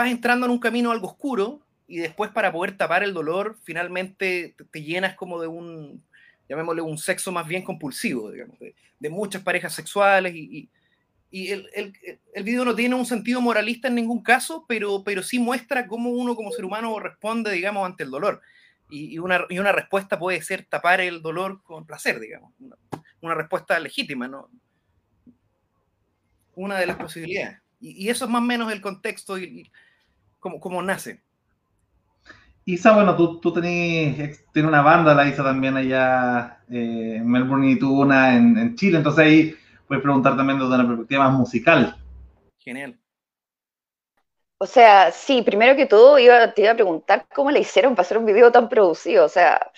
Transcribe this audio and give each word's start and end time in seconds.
vas 0.00 0.10
entrando 0.10 0.46
en 0.46 0.52
un 0.52 0.58
camino 0.58 0.90
algo 0.90 1.08
oscuro 1.08 1.60
y 1.86 1.98
después 1.98 2.30
para 2.30 2.50
poder 2.50 2.76
tapar 2.76 3.02
el 3.02 3.12
dolor, 3.12 3.58
finalmente 3.62 4.54
te, 4.70 4.82
llenas 4.82 5.14
como 5.14 5.40
de 5.40 5.46
un, 5.46 6.02
llamémosle 6.48 6.80
un 6.80 6.96
sexo 6.96 7.32
más 7.32 7.46
bien 7.46 7.62
compulsivo, 7.62 8.30
digamos, 8.30 8.58
de, 8.58 9.10
muchas 9.10 9.42
parejas 9.42 9.74
sexuales 9.74 10.34
y, 10.34 10.70
y, 11.30 11.48
el, 11.50 11.68
el, 11.74 11.92
el, 12.34 12.44
video 12.44 12.64
no 12.64 12.74
tiene 12.74 12.94
un 12.94 13.04
sentido 13.04 13.40
moralista 13.40 13.88
en 13.88 13.94
ningún 13.96 14.22
caso, 14.22 14.64
pero, 14.66 15.04
pero 15.04 15.22
sí 15.22 15.38
muestra 15.38 15.86
cómo 15.86 16.10
uno 16.10 16.34
como 16.34 16.52
ser 16.52 16.64
humano 16.64 16.98
responde, 16.98 17.52
digamos, 17.52 17.84
ante 17.84 18.04
el 18.04 18.10
dolor. 18.10 18.40
Y, 18.92 19.18
una, 19.18 19.46
y 19.48 19.58
una 19.58 19.70
respuesta 19.70 20.18
puede 20.18 20.42
ser 20.42 20.64
tapar 20.64 21.00
el 21.00 21.22
dolor 21.22 21.62
con 21.62 21.86
placer, 21.86 22.18
digamos. 22.18 22.52
Una, 22.58 22.76
una 23.20 23.34
respuesta 23.34 23.78
legítima, 23.78 24.26
¿no? 24.26 24.50
Una 26.56 26.76
de 26.78 26.86
las 26.86 26.96
posibilidades. 26.96 27.60
Y, 27.80 28.08
eso 28.10 28.26
es 28.26 28.30
más 28.30 28.42
o 28.42 28.44
menos 28.44 28.72
el 28.72 28.80
contexto 28.80 29.38
y, 29.38 29.70
cómo, 30.40 30.58
cómo, 30.58 30.82
nace. 30.82 31.20
Isa, 32.64 32.94
bueno, 32.94 33.16
tú, 33.16 33.40
tú 33.40 33.52
tenés, 33.52 34.44
una 34.54 34.82
banda, 34.82 35.14
la 35.14 35.28
hizo 35.28 35.42
también 35.42 35.76
allá 35.76 36.60
eh, 36.70 37.16
en 37.16 37.30
Melbourne 37.30 37.70
y 37.70 37.78
tú 37.78 38.00
una 38.00 38.36
en, 38.36 38.74
Chile, 38.76 38.98
entonces 38.98 39.24
ahí 39.24 39.56
puedes 39.86 40.02
preguntar 40.02 40.36
también 40.36 40.58
desde 40.58 40.74
una 40.74 40.86
perspectiva 40.86 41.28
más 41.28 41.38
musical. 41.38 41.96
Genial. 42.58 42.98
O 44.58 44.66
sea, 44.66 45.10
sí, 45.10 45.40
primero 45.42 45.74
que 45.74 45.86
todo 45.86 46.18
iba, 46.18 46.52
te 46.52 46.62
iba 46.62 46.72
a 46.72 46.74
preguntar 46.74 47.26
cómo 47.34 47.50
le 47.50 47.60
hicieron 47.60 47.94
para 47.94 48.02
hacer 48.02 48.18
un 48.18 48.26
video 48.26 48.52
tan 48.52 48.68
producido. 48.68 49.24
O 49.24 49.28
sea, 49.28 49.70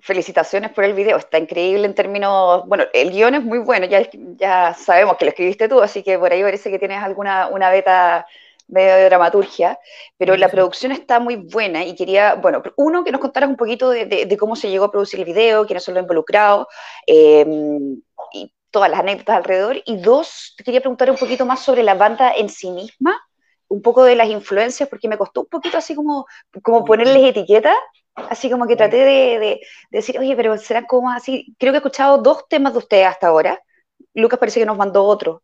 felicitaciones 0.00 0.70
por 0.72 0.84
el 0.84 0.94
video, 0.94 1.16
está 1.16 1.38
increíble 1.38 1.86
en 1.86 1.94
términos, 1.94 2.66
bueno, 2.66 2.84
el 2.92 3.10
guion 3.10 3.34
es 3.34 3.44
muy 3.44 3.58
bueno, 3.58 3.86
ya, 3.86 4.08
ya 4.36 4.74
sabemos 4.74 5.16
que 5.16 5.26
lo 5.26 5.30
escribiste 5.30 5.68
tú, 5.68 5.80
así 5.80 6.02
que 6.02 6.18
por 6.18 6.32
ahí 6.32 6.42
parece 6.42 6.70
que 6.70 6.78
tienes 6.78 7.02
alguna 7.02 7.48
una 7.48 7.70
beta 7.70 8.26
de 8.80 9.04
dramaturgia, 9.04 9.78
pero 10.16 10.36
la 10.36 10.48
producción 10.48 10.92
está 10.92 11.20
muy 11.20 11.36
buena 11.36 11.84
y 11.84 11.94
quería, 11.94 12.34
bueno, 12.34 12.62
uno, 12.76 13.04
que 13.04 13.12
nos 13.12 13.20
contaras 13.20 13.50
un 13.50 13.56
poquito 13.56 13.90
de, 13.90 14.36
cómo 14.38 14.56
se 14.56 14.70
llegó 14.70 14.86
a 14.86 14.90
producir 14.90 15.20
el 15.20 15.26
video, 15.26 15.66
quiénes 15.66 15.84
son 15.84 15.94
los 15.94 16.02
involucrados 16.02 16.66
em, 17.06 18.00
y 18.32 18.52
todas 18.70 18.90
las 18.90 19.00
anécdotas 19.00 19.36
alrededor, 19.36 19.82
y 19.84 19.96
dos, 19.98 20.54
te 20.56 20.64
quería 20.64 20.80
preguntar 20.80 21.10
un 21.10 21.16
poquito 21.16 21.44
más 21.44 21.60
sobre 21.60 21.82
la 21.82 21.94
banda 21.94 22.32
en 22.34 22.48
sí 22.48 22.70
misma, 22.70 23.20
un 23.68 23.82
poco 23.82 24.04
de 24.04 24.16
las 24.16 24.28
influencias, 24.28 24.88
porque 24.88 25.08
me 25.08 25.18
costó 25.18 25.42
un 25.42 25.46
poquito 25.46 25.78
así 25.78 25.94
como, 25.94 26.26
como 26.62 26.84
ponerles 26.84 27.24
etiquetas 27.24 27.76
Así 28.14 28.50
como 28.50 28.66
que 28.66 28.76
traté 28.76 28.98
de, 28.98 29.60
decir, 29.90 30.18
oye, 30.18 30.36
pero 30.36 30.58
será 30.58 30.86
como 30.86 31.10
así. 31.10 31.54
Creo 31.58 31.72
que 31.72 31.76
he 31.76 31.78
escuchado 31.78 32.18
dos 32.18 32.46
temas 32.48 32.72
de 32.74 32.78
ustedes 32.80 33.06
hasta 33.06 33.28
ahora. 33.28 33.62
Lucas 34.14 34.38
parece 34.38 34.60
que 34.60 34.66
nos 34.66 34.76
mandó 34.76 35.04
otro. 35.04 35.42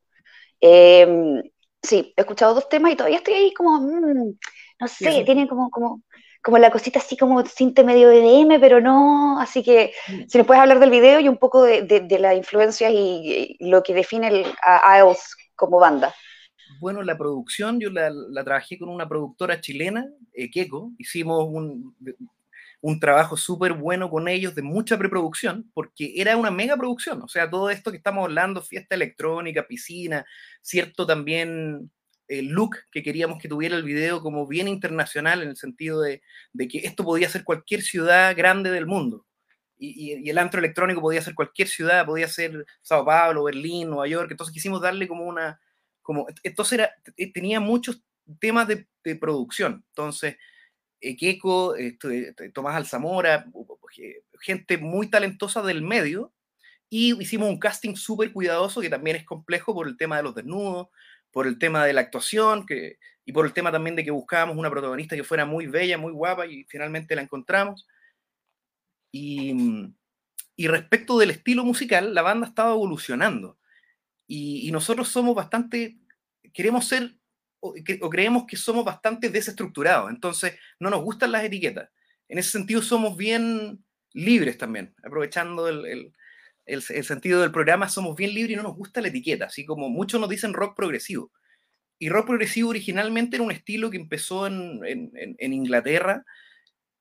Em, 0.61 1.43
sí, 1.83 2.13
he 2.17 2.21
escuchado 2.21 2.55
dos 2.55 2.69
temas 2.69 2.93
y 2.93 2.97
todavía 2.97 3.19
estoy 3.19 3.35
ahí 3.35 3.55
como, 3.55 3.81
mm, 3.81 4.39
no 4.81 4.89
sé, 4.89 5.23
tiene 5.25 5.49
como, 5.49 5.71
como, 5.71 6.03
como 6.43 6.59
la 6.59 6.71
cosita 6.71 6.99
así 6.99 7.17
como 7.17 7.45
sinte 7.45 7.85
medio 7.85 8.11
EDM, 8.11 8.61
pero 8.61 8.81
no. 8.81 9.41
Así 9.41 9.63
que 9.63 9.93
mm. 10.09 10.23
si 10.29 10.39
nos 10.39 10.47
puedes 10.47 10.61
hablar 10.61 10.81
del 10.81 10.91
video 10.91 11.21
y 11.21 11.29
un 11.29 11.39
poco 11.39 11.63
de, 11.63 11.83
de, 11.83 12.19
las 12.19 12.37
influencias 12.37 12.93
y, 12.95 13.57
lo 13.61 13.83
que 13.83 13.95
define 13.95 14.29
el, 14.29 14.47
a 14.63 14.99
IELTS 14.99 15.37
como 15.57 15.79
banda. 15.79 16.15
Bueno, 16.81 17.03
la 17.03 17.17
producción, 17.17 17.81
yo 17.81 17.91
la, 17.91 18.11
la 18.11 18.45
trabajé 18.45 18.79
con 18.79 18.89
una 18.89 19.09
productora 19.09 19.61
chilena, 19.61 20.07
eh, 20.33 20.51
Keiko. 20.51 20.93
Hicimos 20.99 21.49
un, 21.49 21.97
un 22.81 23.01
trabajo 23.01 23.37
súper 23.37 23.73
bueno 23.73 24.09
con 24.09 24.29
ellos 24.29 24.55
de 24.55 24.63
mucha 24.63 24.97
preproducción, 24.97 25.71
porque 25.75 26.13
era 26.17 26.37
una 26.37 26.51
mega 26.51 26.77
producción, 26.77 27.23
o 27.23 27.29
sea, 27.29 27.51
todo 27.51 27.71
esto 27.71 27.91
que 27.91 27.97
estamos 27.97 28.25
hablando, 28.25 28.63
fiesta 28.63 28.95
electrónica, 28.95 29.67
piscina, 29.67 30.25
cierto 30.63 31.07
también 31.07 31.91
el 32.29 32.49
look 32.49 32.77
que 32.93 33.03
queríamos 33.03 33.41
que 33.41 33.49
tuviera 33.49 33.75
el 33.75 33.83
video 33.83 34.21
como 34.21 34.47
bien 34.47 34.69
internacional 34.69 35.43
en 35.43 35.49
el 35.49 35.57
sentido 35.57 36.03
de, 36.03 36.23
que 36.69 36.79
esto 36.79 37.03
podía 37.03 37.29
ser 37.29 37.43
cualquier 37.43 37.83
ciudad 37.83 38.37
grande 38.37 38.71
del 38.71 38.87
mundo. 38.87 39.25
Y, 39.79 40.29
el 40.29 40.39
antro 40.39 40.59
electrónico 40.61 41.01
podía 41.01 41.23
ser 41.23 41.35
cualquier 41.35 41.69
ciudad, 41.69 42.05
podía 42.05 42.29
ser 42.29 42.67
Sao 42.83 43.05
Paulo, 43.05 43.45
Berlín, 43.45 43.89
Nueva 43.89 44.07
York, 44.09 44.31
entonces 44.31 44.53
quisimos 44.53 44.81
darle 44.81 45.09
como 45.09 45.25
una, 45.25 45.61
como, 46.03 46.27
entonces 46.43 46.79
era, 46.79 46.91
tenía 47.33 47.61
muchos 47.61 48.03
temas 48.41 48.69
de, 48.69 48.87
de 49.05 49.17
producción, 49.17 49.85
entonces 49.89 50.37
Ekeko, 51.01 51.77
este, 51.77 52.33
Tomás 52.53 52.77
Alzamora, 52.77 53.47
gente 54.41 54.79
muy 54.79 55.09
talentosa 55.09 55.63
del 55.63 55.83
medio, 55.83 56.33
y 56.91 57.21
hicimos 57.21 57.49
un 57.49 57.59
casting 57.59 57.95
súper 57.95 58.33
cuidadoso 58.33 58.81
que 58.81 58.89
también 58.89 59.17
es 59.17 59.25
complejo 59.25 59.75
por 59.75 59.89
el 59.89 59.97
tema 59.97 60.17
de 60.17 60.23
los 60.23 60.35
desnudos, 60.35 60.89
por 61.31 61.47
el 61.47 61.59
tema 61.59 61.85
de 61.85 61.93
la 61.93 62.01
actuación 62.01 62.65
que, 62.67 62.99
y 63.25 63.33
por 63.33 63.45
el 63.45 63.53
tema 63.53 63.71
también 63.71 63.95
de 63.95 64.05
que 64.05 64.11
buscábamos 64.11 64.57
una 64.57 64.71
protagonista 64.71 65.15
que 65.15 65.25
fuera 65.25 65.45
muy 65.45 65.67
bella, 65.67 65.99
muy 65.99 66.13
guapa 66.13 66.47
y 66.47 66.65
finalmente 66.65 67.15
la 67.15 67.23
encontramos. 67.23 67.87
Y, 69.13 69.55
y 70.57 70.67
respecto 70.69 71.19
del 71.19 71.31
estilo 71.31 71.65
musical, 71.65 72.15
la 72.15 72.23
banda 72.23 72.47
estaba 72.47 72.73
evolucionando 72.73 73.59
y, 74.27 74.67
y 74.67 74.73
nosotros 74.73 75.09
somos 75.09 75.35
bastante, 75.35 75.99
queremos 76.55 76.87
ser 76.87 77.18
o, 77.61 77.75
creemos 78.11 78.45
que 78.47 78.57
somos 78.57 78.85
bastante 78.85 79.31
desestructurados, 79.31 80.11
entonces 80.11 80.55
no 80.79 80.91
nos 80.91 81.03
gustan 81.03 81.33
las 81.33 81.45
etiquetas. 81.45 81.91
En 82.29 82.39
ese 82.39 82.51
sentido 82.51 82.83
somos 82.83 83.17
bien 83.17 83.85
libres 84.13 84.59
también, 84.59 84.95
aprovechando 85.03 85.69
el, 85.69 86.13
el, 86.67 86.83
sentido 86.83 87.41
del 87.41 87.53
programa, 87.53 87.89
somos 87.89 88.17
bien 88.17 88.35
libres 88.35 88.53
y 88.53 88.57
no 88.57 88.63
nos 88.63 88.77
gusta 88.77 89.01
la 89.01 89.09
etiqueta, 89.09 89.47
así 89.47 89.65
como 89.65 89.89
muchos 89.89 90.21
nos 90.21 90.29
dicen 90.29 90.53
rock 90.53 90.77
progresivo. 90.77 91.33
Y 91.99 92.11
rock 92.11 92.27
progresivo 92.27 92.71
originalmente 92.71 93.37
era 93.37 93.45
un 93.45 93.51
estilo 93.51 93.91
que 93.91 93.97
empezó 93.97 94.47
en, 94.47 94.81
en, 94.85 95.37
en 95.39 95.53
Inglaterra, 95.53 96.25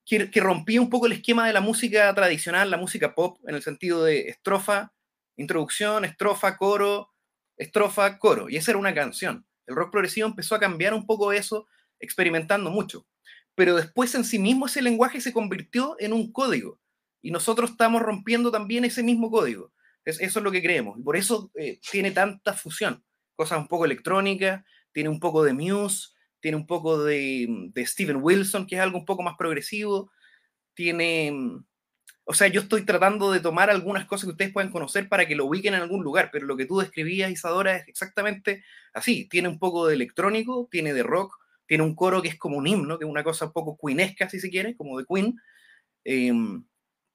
que, 0.06 0.32
que, 0.32 0.40
rompía 0.40 0.82
un 0.82 0.90
poco 0.90 1.06
el 1.06 1.12
esquema 1.12 1.46
de 1.46 1.54
la 1.54 1.62
música 1.62 2.14
tradicional, 2.16 2.72
la 2.72 2.78
música 2.78 3.14
pop, 3.14 3.38
en 3.46 3.56
el 3.56 3.62
sentido 3.62 4.04
de 4.06 4.30
estrofa, 4.30 4.94
introducción, 5.36 6.06
estrofa, 6.06 6.58
coro, 6.58 7.14
estrofa, 7.58 8.18
coro. 8.18 8.50
Y 8.50 8.56
esa 8.56 8.72
era 8.72 8.80
una 8.80 8.94
canción. 8.94 9.47
El 9.68 9.76
rock 9.76 9.92
progresivo 9.92 10.28
empezó 10.28 10.56
a 10.56 10.60
cambiar 10.60 10.94
un 10.94 11.06
poco 11.06 11.32
eso, 11.32 11.68
experimentando 12.00 12.72
mucho. 12.72 13.06
Pero 13.54 13.76
después 13.76 14.16
en 14.16 14.24
sí 14.24 14.40
mismo 14.40 14.66
ese 14.66 14.82
lenguaje 14.82 15.22
se 15.22 15.34
convirtió 15.34 15.96
en 16.00 16.14
un 16.14 16.32
código. 16.32 16.80
Y 17.22 17.32
nosotros 17.32 17.72
estamos 17.72 18.02
rompiendo 18.02 18.52
también 18.52 18.86
ese 18.86 19.04
mismo 19.04 19.30
código. 19.30 19.72
eso 20.06 20.22
es 20.22 20.44
lo 20.44 20.52
que 20.52 20.62
creemos. 20.62 20.98
Y 21.00 21.04
por 21.04 21.18
eso 21.18 21.52
eh, 21.56 21.80
tiene 21.92 22.12
tanta 22.12 22.54
fusión. 22.54 23.04
Cosas 23.36 23.60
un 23.60 23.68
poco 23.68 23.86
electrónicas, 23.86 24.64
tiene 24.92 25.10
un 25.10 25.20
poco 25.20 25.44
de 25.44 25.54
Muse, 25.54 26.10
tiene 26.40 26.58
un 26.58 26.66
poco 26.66 27.04
de, 27.04 27.48
de 27.74 27.86
Steven 27.86 28.18
Wilson, 28.22 28.66
que 28.66 28.76
es 28.76 28.82
algo 28.82 28.98
un 28.98 29.06
poco 29.06 29.24
más 29.24 29.36
progresivo. 29.38 30.12
Tiene 30.74 31.34
o 32.30 32.34
sea, 32.34 32.48
yo 32.50 32.60
estoy 32.60 32.84
tratando 32.84 33.32
de 33.32 33.40
tomar 33.40 33.70
algunas 33.70 34.06
cosas 34.06 34.26
que 34.26 34.32
ustedes 34.32 34.52
puedan 34.52 34.70
conocer 34.70 35.08
para 35.08 35.26
que 35.26 35.36
lo 35.36 35.46
ubiquen 35.46 35.74
en 35.74 35.82
algún 35.82 36.04
lugar, 36.04 36.30
pero 36.30 36.46
lo 36.46 36.58
que 36.58 36.66
tú 36.66 36.80
describías, 36.80 37.32
Isadora, 37.32 37.78
es 37.78 37.88
exactamente 37.88 38.66
así. 38.94 39.30
Tiene 39.30 39.48
un 39.48 39.58
poco 39.60 39.88
de 39.88 39.96
electrónico, 39.96 40.68
tiene 40.70 40.94
de 40.94 41.04
rock, 41.04 41.38
tiene 41.66 41.86
un 41.86 41.96
coro 41.96 42.22
que 42.22 42.28
es 42.28 42.38
como 42.38 42.58
un 42.58 42.68
himno, 42.68 43.00
que 43.00 43.06
es 43.06 43.10
una 43.10 43.24
cosa 43.24 43.46
un 43.46 43.54
poco 43.54 43.78
queenesca, 43.82 44.30
si 44.30 44.42
se 44.42 44.50
quiere, 44.50 44.76
como 44.76 45.00
de 45.00 45.06
Queen. 45.06 45.38
Em, 46.04 46.66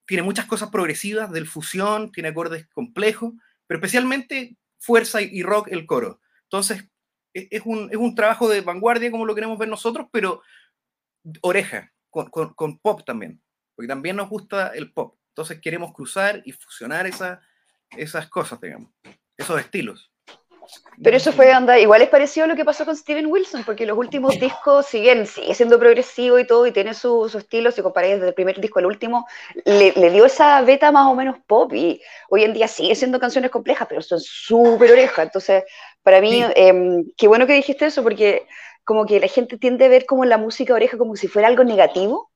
tiene 0.07 0.23
muchas 0.23 0.47
cosas 0.47 0.71
progresivas 0.71 1.31
del 1.31 1.47
fusión, 1.47 2.11
tiene 2.11 2.31
acordes 2.31 2.67
complejos, 2.69 3.35
pero 3.67 3.79
especialmente 3.81 4.57
fuerza 4.79 5.21
y 5.21 5.43
rock 5.43 5.69
el 5.73 5.85
coro. 5.85 6.21
Entonces, 6.45 6.89
e, 7.35 7.49
es 7.51 7.63
un, 7.67 7.91
es 7.91 7.99
un 7.99 8.15
trabajo 8.15 8.49
de 8.49 8.63
vanguardia 8.63 9.11
como 9.11 9.27
lo 9.27 9.35
queremos 9.35 9.59
ver 9.59 9.69
nosotros, 9.69 10.07
pero 10.11 10.41
oreja, 11.43 11.93
con, 12.09 12.31
con 12.31 12.79
pop 12.79 13.03
también 13.05 13.42
porque 13.75 13.89
también 13.89 14.17
nos 14.17 14.29
gusta 14.29 14.69
el 14.69 14.93
pop. 14.93 15.17
Entonces 15.29 15.61
queremos 15.61 15.93
cruzar 15.93 16.43
y 16.45 16.53
fusionar 16.53 17.07
esas 17.07 18.29
cosas, 18.29 18.61
digamos, 18.61 18.91
esos 19.37 19.59
estilos. 19.61 20.13
Pero 21.03 21.17
eso 21.17 21.33
fue, 21.33 21.53
anda, 21.53 21.79
igual 21.79 22.03
es 22.03 22.09
parecido 22.09 22.45
a 22.45 22.47
lo 22.47 22.57
que 22.57 22.65
pasó 22.65 22.85
con 22.85 22.97
Steven 22.97 23.27
Wilson, 23.27 23.65
porque 23.65 23.87
los 23.87 23.99
últimos 23.99 24.39
discos, 24.39 24.87
si 24.87 25.01
bien 25.01 25.27
sigue 25.27 25.55
siendo 25.55 25.79
progresivo 25.79 26.39
y 26.39 26.47
todo, 26.47 26.67
y 26.67 26.73
tiene 26.73 26.95
su, 26.95 27.27
estilo, 27.37 27.71
si 27.71 27.83
comparáis 27.83 28.15
desde 28.15 28.29
el 28.29 28.35
primer 28.35 28.61
disco 28.61 28.79
al 28.79 28.87
último, 28.87 29.27
le, 29.65 30.11
dio 30.11 30.25
esa 30.25 30.61
beta 30.63 30.93
más 30.93 31.07
o 31.07 31.15
menos 31.15 31.37
pop, 31.47 31.73
y 31.73 32.01
hoy 32.29 32.45
en 32.45 32.53
día 32.53 32.69
sigue 32.69 32.95
siendo 32.95 33.19
canciones 33.19 33.51
complejas, 33.51 33.89
pero 33.89 34.03
son 34.03 34.21
súper 34.21 34.93
orejas. 34.93 35.27
Entonces, 35.27 35.65
para 36.03 36.21
mí, 36.21 36.45
em, 36.55 37.05
qué 37.17 37.27
bueno 37.27 37.47
que 37.47 37.55
dijiste 37.55 37.87
eso, 37.87 38.03
porque 38.03 38.47
como 38.85 39.07
que 39.07 39.21
la 39.21 39.29
gente 39.29 39.59
tiende 39.59 39.87
a 39.87 39.89
ver 39.89 40.07
como 40.07 40.25
la 40.25 40.39
música 40.39 40.75
oreja 40.75 40.99
como 40.99 41.17
si 41.17 41.29
fuera 41.29 41.49
algo 41.49 41.65
negativo, 41.65 42.32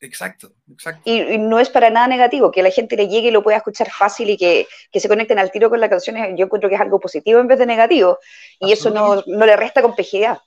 Exacto, 0.00 0.54
exacto. 0.70 1.02
Y, 1.04 1.38
no 1.38 1.58
es 1.58 1.70
para 1.70 1.90
nada 1.90 2.06
negativo, 2.06 2.52
que 2.52 2.62
la 2.62 2.70
gente 2.70 2.96
le 2.96 3.08
llegue 3.08 3.28
y 3.28 3.30
lo 3.32 3.42
pueda 3.42 3.56
escuchar 3.56 3.90
fácil 3.90 4.30
y 4.30 4.36
que, 4.36 4.66
se 4.92 5.08
conecten 5.08 5.38
al 5.38 5.50
tiro 5.50 5.70
con 5.70 5.80
las 5.80 5.90
canciones, 5.90 6.34
yo 6.36 6.44
encuentro 6.44 6.68
que 6.68 6.76
es 6.76 6.80
algo 6.80 7.00
positivo 7.00 7.40
en 7.40 7.48
vez 7.48 7.58
de 7.58 7.66
negativo, 7.66 8.18
y 8.60 8.72
eso 8.72 8.90
no, 8.90 9.22
le 9.26 9.56
resta 9.56 9.82
complejidad. 9.82 10.38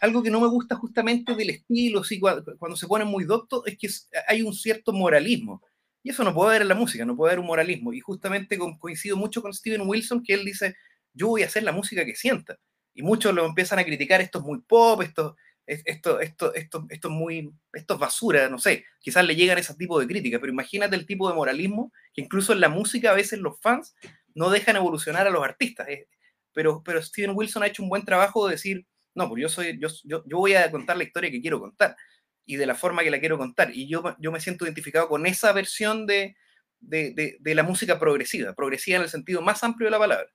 Algo 0.00 0.22
que 0.22 0.30
no 0.30 0.40
me 0.40 0.48
gusta 0.48 0.76
justamente 0.76 1.34
del 1.34 1.50
estilo, 1.50 2.04
sí, 2.04 2.20
cuando, 2.20 2.76
se 2.76 2.86
ponen 2.86 3.08
muy 3.08 3.24
doctos, 3.24 3.62
es 3.66 3.76
que 3.78 3.88
hay 4.28 4.42
un 4.42 4.54
cierto 4.54 4.92
moralismo. 4.92 5.62
Y 6.02 6.10
eso 6.10 6.22
no 6.22 6.34
puede 6.34 6.50
haber 6.50 6.62
en 6.62 6.68
la 6.68 6.74
música, 6.74 7.04
no 7.06 7.16
puede 7.16 7.32
haber 7.32 7.40
un 7.40 7.46
moralismo. 7.46 7.92
Y 7.94 8.00
justamente 8.00 8.58
coincido 8.78 9.16
mucho 9.16 9.40
con 9.40 9.54
Steven 9.54 9.88
Wilson, 9.88 10.22
que 10.22 10.34
él 10.34 10.44
dice, 10.44 10.76
yo 11.14 11.28
voy 11.28 11.42
a 11.42 11.46
hacer 11.46 11.62
la 11.62 11.72
música 11.72 12.04
que 12.04 12.14
sienta. 12.14 12.58
Y 12.92 13.02
muchos 13.02 13.34
lo 13.34 13.46
empiezan 13.46 13.78
a 13.78 13.84
criticar, 13.84 14.20
esto 14.20 14.40
es 14.40 14.44
muy 14.44 14.60
pop, 14.60 15.00
esto 15.00 15.36
esto, 15.66 16.20
esto, 16.20 16.54
esto, 16.54 16.86
esto 16.90 17.08
es 17.08 17.14
muy, 17.14 17.52
esto 17.72 17.94
es 17.94 18.00
basura, 18.00 18.48
no 18.48 18.58
sé, 18.58 18.84
quizás 19.00 19.24
le 19.24 19.34
llegan 19.34 19.58
ese 19.58 19.74
tipo 19.74 19.98
de 19.98 20.06
críticas, 20.06 20.40
pero 20.40 20.52
imagínate 20.52 20.96
el 20.96 21.06
tipo 21.06 21.28
de 21.28 21.34
moralismo 21.34 21.92
que 22.12 22.22
incluso 22.22 22.52
en 22.52 22.60
la 22.60 22.68
música 22.68 23.10
a 23.10 23.14
veces 23.14 23.38
los 23.38 23.60
fans 23.60 23.94
no 24.34 24.50
dejan 24.50 24.76
evolucionar 24.76 25.26
a 25.26 25.30
los 25.30 25.42
artistas. 25.42 25.88
Eh, 25.88 26.08
pero, 26.52 26.82
pero 26.84 27.02
Steven 27.02 27.34
Wilson 27.34 27.62
ha 27.62 27.66
hecho 27.66 27.82
un 27.82 27.88
buen 27.88 28.04
trabajo 28.04 28.46
de 28.46 28.52
decir, 28.52 28.86
no, 29.14 29.28
pues 29.28 29.42
yo, 29.42 29.48
soy, 29.48 29.78
yo, 29.80 29.88
yo, 30.04 30.22
yo 30.26 30.38
voy 30.38 30.54
a 30.54 30.70
contar 30.70 30.96
la 30.96 31.04
historia 31.04 31.30
que 31.30 31.40
quiero 31.40 31.60
contar 31.60 31.96
y 32.46 32.56
de 32.56 32.66
la 32.66 32.74
forma 32.74 33.02
que 33.02 33.10
la 33.10 33.20
quiero 33.20 33.38
contar. 33.38 33.70
Y 33.74 33.88
yo, 33.88 34.16
yo 34.18 34.32
me 34.32 34.40
siento 34.40 34.64
identificado 34.64 35.08
con 35.08 35.26
esa 35.26 35.52
versión 35.52 36.06
de, 36.06 36.36
de, 36.80 37.36
de, 37.40 37.54
la 37.54 37.62
música 37.62 37.98
progresiva, 37.98 38.54
progresiva 38.54 38.96
en 38.96 39.02
el 39.04 39.08
sentido 39.08 39.42
más 39.42 39.64
amplio 39.64 39.86
de 39.86 39.92
la 39.92 39.98
palabra. 39.98 40.26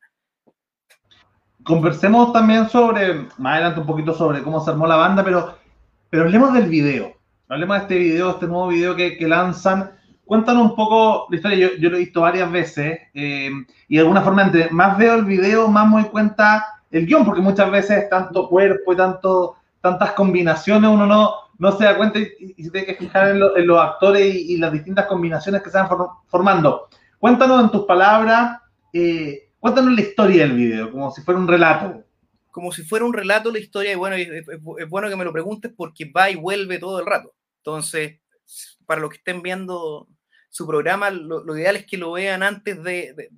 Conversemos 1.63 2.33
también 2.33 2.69
sobre, 2.69 3.27
más 3.37 3.53
adelante 3.53 3.81
un 3.81 3.85
poquito 3.85 4.13
sobre 4.13 4.41
cómo 4.41 4.63
se 4.63 4.71
armó 4.71 4.87
la 4.87 4.95
banda, 4.95 5.23
pero, 5.23 5.55
pero 6.09 6.23
hablemos 6.23 6.53
del 6.53 6.67
video. 6.67 7.13
Hablemos 7.47 7.77
de 7.77 7.81
este 7.81 7.97
video, 7.97 8.29
este 8.31 8.47
nuevo 8.47 8.67
video 8.67 8.95
que, 8.95 9.17
lanzan. 9.27 9.91
Cuéntanos 10.25 10.63
un 10.63 10.75
poco 10.75 11.27
la 11.29 11.35
historia, 11.35 11.57
yo, 11.57 11.75
yo 11.79 11.89
lo 11.89 11.97
he 11.97 12.01
visto 12.01 12.21
varias 12.21 12.51
veces 12.51 12.99
eh, 13.13 13.49
y 13.87 13.95
de 13.95 14.01
alguna 14.01 14.21
forma 14.21 14.43
entre 14.43 14.69
más 14.69 14.97
veo 14.97 15.15
el 15.15 15.25
video, 15.25 15.67
más 15.67 15.87
me 15.87 16.01
doy 16.01 16.11
cuenta 16.11 16.79
el 16.91 17.05
guion, 17.05 17.25
porque 17.25 17.41
muchas 17.41 17.69
veces 17.71 18.09
tanto 18.09 18.47
cuerpo 18.47 18.93
y 18.93 18.95
tanto, 18.95 19.55
tantas 19.81 20.11
combinaciones 20.11 20.89
uno 20.89 21.05
no, 21.05 21.33
no 21.57 21.71
se 21.73 21.83
da 21.83 21.97
cuenta 21.97 22.19
y, 22.19 22.63
se 22.63 22.71
tiene 22.71 22.87
que 22.87 22.95
fijar 22.95 23.29
en, 23.29 23.67
los 23.67 23.79
actores 23.79 24.33
y, 24.33 24.57
las 24.57 24.71
distintas 24.71 25.05
combinaciones 25.05 25.61
que 25.61 25.69
se 25.69 25.77
van 25.77 25.89
formando. 26.27 26.87
Cuéntanos 27.19 27.63
en 27.63 27.69
tus 27.69 27.85
palabras, 27.85 28.59
eh, 28.93 29.48
cuéntanos 29.59 29.93
la 29.93 30.01
historia 30.01 30.47
del 30.47 30.55
video, 30.55 30.91
como 30.91 31.11
si 31.11 31.21
fuera 31.21 31.39
un 31.39 31.47
relato. 31.47 32.05
Como 32.51 32.71
si 32.71 32.83
fuera 32.83 33.05
un 33.05 33.13
relato 33.13 33.51
la 33.51 33.59
historia, 33.59 33.91
y 33.91 33.95
bueno, 33.95 34.15
es, 34.15 34.89
bueno 34.89 35.09
que 35.09 35.15
me 35.15 35.23
lo 35.23 35.31
preguntes 35.31 35.71
porque 35.75 36.05
va 36.05 36.29
y 36.29 36.35
vuelve 36.35 36.79
todo 36.79 36.99
el 36.99 37.05
rato. 37.05 37.35
Entonces, 37.57 38.19
para 38.85 39.01
los 39.01 39.11
que 39.11 39.17
estén 39.17 39.41
viendo 39.41 40.07
su 40.49 40.65
programa, 40.65 41.11
lo, 41.11 41.55
ideal 41.55 41.75
es 41.75 41.85
que 41.85 41.97
lo 41.97 42.13
vean 42.13 42.41
antes 42.41 42.81
de, 42.83 43.13
de, 43.13 43.29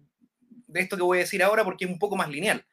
esto 0.80 0.96
que 0.96 1.04
voy 1.04 1.18
a 1.18 1.22
decir 1.22 1.44
ahora 1.44 1.66
porque 1.66 1.86
es 1.86 1.92
un 1.92 2.00
poco 2.00 2.16
más 2.16 2.30
lineal. 2.30 2.66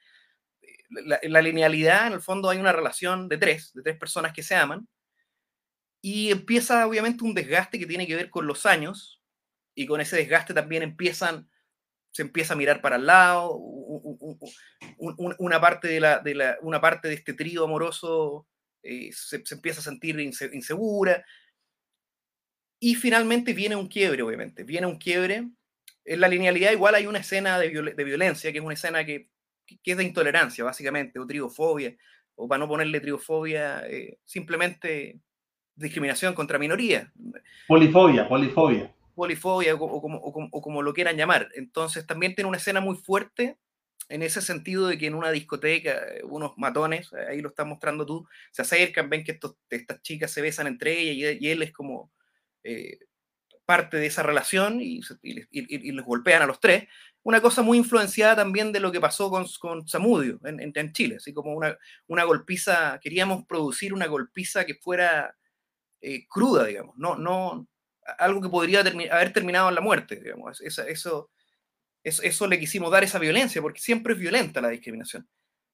La, 0.90 1.18
la, 1.22 1.42
linealidad, 1.42 2.06
en 2.06 2.12
el 2.14 2.20
fondo, 2.20 2.48
hay 2.48 2.58
una 2.58 2.72
relación 2.72 3.28
de 3.28 3.36
tres, 3.36 3.72
de 3.74 3.82
tres 3.82 3.98
personas 3.98 4.32
que 4.32 4.42
se 4.42 4.54
aman, 4.54 4.88
y 6.00 6.30
empieza 6.30 6.86
obviamente 6.86 7.24
un 7.24 7.34
desgaste 7.34 7.78
que 7.78 7.86
tiene 7.86 8.06
que 8.06 8.16
ver 8.16 8.30
con 8.30 8.46
los 8.46 8.64
años, 8.64 9.20
y 9.74 9.86
con 9.86 10.00
ese 10.00 10.16
desgaste 10.16 10.54
también 10.54 10.82
empiezan, 10.82 11.48
se 12.18 12.22
empieza 12.22 12.54
a 12.54 12.56
mirar 12.56 12.80
para 12.80 12.96
el 12.96 13.06
lado, 13.06 13.54
una, 15.38 15.60
parte 15.60 15.86
de 15.86 16.00
la, 16.00 16.18
de 16.18 16.34
la, 16.34 16.58
una 16.62 16.80
parte 16.80 17.06
de 17.06 17.14
este 17.14 17.32
trío 17.32 17.62
amoroso 17.62 18.48
eh, 18.82 19.10
se, 19.12 19.44
empieza 19.52 19.78
a 19.78 19.84
sentir 19.84 20.18
insegura, 20.18 21.24
y 22.80 22.96
finalmente 22.96 23.52
viene 23.52 23.76
un 23.76 23.86
quiebre, 23.86 24.24
obviamente, 24.24 24.64
viene 24.64 24.88
un 24.88 24.98
quiebre. 24.98 25.48
En 26.04 26.20
la 26.20 26.26
linealidad 26.26 26.72
igual 26.72 26.96
hay 26.96 27.06
una 27.06 27.20
escena 27.20 27.56
de, 27.56 27.68
violencia, 27.68 28.50
que 28.50 28.58
es 28.58 28.64
una 28.64 28.74
escena 28.74 29.04
que, 29.04 29.28
que, 29.64 29.92
es 29.92 29.96
de 29.96 30.02
intolerancia, 30.02 30.64
básicamente, 30.64 31.20
o 31.20 31.26
trigofobia, 31.26 31.96
o 32.34 32.48
para 32.48 32.58
no 32.58 32.66
ponerle 32.66 32.98
trigofobia, 32.98 33.86
eh, 33.86 34.18
simplemente 34.24 35.20
discriminación 35.76 36.34
contra 36.34 36.58
minorías. 36.58 37.12
Polifobia, 37.68 38.28
polifobia. 38.28 38.92
Polifobia 39.18 39.74
o, 39.74 40.00
como, 40.00 40.18
o, 40.18 40.62
como, 40.62 40.80
lo 40.80 40.94
quieran 40.94 41.16
llamar. 41.16 41.48
Entonces 41.54 42.06
también 42.06 42.36
tiene 42.36 42.48
una 42.48 42.58
escena 42.58 42.80
muy 42.80 42.96
fuerte 42.96 43.58
en 44.08 44.22
ese 44.22 44.40
sentido 44.40 44.86
de 44.86 44.96
que 44.96 45.06
en 45.06 45.14
una 45.14 45.32
discoteca 45.32 45.90
eh, 45.90 46.22
unos 46.22 46.52
matones, 46.56 47.12
eh, 47.12 47.26
ahí 47.30 47.40
lo 47.40 47.48
estás 47.48 47.66
mostrando 47.66 48.06
tú, 48.06 48.28
se 48.52 48.62
acercan, 48.62 49.10
ven 49.10 49.24
que 49.24 49.32
estos, 49.32 49.56
estas 49.68 50.00
chicas 50.02 50.30
se 50.30 50.40
besan 50.40 50.68
entre 50.68 50.96
ellas 50.96 51.36
y, 51.40 51.50
él 51.50 51.62
es 51.62 51.72
como 51.72 52.12
eh, 52.62 53.00
parte 53.66 53.96
de 53.96 54.06
esa 54.06 54.22
relación 54.22 54.80
y, 54.80 55.00
y, 55.20 55.92
les 55.92 56.04
golpean 56.04 56.42
a 56.42 56.46
los 56.46 56.60
tres. 56.60 56.84
Una 57.24 57.40
cosa 57.40 57.62
muy 57.62 57.76
influenciada 57.76 58.36
también 58.36 58.70
de 58.70 58.78
lo 58.78 58.92
que 58.92 59.00
pasó 59.00 59.30
con, 59.30 59.46
con 59.60 59.88
Samudio 59.88 60.38
en, 60.44 60.72
en, 60.72 60.92
Chile, 60.92 61.16
así 61.16 61.34
como 61.34 61.52
una, 61.54 61.76
una 62.06 62.22
golpiza, 62.22 63.00
queríamos 63.02 63.46
producir 63.46 63.92
una 63.92 64.06
golpiza 64.06 64.64
que 64.64 64.76
fuera 64.76 65.34
cruda, 66.28 66.64
digamos, 66.66 66.96
no, 66.96 67.16
no, 67.16 67.66
algo 68.18 68.40
que 68.40 68.48
podría 68.48 68.80
haber 68.80 69.32
terminado 69.32 69.68
en 69.68 69.74
la 69.74 69.80
muerte, 69.80 70.16
digamos, 70.16 70.60
eso, 70.60 70.82
eso, 70.82 71.30
eso, 72.02 72.46
le 72.46 72.58
quisimos 72.58 72.90
dar 72.90 73.04
esa 73.04 73.18
violencia, 73.18 73.60
porque 73.60 73.80
siempre 73.80 74.14
es 74.14 74.18
violenta 74.18 74.60
la 74.60 74.68
discriminación, 74.68 75.28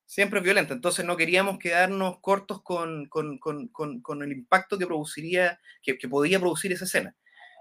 siempre 0.07 0.41
es 0.41 0.45
violenta, 0.45 0.75
entonces 0.75 1.05
no 1.05 1.17
queríamos 1.17 1.59
quedarnos 1.59 2.21
cortos 2.21 2.63
con, 2.63 3.07
con, 3.07 3.39
con, 3.39 3.69
con 3.69 4.23
el 4.23 4.33
impacto 4.33 4.79
que 4.79 4.87
produciría, 4.87 5.61
que, 5.83 5.97
que 5.99 6.09
podía 6.09 6.41
producir 6.41 6.73
esa 6.73 6.85
escena. 6.85 7.17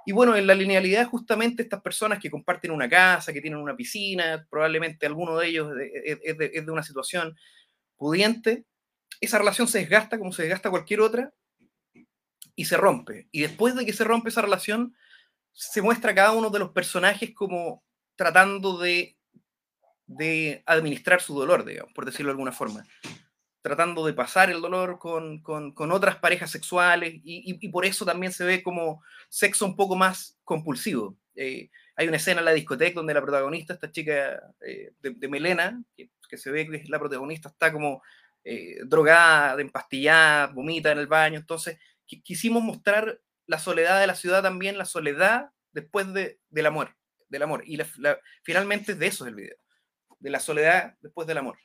Y 0.06 0.12
bueno, 0.12 0.36
en 0.36 0.48
la 0.48 0.56
linealidad 0.56 1.08
justamente 1.08 1.64
estas 1.64 1.82
personas 1.82 2.20
que 2.20 2.30
comparten 2.30 2.72
una 2.72 2.90
casa, 2.90 3.32
que 3.32 3.42
tienen 3.42 3.60
una 3.60 3.76
piscina, 3.76 4.46
probablemente 4.50 5.06
alguno 5.06 5.38
de 5.38 5.48
ellos 5.48 5.72
es 6.04 6.38
de, 6.38 6.72
una 6.72 6.84
situación 6.84 7.36
pudiente, 7.96 8.66
esa 9.22 9.38
relación 9.38 9.68
se 9.68 9.80
desgasta 9.80 10.18
como 10.18 10.34
se 10.34 10.44
desgasta 10.44 10.70
cualquier 10.70 11.00
otra 11.02 11.32
y 12.56 12.66
se 12.66 12.78
rompe. 12.78 13.28
Y 13.32 13.42
después 13.42 13.76
de 13.76 13.86
que 13.86 13.94
se 13.94 14.04
rompe 14.04 14.30
esa 14.30 14.42
relación, 14.42 14.96
se 15.52 15.82
muestra 15.82 16.16
cada 16.16 16.32
uno 16.32 16.50
de 16.50 16.60
los 16.60 16.72
personajes 16.72 17.34
como 17.34 17.84
tratando 18.16 18.78
de, 18.78 19.18
de 20.06 20.64
administrar 20.66 21.22
su 21.22 21.38
dolor, 21.38 21.66
digamos, 21.66 21.94
por 21.94 22.06
decirlo 22.06 22.28
de 22.28 22.34
alguna 22.34 22.52
forma. 22.52 22.86
Tratando 23.62 24.06
de 24.06 24.14
pasar 24.14 24.50
el 24.50 24.62
dolor 24.62 25.00
con, 25.00 25.42
con, 25.42 25.92
otras 25.92 26.18
parejas 26.18 26.52
sexuales 26.52 27.14
y, 27.24 27.68
por 27.70 27.86
eso 27.86 28.06
también 28.06 28.34
se 28.34 28.44
ve 28.44 28.62
como 28.62 29.02
sexo 29.30 29.66
un 29.66 29.76
poco 29.76 29.96
más 29.96 30.38
compulsivo. 30.44 31.18
Eh, 31.36 31.70
hay 31.96 32.08
una 32.08 32.18
escena 32.18 32.40
en 32.42 32.46
la 32.46 32.54
discoteca 32.54 32.96
donde 32.96 33.14
la 33.14 33.22
protagonista, 33.22 33.74
esta 33.74 33.92
chica 33.92 34.42
eh, 34.66 34.94
de, 35.00 35.28
melena, 35.30 35.82
que, 35.96 36.38
se 36.38 36.52
ve 36.52 36.68
que 36.68 36.84
la 36.88 37.00
protagonista 37.00 37.50
está 37.50 37.72
como 37.72 38.02
eh, 38.44 38.80
drogada, 38.86 39.62
empastillada, 39.62 40.48
vomita 40.48 40.92
en 40.92 40.98
el 40.98 41.08
baño. 41.08 41.40
Entonces, 41.40 41.78
quisimos 42.06 42.64
mostrar 42.64 43.20
la 43.46 43.60
soledad 43.60 44.00
de 44.00 44.08
la 44.08 44.16
ciudad 44.16 44.42
también, 44.42 44.78
la 44.78 44.86
soledad 44.86 45.50
después 45.72 46.14
de, 46.14 46.40
del 46.50 46.66
amor, 46.66 46.96
del 47.30 47.44
amor. 47.44 47.64
Y 47.66 47.80
finalmente 48.44 48.96
de 48.96 49.08
eso 49.08 49.26
es 49.26 49.30
el 49.30 49.36
video, 49.36 49.56
de 50.20 50.30
la 50.30 50.40
soledad 50.40 50.96
después 51.02 51.28
del 51.28 51.40
amor. 51.40 51.58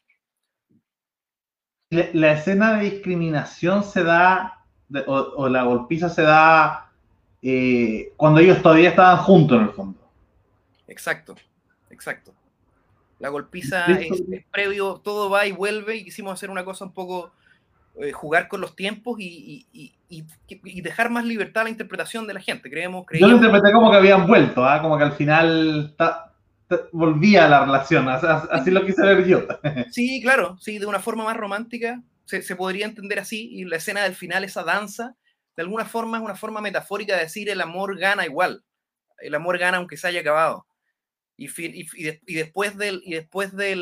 La, 1.91 2.33
escena 2.33 2.77
de 2.77 2.91
discriminación 2.91 3.83
se 3.83 4.05
da, 4.05 4.67
o, 5.07 5.49
la 5.49 5.63
golpiza 5.63 6.11
se 6.11 6.23
da 6.23 6.93
eh, 7.41 8.13
cuando 8.17 8.41
ellos 8.41 8.61
todavía 8.61 8.91
estaban 8.91 9.19
juntos 9.19 9.59
en 9.59 9.69
el 9.69 9.73
fondo. 9.73 10.11
Exacto, 10.87 11.35
exacto. 11.89 12.35
La 13.19 13.31
golpiza 13.31 13.87
es, 13.87 14.23
previo, 14.51 15.01
todo 15.03 15.29
va 15.31 15.47
y 15.47 15.53
vuelve 15.53 15.97
y 15.97 16.05
quisimos 16.05 16.35
hacer 16.35 16.51
una 16.51 16.65
cosa 16.65 16.85
un 16.85 16.93
poco 16.93 17.33
eh, 18.01 18.13
jugar 18.13 18.49
con 18.49 18.61
los 18.61 18.77
tiempos 18.77 19.17
y, 19.19 19.67
dejar 20.83 21.11
más 21.11 21.25
libertad 21.25 21.63
a 21.63 21.65
la 21.65 21.71
interpretación 21.71 22.27
de 22.27 22.35
la 22.35 22.41
gente. 22.41 22.71
Creemos, 22.71 23.05
Yo 23.13 23.27
lo 23.27 23.37
interpreté 23.37 23.73
como 23.73 23.91
que 23.91 23.97
habían 23.97 24.27
vuelto, 24.27 24.65
¿ah? 24.65 24.81
como 24.81 24.97
que 24.97 25.05
al 25.05 25.13
final 25.13 25.95
volvía 26.93 27.49
la 27.49 27.65
relación, 27.65 28.09
así 28.09 28.71
lo 28.71 28.85
quise 28.85 29.03
ver 29.03 29.27
yo. 29.27 29.47
Sí, 29.91 30.21
claro, 30.23 30.57
sí, 30.61 30.79
de 30.79 30.87
una 30.87 31.01
forma 31.01 31.25
más 31.25 31.37
romántica 31.37 32.03
se, 32.25 32.43
se, 32.43 32.57
podría 32.57 32.87
entender 32.87 33.19
así, 33.19 33.49
y 33.51 33.65
la 33.65 33.77
escena 33.77 34.03
del 34.03 34.15
final, 34.15 34.45
esa 34.45 34.63
danza, 34.63 35.17
de 35.57 35.63
alguna 35.63 35.85
forma 35.85 36.19
es 36.19 36.25
una 36.25 36.37
forma 36.37 36.61
metafórica 36.61 37.17
de 37.17 37.23
decir 37.23 37.49
el 37.49 37.61
amor 37.61 37.99
gana 37.99 38.25
igual, 38.27 38.63
el 39.19 39.35
amor 39.35 39.59
gana 39.59 39.79
aunque 39.79 39.97
se 39.97 40.07
haya 40.07 40.21
acabado. 40.21 40.68
Y, 41.41 41.49
y, 41.57 42.35
después, 42.35 42.77
del, 42.77 43.01
y 43.05 43.15
después 43.15 43.55
de 43.55 43.73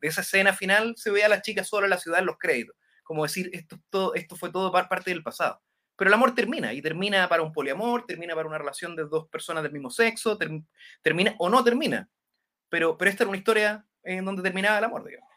esa 0.00 0.22
escena 0.22 0.54
final 0.54 0.94
se 0.96 1.10
ve 1.10 1.22
a 1.22 1.28
la 1.28 1.42
chica 1.42 1.64
sola 1.64 1.84
en 1.84 1.90
la 1.90 1.98
ciudad 1.98 2.20
en 2.20 2.26
los 2.26 2.38
créditos. 2.38 2.74
Como 3.02 3.24
decir, 3.24 3.50
esto, 3.52 3.78
todo, 3.90 4.14
esto 4.14 4.36
fue 4.36 4.50
todo 4.50 4.72
parte 4.72 5.10
del 5.10 5.22
pasado. 5.22 5.60
Pero 5.96 6.08
el 6.08 6.14
amor 6.14 6.34
termina, 6.34 6.72
y 6.72 6.80
termina 6.80 7.28
para 7.28 7.42
un 7.42 7.52
poliamor, 7.52 8.06
termina 8.06 8.34
para 8.34 8.48
una 8.48 8.56
relación 8.56 8.96
de 8.96 9.04
dos 9.04 9.28
personas 9.28 9.62
del 9.62 9.72
mismo 9.72 9.90
sexo, 9.90 10.38
termina 11.02 11.34
o 11.38 11.50
no 11.50 11.62
termina. 11.62 12.08
Pero, 12.70 12.96
pero 12.96 13.10
esta 13.10 13.24
era 13.24 13.28
una 13.28 13.36
historia 13.36 13.86
en 14.02 14.24
donde 14.24 14.42
terminaba 14.42 14.78
el 14.78 14.84
amor, 14.84 15.04
digamos. 15.04 15.29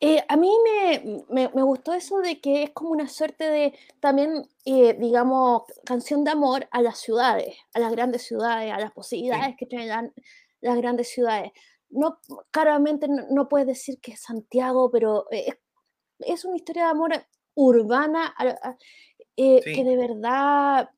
Eh, 0.00 0.22
a 0.28 0.36
mí 0.36 0.50
me, 0.62 1.24
me, 1.28 1.50
me, 1.52 1.62
gustó 1.62 1.92
eso 1.92 2.18
de 2.20 2.40
que 2.40 2.62
es 2.62 2.70
como 2.70 2.90
una 2.90 3.08
suerte 3.08 3.50
de 3.50 3.74
también, 3.98 4.48
eh, 4.64 4.94
digamos, 4.94 5.62
canción 5.84 6.22
de 6.22 6.30
amor 6.30 6.68
a 6.70 6.82
las 6.82 7.00
ciudades, 7.00 7.56
a 7.74 7.80
las 7.80 7.90
grandes 7.90 8.22
ciudades, 8.22 8.72
a 8.72 8.78
las 8.78 8.92
posibilidades 8.92 9.56
que 9.56 9.66
tienen 9.66 10.12
las 10.60 10.76
grandes 10.76 11.08
ciudades. 11.08 11.50
No, 11.90 12.20
claramente 12.52 13.08
no, 13.08 13.48
puedes 13.48 13.66
decir 13.66 13.98
que 14.00 14.12
es 14.12 14.20
Santiago, 14.22 14.88
pero 14.92 15.26
es, 15.30 15.56
es, 16.20 16.44
una 16.44 16.56
historia 16.56 16.84
de 16.84 16.90
amor 16.90 17.12
urbana 17.54 18.34
eh, 19.36 19.60
que 19.62 19.84
de 19.84 19.96
verdad... 19.96 20.90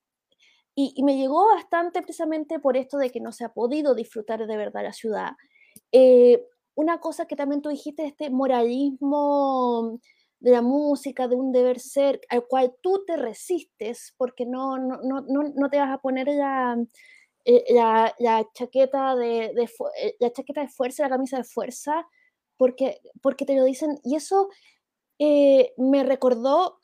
Y, 0.74 0.94
y, 0.96 1.02
me 1.02 1.16
llegó 1.16 1.46
bastante 1.46 2.00
precisamente 2.00 2.58
por 2.58 2.76
esto 2.76 2.96
de 2.96 3.10
que 3.10 3.20
no 3.20 3.32
se 3.32 3.44
ha 3.44 3.52
podido 3.52 3.94
disfrutar 3.94 4.46
de 4.46 4.56
verdad 4.56 4.84
la 4.84 4.92
ciudad 4.92 5.32
una 6.80 6.98
cosa 6.98 7.26
que 7.26 7.36
también 7.36 7.62
tú 7.62 7.68
dijiste, 7.68 8.06
este 8.06 8.30
moralismo 8.30 10.00
de 10.40 10.50
la 10.50 10.62
música, 10.62 11.28
de 11.28 11.36
un 11.36 11.52
deber 11.52 11.78
ser 11.78 12.20
al 12.30 12.46
cual 12.46 12.74
tú 12.80 13.04
te 13.06 13.16
resistes 13.16 14.14
porque 14.16 14.46
no, 14.46 14.78
no, 14.78 14.98
no, 15.02 15.42
no 15.54 15.70
te 15.70 15.78
vas 15.78 15.90
a 15.90 15.98
poner 15.98 16.28
la, 16.28 16.76
eh, 17.44 17.64
la, 17.74 18.14
la, 18.18 18.48
chaqueta 18.54 19.14
de, 19.14 19.52
de, 19.54 19.68
eh, 20.02 20.16
la 20.18 20.32
chaqueta 20.32 20.62
de 20.62 20.68
fuerza, 20.68 21.02
la 21.02 21.10
camisa 21.10 21.36
de 21.36 21.44
fuerza, 21.44 22.06
porque, 22.56 23.00
porque 23.20 23.44
te 23.44 23.54
lo 23.54 23.64
dicen. 23.64 23.98
Y 24.02 24.16
eso 24.16 24.48
eh, 25.18 25.74
me 25.76 26.02
recordó 26.02 26.80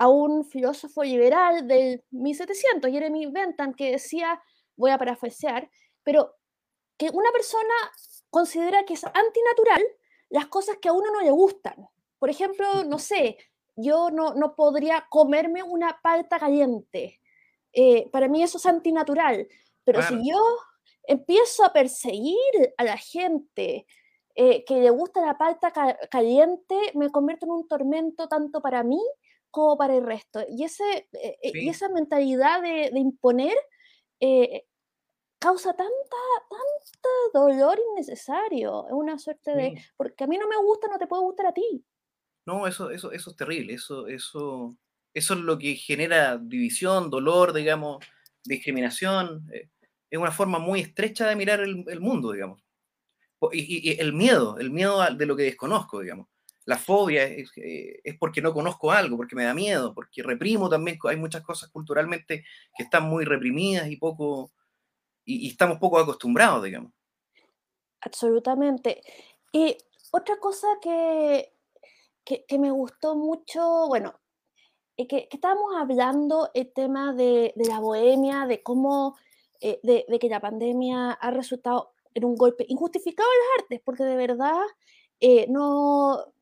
a 0.00 0.08
un 0.08 0.44
filósofo 0.44 1.04
liberal 1.04 1.66
del 1.68 2.02
1700, 2.10 2.90
Jeremy 2.90 3.26
Bentham, 3.26 3.72
que 3.72 3.92
decía, 3.92 4.42
voy 4.76 4.90
a 4.90 4.98
parafrasear, 4.98 5.70
pero 6.02 6.34
que 6.98 7.08
una 7.08 7.30
persona 7.30 7.74
considera 8.30 8.84
que 8.84 8.94
es 8.94 9.04
antinatural 9.04 9.82
las 10.28 10.46
cosas 10.46 10.76
que 10.80 10.88
a 10.88 10.92
uno 10.92 11.10
no 11.12 11.20
le 11.20 11.30
gustan. 11.30 11.88
Por 12.18 12.30
ejemplo, 12.30 12.84
no 12.84 12.98
sé, 12.98 13.36
yo 13.76 14.10
no, 14.10 14.34
no 14.34 14.54
podría 14.54 15.06
comerme 15.08 15.62
una 15.62 16.00
palta 16.02 16.38
caliente. 16.38 17.20
Eh, 17.72 18.08
para 18.10 18.28
mí 18.28 18.42
eso 18.42 18.58
es 18.58 18.66
antinatural. 18.66 19.48
Pero 19.84 20.02
si 20.02 20.28
yo 20.28 20.38
empiezo 21.04 21.64
a 21.64 21.72
perseguir 21.72 22.74
a 22.76 22.84
la 22.84 22.96
gente 22.96 23.86
eh, 24.34 24.64
que 24.64 24.80
le 24.80 24.90
gusta 24.90 25.24
la 25.24 25.36
palta 25.36 25.72
caliente, 26.10 26.76
me 26.94 27.10
convierto 27.10 27.46
en 27.46 27.52
un 27.52 27.68
tormento 27.68 28.28
tanto 28.28 28.60
para 28.60 28.82
mí 28.82 29.00
como 29.50 29.76
para 29.76 29.96
el 29.96 30.04
resto. 30.04 30.44
Y, 30.48 30.64
ese, 30.64 31.08
eh, 31.12 31.38
y 31.42 31.68
esa 31.68 31.88
mentalidad 31.88 32.62
de, 32.62 32.90
imponer 32.94 33.56
causa 35.40 35.72
tanta, 35.72 36.16
tanta 36.48 37.08
dolor 37.32 37.78
innecesario. 37.92 38.86
Es 38.86 38.92
una 38.92 39.18
suerte 39.18 39.54
de, 39.54 39.84
porque 39.96 40.24
a 40.24 40.26
mí 40.26 40.38
no 40.38 40.46
me 40.46 40.56
gusta, 40.58 40.86
no 40.86 40.98
te 40.98 41.06
puede 41.06 41.22
gustar 41.22 41.46
a 41.46 41.54
ti. 41.54 41.84
No, 42.46 42.66
eso, 42.66 42.90
eso, 42.90 43.10
eso 43.10 43.30
es 43.30 43.36
terrible. 43.36 43.74
Eso, 43.74 44.06
eso, 44.06 44.76
eso 45.14 45.34
es 45.34 45.40
lo 45.40 45.58
que 45.58 45.74
genera 45.74 46.38
división, 46.38 47.10
dolor, 47.10 47.52
digamos, 47.52 48.04
discriminación. 48.44 49.48
Eh, 49.52 49.68
es 50.10 50.18
una 50.18 50.32
forma 50.32 50.58
muy 50.58 50.80
estrecha 50.80 51.26
de 51.26 51.36
mirar 51.36 51.60
el, 51.60 52.00
mundo, 52.00 52.32
digamos. 52.32 52.62
Y, 53.52 53.98
el 53.98 54.12
miedo, 54.12 54.58
el 54.58 54.70
miedo 54.70 55.02
de 55.14 55.26
lo 55.26 55.36
que 55.36 55.44
desconozco, 55.44 56.00
digamos. 56.00 56.28
La 56.66 56.76
fobia 56.76 57.24
es, 57.24 57.50
eh, 57.56 58.00
es, 58.04 58.18
porque 58.18 58.42
no 58.42 58.52
conozco 58.52 58.92
algo, 58.92 59.16
porque 59.16 59.34
me 59.34 59.44
da 59.44 59.54
miedo, 59.54 59.94
porque 59.94 60.22
reprimo 60.22 60.68
también. 60.68 60.98
Hay 61.08 61.16
muchas 61.16 61.42
cosas 61.42 61.70
culturalmente 61.70 62.44
que 62.76 62.82
están 62.82 63.04
muy 63.04 63.24
reprimidas 63.24 63.88
y 63.88 63.96
poco, 63.96 64.52
y, 65.30 65.48
estamos 65.48 65.78
poco 65.78 65.98
acostumbrados, 65.98 66.64
digamos. 66.64 66.92
Absolutamente. 68.00 69.02
Y 69.52 69.76
otra 70.10 70.36
cosa 70.38 70.66
que, 70.80 71.52
que, 72.24 72.58
me 72.58 72.70
gustó 72.70 73.16
mucho, 73.16 73.86
bueno, 73.88 74.14
que, 74.96 75.06
que, 75.06 75.28
estábamos 75.30 75.74
hablando 75.76 76.50
el 76.54 76.72
tema 76.72 77.12
de, 77.12 77.52
de, 77.56 77.64
la 77.66 77.80
bohemia, 77.80 78.46
de 78.46 78.62
cómo, 78.62 79.16
eh, 79.60 79.80
de, 79.82 80.18
que 80.18 80.28
la 80.28 80.40
pandemia 80.40 81.12
ha 81.12 81.30
resultado 81.30 81.92
en 82.14 82.24
un 82.24 82.34
golpe 82.36 82.64
injustificado 82.68 83.28
en 83.28 83.38
las 83.38 83.64
artes, 83.64 83.80
porque 83.84 84.04
de 84.04 84.16
verdad 84.16 84.60
eh, 85.20 85.46
no, 85.48 86.32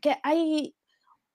que 0.00 0.16
hay 0.22 0.74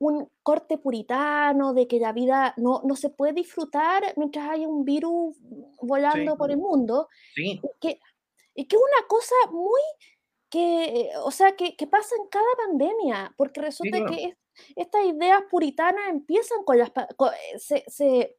un 0.01 0.27
corte 0.41 0.79
puritano 0.79 1.75
de 1.75 1.87
que 1.87 1.99
la 1.99 2.11
vida 2.11 2.55
no, 2.57 2.81
no 2.83 2.95
se 2.95 3.11
puede 3.11 3.33
disfrutar 3.33 4.01
mientras 4.17 4.49
hay 4.49 4.65
un 4.65 4.83
virus 4.83 5.37
volando 5.79 6.35
por 6.37 6.49
el 6.49 6.57
mundo. 6.57 7.07
Sí. 7.35 7.61
Y 7.61 7.79
que, 7.79 7.99
y 8.55 8.65
que 8.65 8.75
es 8.75 8.81
una 8.81 9.07
cosa 9.07 9.35
muy 9.51 9.81
que, 10.49 11.11
o 11.23 11.29
sea, 11.29 11.55
que, 11.55 11.75
que 11.77 11.85
pasa 11.85 12.15
en 12.19 12.27
cada 12.29 12.43
pandemia, 12.67 13.33
porque 13.37 13.61
resulta 13.61 14.03
que 14.07 14.35
estas 14.75 15.05
ideas 15.05 15.43
puritanas 15.51 16.09
empiezan 16.09 16.63
con 16.63 16.79
las, 16.79 16.89
eh, 16.89 17.59
se, 17.59 17.83
se, 17.87 18.35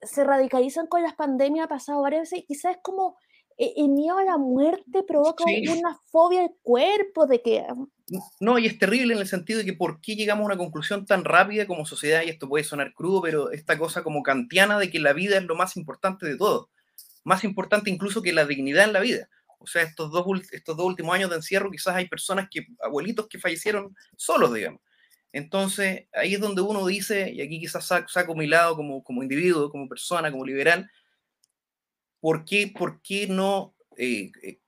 se, 0.00 0.24
radicalizan 0.24 0.86
con 0.86 1.02
las 1.02 1.14
pandemias, 1.14 1.66
ha 1.66 1.68
pasado 1.68 2.00
varias 2.00 2.22
veces, 2.22 2.40
y 2.40 2.46
quizás 2.46 2.76
es 2.76 2.82
como 2.82 3.18
el 3.58 3.88
miedo 3.88 4.18
a 4.18 4.24
la 4.24 4.38
muerte 4.38 5.02
provoca 5.02 5.44
una 5.44 5.98
fobia 6.10 6.42
del 6.42 6.52
cuerpo, 6.62 7.26
de 7.26 7.42
que 7.42 7.64
no, 8.40 8.58
y 8.58 8.66
es 8.66 8.78
terrible 8.78 9.14
en 9.14 9.20
el 9.20 9.26
sentido 9.26 9.58
de 9.58 9.64
que 9.64 9.72
por 9.72 10.00
qué 10.00 10.16
llegamos 10.16 10.42
a 10.44 10.46
una 10.46 10.56
conclusión 10.56 11.04
tan 11.04 11.24
rápida 11.24 11.66
como 11.66 11.84
sociedad, 11.84 12.22
y 12.22 12.30
esto 12.30 12.48
puede 12.48 12.64
sonar 12.64 12.94
crudo, 12.94 13.20
pero 13.20 13.50
esta 13.50 13.76
cosa 13.76 14.02
como 14.02 14.22
kantiana 14.22 14.78
de 14.78 14.90
que 14.90 15.00
la 15.00 15.12
vida 15.12 15.36
es 15.36 15.44
lo 15.44 15.56
más 15.56 15.76
importante 15.76 16.26
de 16.26 16.36
todo, 16.36 16.70
más 17.24 17.44
importante 17.44 17.90
incluso 17.90 18.22
que 18.22 18.32
la 18.32 18.46
dignidad 18.46 18.84
en 18.84 18.92
la 18.92 19.00
vida. 19.00 19.28
O 19.58 19.66
sea, 19.66 19.82
estos 19.82 20.12
dos, 20.12 20.24
estos 20.52 20.76
dos 20.76 20.86
últimos 20.86 21.14
años 21.14 21.30
de 21.30 21.36
encierro 21.36 21.70
quizás 21.70 21.96
hay 21.96 22.08
personas 22.08 22.48
que, 22.50 22.66
abuelitos 22.80 23.26
que 23.26 23.38
fallecieron 23.38 23.94
solos, 24.16 24.54
digamos. 24.54 24.80
Entonces, 25.32 26.06
ahí 26.14 26.34
es 26.34 26.40
donde 26.40 26.62
uno 26.62 26.86
dice, 26.86 27.30
y 27.30 27.42
aquí 27.42 27.60
quizás 27.60 27.92
saco, 28.06 28.34
mi 28.34 28.46
lado 28.46 28.76
como, 28.76 29.02
como 29.02 29.22
individuo, 29.22 29.68
como 29.70 29.88
persona, 29.88 30.30
como 30.30 30.46
liberal, 30.46 30.90
¿por 32.20 32.44
qué, 32.44 32.72
por 32.76 33.00
qué 33.02 33.26
no 33.26 33.74
eh, 33.96 34.30
eh, 34.42 34.60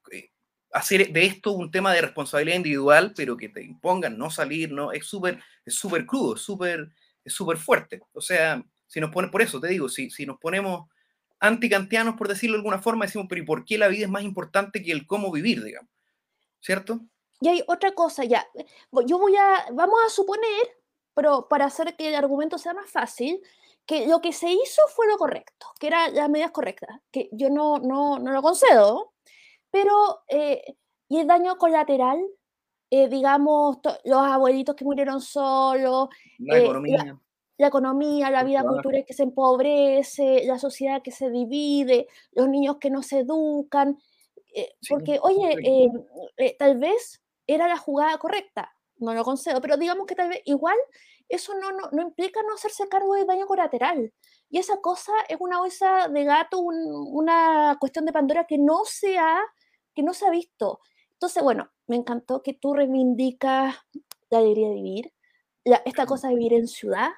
hacer 0.73 1.13
de 1.13 1.25
esto 1.25 1.53
un 1.53 1.71
tema 1.71 1.93
de 1.93 2.03
responsabilidad 2.03 2.57
individual, 2.57 3.13
pero 3.17 3.37
que 3.37 3.49
te 3.49 3.63
impongan 3.63 4.17
no 4.17 4.31
salir, 4.31 4.73
¿no? 4.73 4.93
Es 4.93 5.07
súper 5.07 5.41
es 5.65 5.75
súper 5.75 6.07
crudo, 6.07 6.37
súper 6.37 6.91
es 7.25 7.33
súper 7.33 7.57
fuerte. 7.57 8.01
O 8.13 8.21
sea, 8.21 8.65
si 8.87 9.01
nos 9.01 9.11
pone, 9.11 9.29
por 9.29 9.43
eso 9.43 9.61
te 9.61 9.69
digo, 9.69 9.89
si, 9.89 10.11
si 10.11 10.27
nos 10.27 10.39
ponemos 10.39 10.89
anticantianos, 11.39 12.17
por 12.17 12.29
decirlo 12.29 12.55
de 12.55 12.61
alguna 12.61 12.81
forma, 12.81 13.07
decimos, 13.07 13.27
pero 13.29 13.43
¿y 13.43 13.47
por 13.47 13.65
qué 13.65 13.79
la 13.79 13.89
vida 13.89 14.05
es 14.05 14.11
más 14.11 14.23
importante 14.23 14.83
que 14.83 14.93
el 14.93 15.07
cómo 15.07 15.31
vivir, 15.31 15.63
digamos? 15.63 15.91
¿Cierto? 16.61 17.01
Y 17.41 17.49
hay 17.49 17.63
otra 17.67 17.93
cosa 17.93 18.25
ya. 18.25 18.47
Yo 19.07 19.19
voy 19.19 19.35
a, 19.37 19.67
vamos 19.73 19.99
a 20.07 20.11
suponer, 20.11 20.77
pero 21.15 21.49
para 21.49 21.65
hacer 21.65 21.97
que 21.97 22.09
el 22.09 22.15
argumento 22.15 22.59
sea 22.59 22.75
más 22.75 22.91
fácil, 22.91 23.41
que 23.87 24.07
lo 24.07 24.21
que 24.21 24.33
se 24.33 24.51
hizo 24.51 24.83
fue 24.95 25.09
lo 25.09 25.17
correcto, 25.17 25.67
que 25.79 25.89
eran 25.89 26.15
las 26.15 26.29
medidas 26.29 26.53
correctas, 26.53 27.01
que 27.11 27.29
yo 27.33 27.51
no, 27.51 27.79
no, 27.79 28.19
no 28.19 28.33
lo 28.33 28.43
concedo, 28.43 29.13
pero, 29.71 30.23
eh, 30.29 30.77
¿y 31.09 31.19
el 31.19 31.27
daño 31.27 31.57
colateral? 31.57 32.21
Eh, 32.91 33.09
digamos, 33.09 33.79
los 34.05 34.19
abuelitos 34.19 34.75
que 34.75 34.85
murieron 34.85 35.21
solos, 35.21 36.09
la 36.39 36.59
eh, 36.59 36.65
economía. 36.65 37.21
La, 37.57 37.67
economía, 37.69 38.31
la 38.31 38.43
vida 38.43 38.65
cultural 38.65 39.05
que 39.07 39.13
se 39.13 39.23
empobrece, 39.23 40.45
la 40.45 40.59
sociedad 40.59 41.03
que 41.03 41.13
se 41.13 41.31
divide, 41.31 42.09
los 42.33 42.49
niños 42.49 42.79
que 42.81 42.91
no 42.91 43.03
se 43.03 43.21
educan. 43.21 43.99
porque, 44.89 45.21
oye, 45.23 45.91
tal 46.59 46.79
vez 46.79 47.23
era 47.47 47.69
la 47.69 47.77
jugada 47.77 48.17
correcta, 48.19 48.73
no 48.97 49.15
lo 49.15 49.25
concedo, 49.25 49.61
pero 49.61 49.77
digamos 49.77 50.07
que 50.07 50.15
tal 50.15 50.31
vez 50.31 50.41
igual 50.47 50.77
eso 51.31 51.55
no, 51.55 51.73
no, 51.73 51.89
no 51.93 52.03
implica 52.03 52.43
no 52.43 52.55
hacerse 52.55 52.89
cargo 52.89 53.15
del 53.15 53.27
daño 53.27 53.47
colateral. 53.47 54.13
Y 54.51 54.59
esa 54.59 54.81
cosa 54.81 55.13
es 55.29 55.37
una 55.41 55.59
bolsa 55.59 56.09
de 56.09 56.25
gato, 56.25 56.59
una 56.59 57.77
cuestión 57.81 58.05
de 58.05 58.13
Pandora 58.13 58.47
que 58.47 58.59
no 58.59 58.85
se 58.85 59.19
ha 59.19 59.41
que 59.95 60.03
no 60.03 60.15
se 60.15 60.27
ha 60.27 60.31
visto. 60.31 60.81
Entonces, 61.13 61.43
bueno, 61.43 61.71
me 61.87 61.97
encantó 61.97 62.43
que 62.43 62.55
tú 62.55 62.75
reivindicas 62.75 63.77
la 64.31 64.39
alegría 64.39 64.69
de 64.69 64.75
vivir, 64.75 65.13
esta 65.65 66.07
cosa 66.07 66.29
de 66.29 66.35
vivir 66.35 66.55
en 66.55 66.67
ciudad 66.67 67.11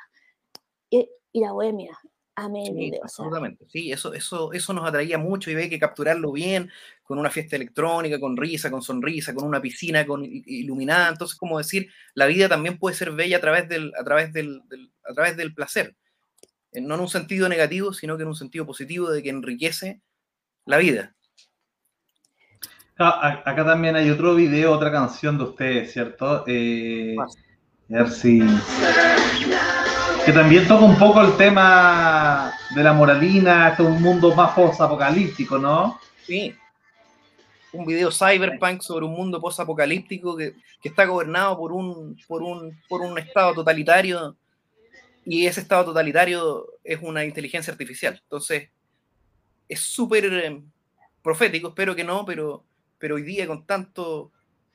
y, 0.90 1.08
la 1.34 1.52
bohemia. 1.52 1.98
Amén. 2.34 2.74
Sí, 2.74 2.92
absolutamente. 3.02 3.66
Sí, 3.68 3.92
eso, 3.92 4.14
eso, 4.14 4.52
eso 4.52 4.72
nos 4.72 4.88
atraía 4.88 5.18
mucho 5.18 5.50
y 5.50 5.54
ve 5.54 5.68
que 5.68 5.78
capturarlo 5.78 6.32
bien 6.32 6.70
con 7.02 7.18
una 7.18 7.30
fiesta 7.30 7.56
electrónica, 7.56 8.18
con 8.18 8.36
risa, 8.36 8.70
con 8.70 8.80
sonrisa, 8.80 9.34
con 9.34 9.44
una 9.44 9.60
piscina 9.60 10.06
con, 10.06 10.24
iluminada. 10.24 11.10
Entonces, 11.10 11.36
como 11.36 11.58
decir, 11.58 11.90
la 12.14 12.26
vida 12.26 12.48
también 12.48 12.78
puede 12.78 12.96
ser 12.96 13.12
bella 13.12 13.36
a 13.36 13.40
través 13.40 13.68
del, 13.68 13.92
a 13.98 14.04
través 14.04 14.32
del, 14.32 14.62
a 15.04 15.12
través 15.12 15.36
del 15.36 15.54
placer. 15.54 15.94
Eh, 16.72 16.80
no 16.80 16.94
en 16.94 17.00
un 17.02 17.08
sentido 17.08 17.48
negativo, 17.48 17.92
sino 17.92 18.16
que 18.16 18.22
en 18.22 18.28
un 18.28 18.36
sentido 18.36 18.64
positivo 18.64 19.10
de 19.10 19.22
que 19.22 19.28
enriquece 19.28 20.00
la 20.64 20.78
vida. 20.78 21.14
Ah, 22.98 23.42
acá 23.44 23.64
también 23.64 23.96
hay 23.96 24.10
otro 24.10 24.34
video, 24.34 24.72
otra 24.72 24.90
canción 24.90 25.36
de 25.36 25.44
ustedes, 25.44 25.92
¿cierto? 25.92 26.44
Eh, 26.46 27.16
a 27.18 27.26
ver 27.88 28.10
si... 28.10 28.40
Que 30.24 30.32
también 30.32 30.68
toca 30.68 30.84
un 30.84 30.98
poco 30.98 31.20
el 31.20 31.36
tema 31.36 32.52
de 32.74 32.82
la 32.82 32.92
moralina, 32.92 33.70
este 33.70 33.82
es 33.82 33.88
un 33.88 34.00
mundo 34.00 34.34
más 34.34 34.52
post-apocalíptico, 34.54 35.58
¿no? 35.58 35.98
Sí. 36.26 36.54
Un 37.72 37.86
video 37.86 38.10
cyberpunk 38.10 38.82
sobre 38.82 39.06
un 39.06 39.12
mundo 39.12 39.40
post-apocalíptico 39.40 40.36
que, 40.36 40.54
que, 40.80 40.88
está 40.88 41.04
gobernado 41.06 41.56
por 41.56 41.72
un, 41.72 42.16
por, 42.28 42.42
un, 42.42 42.78
por 42.88 43.00
un 43.00 43.18
estado 43.18 43.54
totalitario 43.54 44.36
y 45.24 45.46
ese 45.46 45.60
estado 45.60 45.86
totalitario 45.86 46.66
es 46.84 47.00
una 47.02 47.24
inteligencia 47.24 47.72
artificial. 47.72 48.20
Entonces, 48.22 48.68
es 49.68 49.80
súper 49.80 50.24
eh, 50.26 50.62
profético, 51.22 51.68
espero 51.68 51.96
que 51.96 52.04
no, 52.04 52.24
pero 52.24 52.64
pero 53.02 53.16
hoy 53.16 53.22
día 53.22 53.48
con 53.48 53.66
tanto 53.66 54.30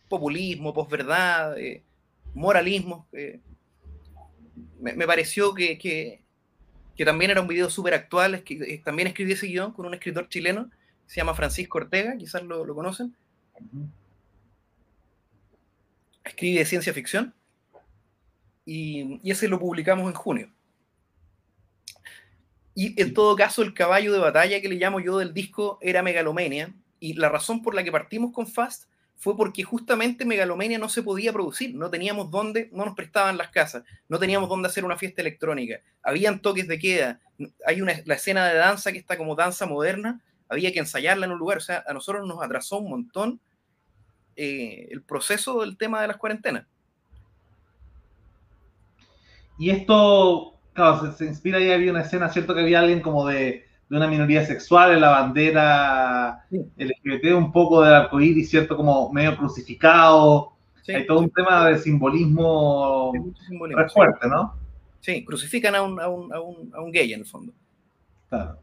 populismo, 0.09 0.73
posverdad, 0.73 1.57
eh, 1.57 1.81
moralismo, 2.33 3.07
eh, 3.13 3.39
me, 4.79 5.07
pareció 5.07 5.53
que, 5.53 5.77
que, 5.77 7.05
también 7.05 7.31
era 7.31 7.41
un 7.41 7.47
video 7.47 7.69
súper 7.69 7.93
actual, 7.93 8.43
que, 8.43 8.55
eh, 8.55 8.81
también 8.83 9.07
escribí 9.07 9.33
ese 9.33 9.47
guion 9.47 9.71
con 9.73 9.85
un 9.85 9.93
escritor 9.93 10.29
chileno, 10.29 10.69
se 11.05 11.17
llama 11.17 11.35
Francisco 11.35 11.77
Ortega, 11.77 12.15
quizás 12.17 12.43
lo, 12.43 12.73
conocen. 12.75 13.15
Escribe 16.23 16.65
ciencia 16.65 16.93
ficción. 16.93 17.33
y, 18.65 19.19
y 19.23 19.31
ese 19.31 19.47
lo 19.47 19.59
publicamos 19.59 20.07
en 20.07 20.13
junio. 20.13 20.49
Y 22.79 23.01
en 23.01 23.11
todo 23.15 23.35
caso, 23.35 23.63
el 23.63 23.73
caballo 23.73 24.13
de 24.13 24.19
batalla 24.19 24.61
que 24.61 24.69
le 24.69 24.75
llamo 24.75 24.99
yo 24.99 25.17
del 25.17 25.33
disco 25.33 25.79
era 25.81 26.03
Megalomania. 26.03 26.71
Y 26.99 27.13
la 27.13 27.27
razón 27.27 27.63
por 27.63 27.73
la 27.73 27.83
que 27.83 27.91
partimos 27.91 28.31
con 28.31 28.45
Fast 28.45 28.83
fue 29.17 29.35
porque 29.35 29.63
justamente 29.63 30.25
Megalomania 30.25 30.77
no 30.77 30.89
se 30.89 31.01
podía 31.01 31.33
producir, 31.33 31.75
no 31.75 31.89
teníamos 31.89 32.29
dónde, 32.29 32.69
no 32.71 32.85
nos 32.85 32.95
prestaban 32.95 33.37
las 33.37 33.49
casas, 33.49 33.83
no 34.07 34.19
teníamos 34.19 34.47
dónde 34.47 34.67
hacer 34.67 34.85
una 34.85 34.97
fiesta 34.97 35.21
electrónica, 35.21 35.79
habían 36.03 36.39
toques 36.39 36.67
de 36.67 36.77
queda, 36.77 37.19
hay 37.65 37.81
una, 37.81 37.93
la 38.05 38.15
escena 38.15 38.47
de 38.47 38.55
danza 38.55 38.91
que 38.91 38.99
está 38.99 39.17
como 39.17 39.35
danza 39.35 39.65
moderna, 39.65 40.21
había 40.49 40.71
que 40.71 40.79
ensayarla 40.79 41.25
en 41.25 41.31
un 41.31 41.39
lugar, 41.39 41.57
o 41.57 41.61
sea, 41.61 41.83
a 41.87 41.93
nosotros 41.93 42.27
nos 42.27 42.41
atrasó 42.43 42.77
un 42.77 42.89
montón 42.89 43.39
eh, 44.35 44.87
el 44.91 45.01
proceso 45.01 45.61
del 45.61 45.77
tema 45.77 45.99
de 46.01 46.07
las 46.07 46.17
cuarentenas. 46.17 46.67
Y 49.57 49.71
esto, 49.71 50.59
claro, 50.73 51.11
se, 51.13 51.25
inspira 51.25 51.59
y 51.59 51.71
había 51.71 51.89
una 51.89 52.03
escena, 52.03 52.29
¿cierto? 52.29 52.53
Que 52.53 52.61
había 52.61 52.79
alguien 52.79 53.01
como 53.01 53.25
de, 53.25 53.66
de 53.89 53.95
una 53.95 54.07
minoría 54.07 54.45
sexual 54.45 54.93
en 54.93 55.01
la 55.01 55.09
bandera 55.09 56.45
LGBT, 56.49 57.33
un 57.35 57.51
poco 57.51 57.81
del 57.81 57.93
arcoíris, 57.93 58.49
¿cierto? 58.49 58.75
Como 58.75 59.11
medio 59.11 59.37
crucificado. 59.37 60.53
Hay 60.87 61.05
todo 61.05 61.19
un 61.19 61.29
tema 61.29 61.69
de 61.69 61.77
simbolismo, 61.79 63.11
simbolismo 63.47 63.89
fuerte, 63.89 64.27
¿no? 64.27 64.55
Sí, 65.01 65.23
crucifican 65.25 65.75
a 65.75 65.81
un, 65.81 65.99
a, 65.99 66.07
un, 66.07 66.33
a, 66.33 66.39
un, 66.39 66.71
a 66.73 66.81
un, 66.81 66.91
gay 66.91 67.11
en 67.13 67.21
el 67.21 67.25
fondo. 67.25 67.53
Claro. 68.29 68.57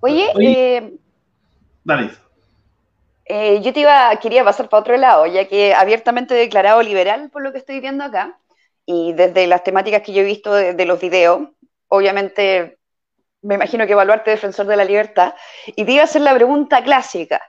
Oye, 0.00 0.28
Oye 0.34 0.76
eh, 0.76 0.94
dale. 1.84 2.10
Eh, 3.24 3.60
yo 3.62 3.72
te 3.72 3.80
iba, 3.80 4.14
quería 4.20 4.44
pasar 4.44 4.68
para 4.68 4.80
otro 4.80 4.96
lado, 4.96 5.26
ya 5.26 5.48
que 5.48 5.74
abiertamente 5.74 6.34
he 6.34 6.38
declarado 6.38 6.82
liberal 6.82 7.30
por 7.30 7.42
lo 7.42 7.52
que 7.52 7.58
estoy 7.58 7.80
viendo 7.80 8.04
acá, 8.04 8.38
y 8.84 9.12
desde 9.14 9.46
las 9.46 9.64
temáticas 9.64 10.02
que 10.02 10.12
yo 10.12 10.22
he 10.22 10.26
visto 10.26 10.52
de, 10.52 10.74
de 10.74 10.86
los 10.86 11.00
videos, 11.00 11.48
obviamente 11.88 12.78
me 13.44 13.54
imagino 13.54 13.86
que 13.86 13.92
evaluarte 13.92 14.32
defensor 14.32 14.66
de 14.66 14.76
la 14.76 14.84
libertad, 14.84 15.34
y 15.66 15.84
te 15.84 15.92
iba 15.92 16.02
a 16.02 16.04
hacer 16.04 16.22
la 16.22 16.34
pregunta 16.34 16.82
clásica. 16.82 17.40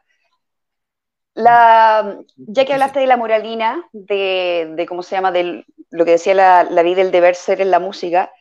La, 1.33 2.17
ya 2.37 2.63
que 2.65 2.73
hablaste 2.73 2.99
de 2.99 3.07
la 3.07 3.17
moralina, 3.17 3.83
de, 3.91 4.71
de 4.75 4.85
cómo 4.85 5.03
se 5.03 5.15
llama, 5.15 5.31
de 5.31 5.65
lo 5.89 6.05
que 6.05 6.11
decía 6.11 6.33
la, 6.33 6.63
la 6.63 6.81
vida 6.81 6.97
del 6.97 7.11
deber 7.11 7.35
ser 7.35 7.59
en 7.59 7.71
la 7.71 7.79
música, 7.79 8.31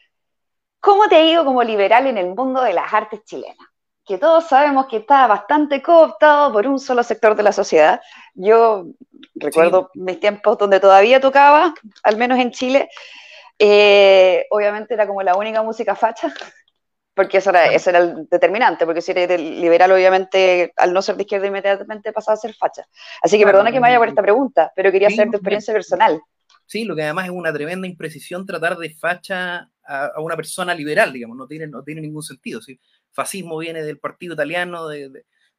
¿cómo 0.81 1.09
te 1.09 1.17
ha 1.17 1.25
ido 1.25 1.45
como 1.45 1.63
liberal 1.63 2.07
en 2.07 2.19
el 2.19 2.35
mundo 2.35 2.63
de 2.63 2.73
las 2.73 2.93
artes 2.93 3.25
chilenas? 3.25 3.67
Que 4.07 4.19
todos 4.19 4.47
sabemos 4.49 4.87
que 4.87 4.99
está 4.99 5.27
bastante 5.27 5.81
cooptado 5.81 6.53
por 6.53 6.67
un 6.67 6.79
solo 6.79 7.03
sector 7.03 7.35
de 7.35 7.43
la 7.43 7.53
sociedad. 7.53 8.01
Yo 8.35 8.85
recuerdo 9.35 9.91
mis 9.95 10.21
tiempos 10.21 10.59
donde 10.59 10.79
todavía 10.79 11.21
tocaba, 11.21 11.75
al 12.03 12.17
menos 12.17 12.39
en 12.39 12.51
Chile, 12.51 12.91
eh, 13.59 14.45
obviamente 14.51 14.95
era 14.95 15.07
como 15.07 15.23
la 15.23 15.37
única 15.37 15.63
música 15.63 15.95
facha, 15.95 16.35
porque 17.15 17.39
eso 17.39 17.51
era, 17.51 17.67
ese 17.73 17.91
era 17.91 18.01
el 18.01 18.29
determinante, 18.29 18.85
porque 18.85 19.01
si 19.01 19.13
eres 19.13 19.41
liberal, 19.41 19.93
obviamente, 19.93 20.73
al 20.77 20.93
no 20.93 21.01
ser 21.01 21.17
de 21.17 21.23
izquierda, 21.23 21.47
inmediatamente 21.47 22.13
pasaba 22.13 22.35
a 22.35 22.39
ser 22.39 22.55
facha. 22.55 22.87
Así 23.23 23.39
que 23.39 23.45
perdona 23.45 23.71
que 23.71 23.77
me 23.77 23.89
vaya 23.89 23.99
por 23.99 24.09
esta 24.09 24.23
pregunta, 24.23 24.73
pero 24.75 24.91
quería 24.91 25.09
hacer 25.09 25.31
tu 25.31 25.37
experiencia 25.37 25.73
personal. 25.73 26.21
Sí, 26.67 26.85
lo 26.85 26.97
que 26.97 27.03
además 27.03 27.27
es 27.27 27.31
una 27.31 27.53
tremenda 27.53 27.87
imprecisión 27.87 28.47
tratar 28.47 28.77
de 28.77 28.91
facha 28.91 29.71
a, 29.87 30.21
una 30.21 30.37
persona 30.37 30.75
liberal, 30.75 31.13
digamos, 31.13 31.37
no 31.37 31.47
tiene, 31.47 31.67
no 31.67 31.83
tiene 31.83 32.01
ningún 32.01 32.23
sentido. 32.23 32.61
¿sí? 32.61 32.81
Fascismo 33.13 33.59
viene 33.59 33.83
del 33.83 33.99
partido 33.99 34.35
italiano 34.35 34.89
de, 34.89 35.11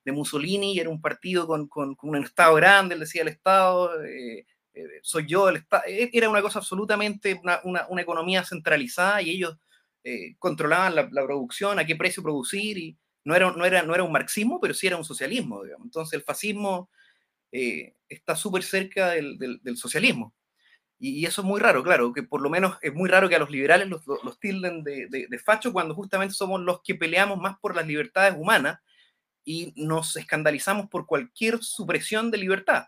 de, 0.04 0.12
Mussolini, 0.12 0.74
y 0.74 0.80
era 0.80 0.90
un 0.90 1.02
partido 1.02 1.48
con, 1.48 1.68
con, 1.68 1.96
con, 1.96 2.12
un 2.12 2.24
Estado 2.24 2.54
grande, 2.56 2.94
él 2.94 3.00
decía 3.00 3.22
el 3.22 3.28
Estado, 3.28 4.04
eh, 4.04 4.46
eh, 4.74 4.84
soy 5.02 5.26
yo, 5.26 5.50
el 5.50 5.58
Estado, 5.58 5.84
e, 5.88 6.10
era 6.14 6.30
una 6.30 6.42
cosa 6.42 6.60
absolutamente, 6.60 7.40
una, 7.42 7.60
una, 7.64 7.88
una 7.90 8.02
economía 8.02 8.44
centralizada 8.44 9.22
y 9.22 9.32
ellos 9.32 9.58
eh, 10.08 10.36
controlaban 10.38 10.94
la, 10.94 11.10
producción, 11.10 11.80
a 11.80 11.86
qué 11.86 11.96
precio 11.96 12.22
producir, 12.22 12.78
y 12.78 12.96
no 13.24 13.36
era, 13.36 13.52
no, 13.52 13.66
era, 13.66 13.82
no 13.82 13.96
era 13.96 14.04
un 14.04 14.12
marxismo, 14.12 14.60
pero 14.62 14.76
sí 14.76 14.86
era 14.86 14.98
un 14.98 15.04
socialismo. 15.04 15.64
Entonces 15.84 16.14
el 16.14 16.22
fascismo 16.22 16.92
eh, 17.52 17.96
está 18.08 18.36
súper 18.36 18.62
cerca 18.62 19.10
del, 19.10 19.60
socialismo. 19.76 20.36
Y, 21.00 21.26
eso 21.26 21.42
es 21.42 21.48
muy 21.48 21.60
raro, 21.60 21.84
claro, 21.84 22.14
que 22.14 22.22
por 22.22 22.40
lo 22.42 22.52
menos 22.52 22.78
es 22.84 22.94
muy 22.94 23.10
raro 23.10 23.28
que 23.28 23.36
a 23.36 23.40
los 23.40 23.50
liberales 23.50 23.90
los, 23.90 24.06
los 24.06 24.40
tilden 24.40 24.84
de, 24.84 25.08
de, 25.08 25.40
facho 25.40 25.74
cuando 25.74 25.96
justamente 25.96 26.36
somos 26.36 26.62
los 26.62 26.82
que 26.84 26.94
peleamos 26.94 27.40
más 27.40 27.58
por 27.58 27.76
las 27.76 27.88
libertades 27.88 28.36
humanas 28.38 28.80
y 29.44 29.74
nos 29.76 30.16
escandalizamos 30.18 30.88
por 30.88 31.08
cualquier 31.08 31.64
supresión 31.64 32.30
de 32.30 32.38
libertad, 32.38 32.86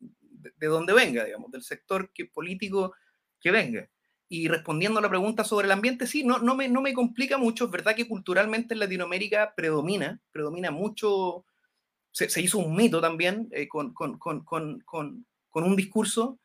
de, 0.00 0.52
de 0.56 0.66
donde 0.66 0.92
venga, 0.92 1.24
digamos, 1.24 1.52
del 1.52 1.62
sector 1.62 2.10
que, 2.12 2.24
político 2.24 2.94
que 3.40 3.52
venga. 3.52 3.88
Y 4.30 4.48
respondiendo 4.48 4.98
a 4.98 5.02
la 5.02 5.08
pregunta 5.08 5.42
sobre 5.42 5.66
el 5.66 5.72
ambiente, 5.72 6.06
sí, 6.06 6.22
no, 6.22 6.38
no, 6.38 6.54
me, 6.54 6.68
no 6.68 6.82
me 6.82 6.92
complica 6.92 7.38
mucho. 7.38 7.64
Es 7.64 7.70
verdad 7.70 7.96
que 7.96 8.06
culturalmente 8.06 8.74
en 8.74 8.80
Latinoamérica 8.80 9.54
predomina, 9.54 10.20
predomina 10.30 10.70
mucho. 10.70 11.44
Se, 12.12 12.40
hizo 12.40 12.58
un 12.58 12.76
mito 12.76 13.00
también 13.00 13.48
eh, 13.52 13.68
con, 13.68 13.94
con, 13.94 14.18
con, 14.18 14.44
con, 14.44 15.24
un 15.54 15.76
discurso 15.76 16.38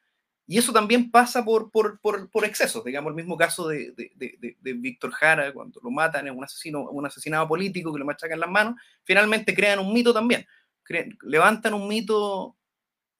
y 0.48 0.58
eso 0.58 0.74
también 0.74 1.12
pasa 1.12 1.44
por, 1.44 1.72
por, 1.72 2.00
por, 2.00 2.30
por 2.30 2.46
excesos, 2.46 2.84
digamos, 2.84 3.10
el 3.10 3.16
mismo 3.16 3.38
caso 3.38 3.68
de, 3.68 3.92
de, 3.92 4.12
de, 4.16 4.58
de, 4.60 4.74
Víctor 4.74 5.12
Jara, 5.12 5.54
cuando 5.54 5.80
lo 5.82 5.92
matan, 5.92 6.28
es 6.28 6.34
un, 6.36 6.44
asesino, 6.44 6.90
un 6.90 7.06
asesinado 7.06 7.48
político 7.48 7.94
que 7.94 8.00
le 8.00 8.06
machacan 8.06 8.40
las 8.40 8.50
manos, 8.50 8.76
finalmente 9.04 9.56
crean 9.56 9.80
un 9.80 9.94
mito 9.94 10.14
también, 10.14 10.46
crean, 10.84 11.18
levantan 11.22 11.74
un 11.74 11.88
mito 11.88 12.56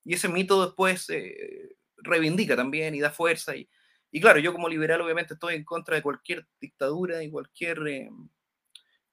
y 0.04 0.16
ese 0.16 0.28
mito 0.28 0.66
después 0.66 1.10
eh, 1.10 1.76
reivindica 1.98 2.56
también 2.56 2.94
y 2.96 3.00
da 3.00 3.10
fuerza 3.10 3.56
y, 3.56 3.68
y 4.16 4.22
claro, 4.22 4.40
yo 4.40 4.54
como 4.54 4.70
liberal 4.70 5.02
obviamente 5.02 5.34
estoy 5.34 5.56
en 5.56 5.64
contra 5.64 5.96
de 5.96 6.04
cualquier 6.04 6.46
dictadura 6.62 7.24
y 7.24 7.32
cualquier, 7.32 7.80
eh, 7.88 8.12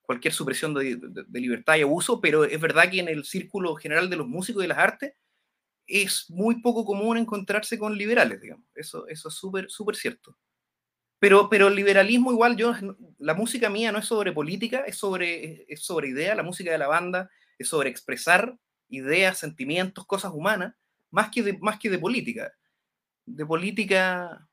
cualquier 0.02 0.34
supresión 0.34 0.74
de, 0.74 1.00
libertad 1.32 1.76
y 1.76 1.80
abuso, 1.80 2.20
pero 2.20 2.44
es 2.44 2.60
verdad 2.60 2.90
que 2.90 3.00
en 3.00 3.08
el 3.08 3.24
círculo 3.24 3.74
general 3.76 4.10
de 4.10 4.16
los 4.16 4.28
músicos 4.28 4.60
y 4.60 4.64
de 4.64 4.68
las 4.68 4.76
artes 4.76 5.14
es 5.86 6.28
muy 6.28 6.60
poco 6.60 6.84
común 6.84 7.16
encontrarse 7.16 7.78
con 7.78 7.96
liberales, 7.96 8.42
digamos. 8.42 8.66
Eso, 8.74 9.08
eso 9.08 9.28
es 9.28 9.34
súper, 9.34 9.70
súper 9.70 9.96
cierto. 9.96 10.36
Pero, 11.18 11.48
pero 11.48 11.68
el 11.68 11.76
liberalismo 11.76 12.30
igual, 12.30 12.58
yo, 12.58 12.74
la 13.16 13.32
música 13.32 13.70
mía 13.70 13.92
no 13.92 14.00
es 14.00 14.04
sobre 14.04 14.32
política, 14.32 14.80
es 14.86 14.98
sobre, 14.98 15.64
es 15.66 15.82
sobre 15.82 16.08
idea, 16.08 16.34
la 16.34 16.42
música 16.42 16.70
de 16.72 16.78
la 16.78 16.88
banda 16.88 17.30
es 17.58 17.68
sobre 17.68 17.88
expresar 17.88 18.54
ideas, 18.90 19.38
sentimientos, 19.38 20.04
cosas 20.06 20.32
humanas, 20.34 20.74
más 21.10 21.30
que 21.30 21.56
más 21.58 21.78
que 21.78 21.88
de 21.88 21.98
política. 21.98 22.52
De 23.24 23.46
política, 23.46 24.46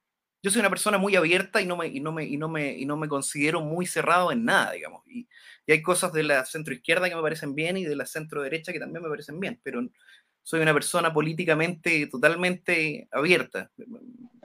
yo 0.47 0.51
soy 0.51 0.61
una 0.61 0.69
persona 0.69 0.97
muy 0.97 1.17
abierta 1.17 1.61
y 1.61 1.65
no 1.65 1.75
me, 1.75 1.87
y 1.87 1.99
no 1.99 2.13
me, 2.13 2.23
y 2.23 2.37
no 2.37 2.47
me, 2.47 2.71
y 2.71 2.85
no 2.85 2.95
me 2.95 3.09
considero 3.09 3.59
muy 3.59 3.85
cerrado 3.85 4.31
en 4.31 4.45
nada, 4.45 4.71
digamos. 4.71 5.03
Y, 5.05 5.27
y 5.65 5.71
hay 5.73 5.81
cosas 5.81 6.13
de 6.13 6.23
la 6.23 6.45
centro 6.45 6.73
izquierda 6.73 7.09
que 7.09 7.15
me 7.15 7.21
parecen 7.21 7.53
bien 7.53 7.75
y 7.75 7.83
de 7.83 7.97
la 7.97 8.05
centro 8.05 8.41
derecha 8.41 8.71
que 8.71 8.79
también 8.79 9.03
me 9.03 9.09
parecen 9.09 9.41
bien, 9.41 9.59
pero 9.61 9.85
soy 10.43 10.61
una 10.61 10.73
persona 10.73 11.11
políticamente 11.11 12.07
totalmente 12.07 13.09
abierta. 13.11 13.69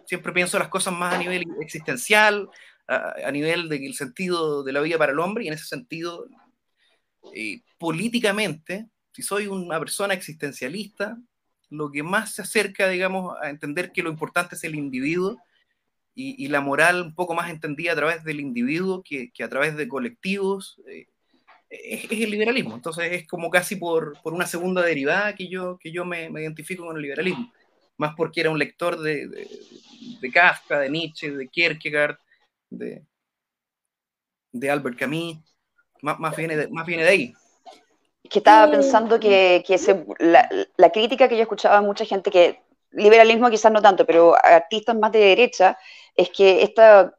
Siempre 0.04 0.32
pienso 0.32 0.58
las 0.58 0.66
cosas 0.66 0.92
más 0.92 1.14
a 1.14 1.18
nivel 1.18 1.44
existencial, 1.60 2.48
a, 2.88 3.14
a 3.24 3.30
nivel 3.30 3.68
del 3.68 3.94
sentido 3.94 4.64
de 4.64 4.72
la 4.72 4.80
vida 4.80 4.98
para 4.98 5.12
el 5.12 5.20
hombre, 5.20 5.44
y 5.44 5.48
en 5.48 5.54
ese 5.54 5.66
sentido, 5.66 6.26
eh, 7.32 7.60
políticamente, 7.78 8.88
si 9.12 9.22
soy 9.22 9.46
una 9.46 9.78
persona 9.78 10.14
existencialista, 10.14 11.16
lo 11.70 11.92
que 11.92 12.02
más 12.02 12.32
se 12.32 12.42
acerca, 12.42 12.88
digamos, 12.88 13.36
a 13.40 13.50
entender 13.50 13.92
que 13.92 14.02
lo 14.02 14.10
importante 14.10 14.56
es 14.56 14.64
el 14.64 14.74
individuo 14.74 15.40
y, 16.14 16.44
y 16.44 16.48
la 16.48 16.60
moral 16.60 17.02
un 17.02 17.14
poco 17.14 17.34
más 17.34 17.50
entendida 17.50 17.92
a 17.92 17.96
través 17.96 18.24
del 18.24 18.40
individuo 18.40 19.02
que, 19.02 19.30
que 19.32 19.44
a 19.44 19.48
través 19.48 19.76
de 19.76 19.88
colectivos, 19.88 20.80
eh, 20.86 21.06
es, 21.70 22.04
es, 22.04 22.20
el 22.20 22.30
liberalismo. 22.30 22.74
Entonces 22.74 23.12
es 23.12 23.26
como 23.26 23.50
casi 23.50 23.76
por, 23.76 24.20
por, 24.22 24.34
una 24.34 24.46
segunda 24.46 24.82
derivada 24.82 25.34
que 25.34 25.48
yo, 25.48 25.78
que 25.78 25.90
yo 25.90 26.04
me, 26.04 26.28
me, 26.30 26.42
identifico 26.42 26.84
con 26.84 26.96
el 26.96 27.02
liberalismo. 27.02 27.50
Más 27.96 28.14
porque 28.16 28.40
era 28.40 28.50
un 28.50 28.58
lector 28.58 29.00
de, 29.00 29.26
de, 29.26 29.48
de 30.20 30.30
Kafka, 30.30 30.80
de 30.80 30.90
Nietzsche, 30.90 31.30
de 31.30 31.48
Kierkegaard, 31.48 32.18
de, 32.70 33.02
de 34.52 34.70
Albert 34.70 34.98
Camus. 34.98 35.38
Más, 36.02 36.18
más, 36.18 36.36
viene 36.36 36.56
de, 36.56 36.68
más 36.68 36.84
viene 36.84 37.04
de 37.04 37.08
ahí. 37.08 37.34
Que 38.28 38.38
estaba 38.38 38.70
pensando 38.70 39.18
que, 39.20 39.62
que 39.66 39.74
ese, 39.74 40.04
la, 40.18 40.48
la, 40.76 40.90
crítica 40.90 41.28
que 41.28 41.36
yo 41.36 41.42
escuchaba 41.42 41.78
a 41.78 41.82
mucha 41.82 42.04
gente 42.04 42.30
que 42.30 42.60
liberalismo 42.92 43.50
quizás 43.50 43.72
no 43.72 43.82
tanto, 43.82 44.06
pero 44.06 44.34
artistas 44.42 44.96
más 44.96 45.12
de 45.12 45.18
derecha, 45.18 45.78
es 46.16 46.30
que 46.30 46.62
esta 46.62 47.12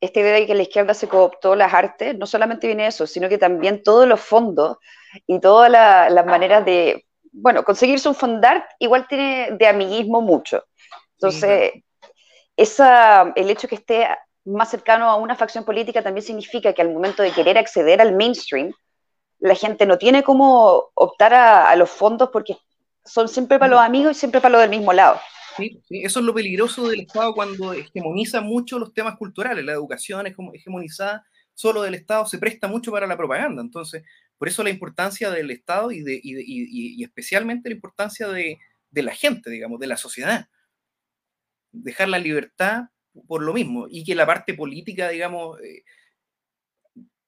esta 0.00 0.20
idea 0.20 0.32
de 0.34 0.46
que 0.46 0.54
la 0.54 0.62
izquierda 0.62 0.94
se 0.94 1.08
cooptó 1.08 1.54
las 1.54 1.74
artes, 1.74 2.16
no 2.16 2.26
solamente 2.26 2.66
viene 2.66 2.86
eso, 2.86 3.06
sino 3.06 3.28
que 3.28 3.38
también 3.38 3.82
todos 3.82 4.08
los 4.08 4.20
fondos 4.20 4.78
y 5.26 5.38
todas 5.40 5.70
la, 5.70 6.08
las 6.08 6.24
maneras 6.24 6.64
de, 6.64 7.06
bueno, 7.32 7.64
conseguirse 7.64 8.08
un 8.08 8.14
fondart 8.14 8.64
igual 8.78 9.06
tiene 9.08 9.50
de 9.52 9.66
amiguismo 9.66 10.22
mucho. 10.22 10.64
Entonces, 11.18 11.72
sí. 11.72 11.84
esa, 12.56 13.32
el 13.36 13.50
hecho 13.50 13.68
que 13.68 13.74
esté 13.74 14.08
más 14.46 14.70
cercano 14.70 15.10
a 15.10 15.16
una 15.16 15.36
facción 15.36 15.64
política 15.64 16.02
también 16.02 16.24
significa 16.24 16.72
que 16.72 16.80
al 16.80 16.92
momento 16.92 17.22
de 17.22 17.32
querer 17.32 17.58
acceder 17.58 18.00
al 18.00 18.16
mainstream, 18.16 18.72
la 19.38 19.54
gente 19.54 19.84
no 19.84 19.98
tiene 19.98 20.22
cómo 20.22 20.90
optar 20.94 21.34
a, 21.34 21.68
a 21.68 21.76
los 21.76 21.90
fondos 21.90 22.30
porque 22.32 22.56
son 23.04 23.28
siempre 23.28 23.58
para 23.58 23.70
los 23.70 23.80
amigos 23.80 24.16
y 24.16 24.20
siempre 24.20 24.40
para 24.40 24.52
los 24.52 24.60
del 24.62 24.70
mismo 24.70 24.94
lado. 24.94 25.20
Sí, 25.56 25.80
eso 25.90 26.20
es 26.20 26.26
lo 26.26 26.34
peligroso 26.34 26.88
del 26.88 27.00
Estado 27.00 27.34
cuando 27.34 27.72
hegemoniza 27.72 28.40
mucho 28.40 28.78
los 28.78 28.92
temas 28.94 29.16
culturales. 29.16 29.64
La 29.64 29.72
educación 29.72 30.26
es 30.26 30.34
hegemonizada 30.54 31.24
solo 31.54 31.82
del 31.82 31.94
Estado, 31.94 32.26
se 32.26 32.38
presta 32.38 32.68
mucho 32.68 32.90
para 32.92 33.06
la 33.06 33.16
propaganda. 33.16 33.60
Entonces, 33.62 34.04
por 34.38 34.48
eso 34.48 34.62
la 34.62 34.70
importancia 34.70 35.30
del 35.30 35.50
Estado 35.50 35.90
y, 35.92 37.02
especialmente 37.02 37.68
la 37.68 37.74
importancia 37.74 38.28
de, 38.28 38.58
la 38.92 39.14
gente, 39.14 39.50
digamos, 39.50 39.78
de 39.80 39.86
la 39.86 39.96
sociedad. 39.96 40.48
Dejar 41.72 42.08
la 42.08 42.18
libertad 42.18 42.84
por 43.26 43.42
lo 43.42 43.52
mismo 43.52 43.86
y 43.90 44.04
que 44.04 44.14
la 44.14 44.26
parte 44.26 44.54
política, 44.54 45.08
digamos, 45.08 45.60
eh, 45.60 45.84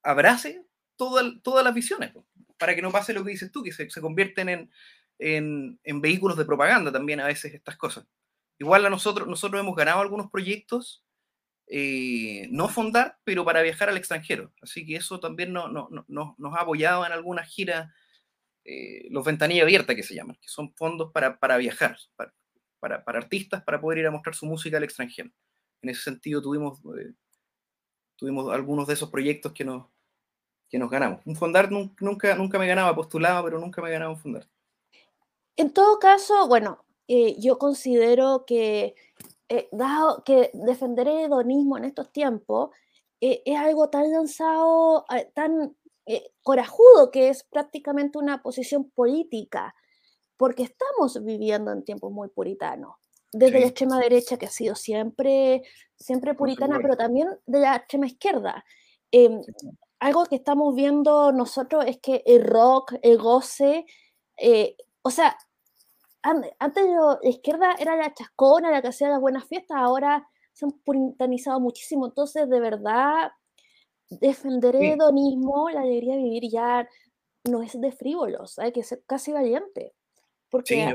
abrace 0.02 0.64
todas 0.96 1.64
las 1.64 1.74
visiones, 1.74 2.12
para 2.56 2.74
que 2.74 2.82
no 2.82 2.92
pase 2.92 3.12
lo 3.12 3.24
que 3.24 3.32
dices 3.32 3.50
tú, 3.50 3.62
que 3.62 3.72
se, 3.72 3.90
se 3.90 4.00
convierten 4.00 4.48
en, 4.48 4.70
en, 5.22 5.78
en, 5.84 6.00
vehículos 6.00 6.36
de 6.36 6.44
propaganda 6.44 6.90
también 6.90 7.20
a 7.20 7.26
veces 7.26 7.54
estas 7.54 7.76
cosas. 7.76 8.06
Igual 8.58 8.84
a 8.84 8.90
nosotros, 8.90 9.28
nosotros 9.28 9.60
hemos 9.60 9.76
ganado 9.76 10.00
algunos 10.00 10.30
proyectos, 10.30 11.04
eh, 11.68 12.48
no 12.50 12.68
fondar, 12.68 13.18
pero 13.24 13.44
para 13.44 13.62
viajar 13.62 13.88
al 13.88 13.96
extranjero. 13.96 14.52
Así 14.60 14.84
que 14.84 14.96
eso 14.96 15.20
también 15.20 15.52
no, 15.52 15.68
no, 15.68 15.88
nos 16.08 16.54
ha 16.56 16.60
apoyado 16.60 17.06
en 17.06 17.12
algunas 17.12 17.48
giras, 17.48 17.92
eh, 18.64 19.06
los 19.10 19.24
ventanillas 19.24 19.62
abiertas 19.62 19.96
que 19.96 20.02
se 20.02 20.14
llaman, 20.14 20.36
que 20.40 20.48
son 20.48 20.74
fondos 20.74 21.12
para, 21.12 21.38
para 21.38 21.56
viajar, 21.56 21.96
para, 22.16 22.34
para, 22.80 23.04
para, 23.04 23.18
artistas, 23.18 23.62
para 23.62 23.80
poder 23.80 23.98
ir 23.98 24.06
a 24.06 24.10
mostrar 24.10 24.34
su 24.34 24.46
música 24.46 24.76
al 24.76 24.84
extranjero. 24.84 25.30
En 25.82 25.90
ese 25.90 26.02
sentido 26.02 26.42
tuvimos, 26.42 26.80
eh, 26.98 27.14
tuvimos 28.16 28.52
algunos 28.52 28.86
de 28.88 28.94
esos 28.94 29.10
proyectos 29.10 29.52
que 29.52 29.64
nos, 29.64 29.86
que 30.68 30.78
nos 30.78 30.90
ganamos. 30.90 31.20
Un 31.24 31.36
fondar 31.36 31.70
nunca, 31.70 32.34
nunca 32.34 32.58
me 32.58 32.66
ganaba, 32.66 32.94
postulaba, 32.94 33.42
pero 33.44 33.60
nunca 33.60 33.80
me 33.82 33.90
ganaba 33.90 34.12
un 34.12 34.18
fondar. 34.18 34.48
En 35.56 35.72
todo 35.72 35.98
caso, 35.98 36.48
bueno, 36.48 36.84
eh, 37.08 37.36
yo 37.38 37.58
considero 37.58 38.44
que, 38.46 38.94
eh, 39.48 39.68
dado 39.72 40.22
que 40.24 40.50
defender 40.54 41.08
el 41.08 41.18
hedonismo 41.18 41.76
en 41.76 41.84
estos 41.84 42.10
tiempos 42.10 42.70
eh, 43.20 43.42
es 43.44 43.58
algo 43.58 43.90
tan 43.90 44.10
lanzado, 44.10 45.04
tan 45.34 45.76
corajudo, 46.42 47.10
que 47.12 47.28
es 47.28 47.44
prácticamente 47.44 48.18
una 48.18 48.42
posición 48.42 48.90
política, 48.90 49.74
porque 50.36 50.64
estamos 50.64 51.22
viviendo 51.22 51.70
en 51.70 51.84
tiempos 51.84 52.10
muy 52.10 52.28
puritanos. 52.28 52.96
Desde 53.30 53.60
la 53.60 53.66
extrema 53.66 54.00
derecha, 54.00 54.36
que 54.36 54.46
ha 54.46 54.50
sido 54.50 54.74
siempre, 54.74 55.62
siempre 55.94 56.34
puritana, 56.34 56.78
pero 56.82 56.96
también 56.96 57.28
de 57.46 57.60
la 57.60 57.76
extrema 57.76 58.06
izquierda. 58.06 58.64
Em, 59.12 59.40
algo 60.00 60.24
que 60.26 60.36
estamos 60.36 60.74
viendo 60.74 61.30
nosotros 61.30 61.84
es 61.86 61.98
que 61.98 62.22
el 62.26 62.42
rock, 62.42 62.94
el 63.02 63.18
goce, 63.18 63.86
o 65.02 65.10
sea, 65.10 65.36
antes 66.22 66.84
la 66.86 67.28
izquierda 67.28 67.74
era 67.78 67.96
la 67.96 68.14
chascona, 68.14 68.70
la 68.70 68.80
que 68.80 68.88
hacía 68.88 69.08
las 69.08 69.20
buenas 69.20 69.44
fiestas, 69.46 69.76
ahora 69.78 70.26
se 70.52 70.66
han 70.66 70.72
puritanizado 70.84 71.60
muchísimo. 71.60 72.06
Entonces, 72.06 72.48
de 72.48 72.60
verdad, 72.60 73.32
defender 74.08 74.76
el 74.76 74.82
hedonismo, 74.82 75.70
la 75.70 75.80
alegría 75.80 76.16
de 76.16 76.22
vivir 76.22 76.50
ya 76.50 76.88
no 77.48 77.62
es 77.62 77.80
de 77.80 77.90
frívolos, 77.90 78.58
hay 78.58 78.72
que 78.72 78.84
ser 78.84 79.02
casi 79.06 79.32
valiente. 79.32 79.94
Porque 80.48 80.94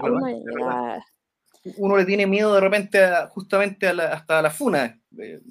uno 1.78 1.98
le 1.98 2.06
tiene 2.06 2.28
miedo 2.28 2.54
de 2.54 2.62
repente 2.62 3.00
justamente 3.32 3.88
hasta 3.88 4.40
a 4.40 4.42
la 4.42 4.52
funa. 4.52 5.02
Eh, 5.18 5.42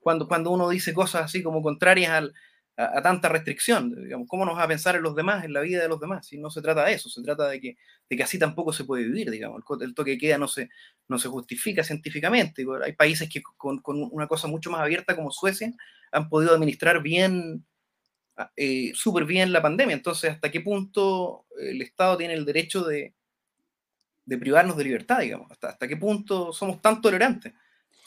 cuando, 0.00 0.26
cuando 0.26 0.50
uno 0.50 0.68
dice 0.68 0.92
cosas 0.92 1.22
así 1.22 1.42
como 1.42 1.62
contrarias 1.62 2.10
al, 2.10 2.34
a, 2.76 3.02
tanta 3.02 3.28
restricción. 3.28 3.94
Digamos, 3.94 4.26
¿Cómo 4.28 4.44
nos 4.44 4.56
va 4.56 4.64
a 4.64 4.68
pensar 4.68 4.96
en 4.96 5.02
los 5.02 5.14
demás, 5.14 5.44
en 5.44 5.52
la 5.52 5.60
vida 5.60 5.82
de 5.82 5.88
los 5.88 6.00
demás? 6.00 6.26
Si 6.26 6.38
no 6.38 6.50
se 6.50 6.62
trata 6.62 6.84
de 6.84 6.94
eso, 6.94 7.08
se 7.08 7.22
trata 7.22 7.48
de 7.48 7.60
que, 7.60 7.76
de 8.08 8.16
que 8.16 8.22
así 8.22 8.38
tampoco 8.38 8.72
se 8.72 8.84
puede 8.84 9.04
vivir, 9.04 9.30
digamos. 9.30 9.62
El, 9.80 9.94
toque 9.94 10.12
de 10.12 10.18
queda 10.18 10.38
no 10.38 10.48
se, 10.48 10.70
no 11.08 11.18
se 11.18 11.28
justifica 11.28 11.84
científicamente. 11.84 12.64
Hay 12.84 12.92
países 12.94 13.28
que 13.28 13.42
con, 13.42 13.80
con 13.80 14.08
una 14.10 14.26
cosa 14.26 14.48
mucho 14.48 14.70
más 14.70 14.80
abierta 14.80 15.14
como 15.14 15.30
Suecia 15.30 15.72
han 16.10 16.28
podido 16.28 16.54
administrar 16.54 17.02
bien, 17.02 17.64
ah, 18.36 18.50
eh, 18.56 18.92
súper 18.94 19.24
bien 19.24 19.52
la 19.52 19.62
pandemia. 19.62 19.94
Entonces, 19.94 20.30
¿hasta 20.30 20.50
qué 20.50 20.60
punto 20.60 21.46
el 21.60 21.82
Estado 21.82 22.16
tiene 22.16 22.34
el 22.34 22.44
derecho 22.44 22.84
de, 22.84 23.14
de 24.24 24.38
privarnos 24.38 24.76
de 24.76 24.84
libertad, 24.84 25.20
digamos? 25.20 25.50
¿Hasta, 25.50 25.70
¿Hasta 25.70 25.88
qué 25.88 25.96
punto 25.96 26.52
somos 26.52 26.80
tan 26.80 27.00
tolerantes? 27.00 27.52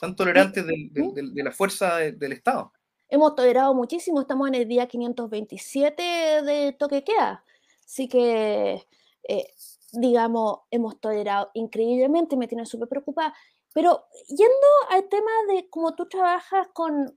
Tan 0.00 0.14
tolerantes 0.14 0.66
de, 0.66 0.90
de 0.92 1.42
la 1.42 1.52
fuerza 1.52 1.96
del 1.96 2.32
Estado. 2.32 2.72
Hemos 3.08 3.34
tolerado 3.36 3.72
muchísimo, 3.74 4.20
estamos 4.20 4.48
en 4.48 4.56
el 4.56 4.68
día 4.68 4.88
527 4.88 6.02
de 6.42 6.76
toque 6.78 7.04
queda. 7.04 7.44
Así 7.84 8.08
que, 8.08 8.86
eh, 9.28 9.46
digamos, 9.92 10.60
hemos 10.70 11.00
tolerado 11.00 11.50
increíblemente, 11.54 12.36
me 12.36 12.48
tiene 12.48 12.66
súper 12.66 12.88
preocupada. 12.88 13.34
Pero 13.72 14.06
yendo 14.28 14.66
al 14.90 15.08
tema 15.08 15.30
de 15.48 15.68
cómo 15.70 15.94
tú 15.94 16.08
trabajas 16.08 16.68
con, 16.72 17.16